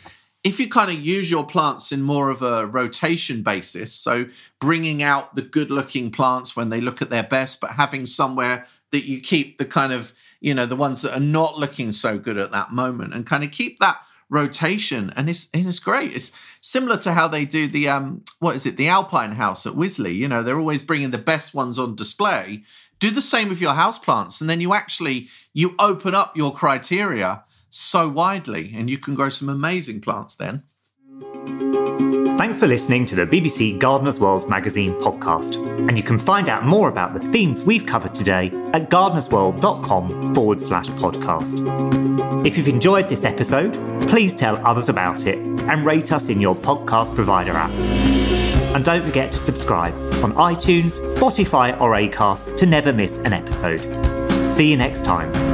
if 0.45 0.61
you 0.61 0.69
kind 0.69 0.91
of 0.91 0.99
use 0.99 1.31
your 1.31 1.47
plants 1.47 1.91
in 1.91 2.03
more 2.03 2.29
of 2.29 2.43
a 2.43 2.67
rotation 2.67 3.43
basis, 3.43 3.95
so 3.95 4.27
bringing 4.61 5.03
out 5.03 5.35
the 5.35 5.43
good 5.43 5.71
looking 5.71 6.11
plants 6.11 6.55
when 6.55 6.69
they 6.69 6.81
look 6.81 7.01
at 7.01 7.09
their 7.11 7.23
best, 7.23 7.61
but 7.61 7.71
having 7.71 8.07
somewhere 8.07 8.67
that 8.93 9.09
you 9.09 9.21
keep 9.21 9.57
the 9.59 9.65
kind 9.65 9.93
of, 9.93 10.13
you 10.45 10.53
know, 10.53 10.67
the 10.67 10.77
ones 10.77 11.01
that 11.01 11.17
are 11.17 11.21
not 11.21 11.59
looking 11.59 11.91
so 11.91 12.19
good 12.19 12.37
at 12.37 12.53
that 12.53 12.71
moment 12.71 13.15
and 13.15 13.25
kind 13.25 13.43
of 13.43 13.51
keep 13.51 13.79
that 13.79 13.99
rotation. 14.29 15.11
And 15.17 15.31
it's, 15.31 15.49
it's 15.55 15.79
great. 15.79 16.13
It's 16.13 16.33
similar 16.61 16.99
to 16.99 17.15
how 17.15 17.29
they 17.29 17.47
do 17.47 17.67
the, 17.67 17.89
um, 17.89 18.23
what 18.41 18.55
is 18.55 18.67
it, 18.67 18.77
the 18.77 18.89
Alpine 18.89 19.33
House 19.37 19.65
at 19.65 19.73
Wisley. 19.73 20.15
You 20.15 20.29
know, 20.29 20.43
they're 20.43 20.59
always 20.59 20.83
bringing 20.83 21.13
the 21.13 21.19
best 21.19 21.55
ones 21.55 21.79
on 21.79 21.97
display. 21.97 22.63
Do 22.99 23.11
the 23.11 23.23
same 23.23 23.49
with 23.49 23.63
your 23.63 23.73
house 23.73 23.99
plants. 23.99 24.43
And 24.43 24.51
then 24.51 24.61
you 24.61 24.75
actually, 24.75 25.29
you 25.55 25.75
open 25.79 26.15
up 26.15 26.37
your 26.37 26.53
criteria 26.53 27.43
so 27.71 28.11
widely 28.11 28.75
and 28.77 28.91
you 28.91 28.99
can 28.99 29.15
grow 29.15 29.31
some 29.31 29.49
amazing 29.49 30.03
plants 30.03 30.37
then. 30.37 30.63
Thanks 32.39 32.59
for 32.59 32.67
listening 32.67 33.07
to 33.07 33.15
the 33.15 33.27
BBC 33.27 33.79
Gardener's 33.79 34.21
World 34.21 34.49
magazine 34.49 34.93
podcast. 35.01 35.57
And 35.89 35.97
you 35.97 36.03
can 36.03 36.19
find 36.19 36.49
out 36.49 36.65
more 36.65 36.89
about 36.89 37.15
the 37.15 37.21
themes 37.31 37.63
we've 37.63 37.87
covered 37.87 38.15
today 38.15 38.47
at 38.73 38.91
gardenersworld.com 38.91 40.35
forward 40.35 40.61
slash 40.61 40.89
podcast. 40.91 42.47
If 42.47 42.57
you've 42.57 42.69
enjoyed 42.69 43.09
this 43.09 43.25
episode, 43.25 43.73
please 44.09 44.35
tell 44.35 44.57
others 44.67 44.89
about 44.89 45.27
it 45.27 45.39
and 45.39 45.87
rate 45.87 46.13
us 46.13 46.29
in 46.29 46.41
your 46.41 46.55
podcast 46.55 47.15
provider 47.15 47.53
app. 47.53 47.71
And 48.75 48.85
don't 48.85 49.07
forget 49.07 49.33
to 49.33 49.39
subscribe 49.39 49.95
on 50.23 50.35
iTunes, 50.35 50.99
Spotify, 51.15 51.81
or 51.81 51.95
Acast 51.95 52.57
to 52.57 52.67
never 52.67 52.93
miss 52.93 53.19
an 53.19 53.33
episode. 53.33 53.81
See 54.53 54.71
you 54.71 54.77
next 54.77 55.05
time. 55.05 55.54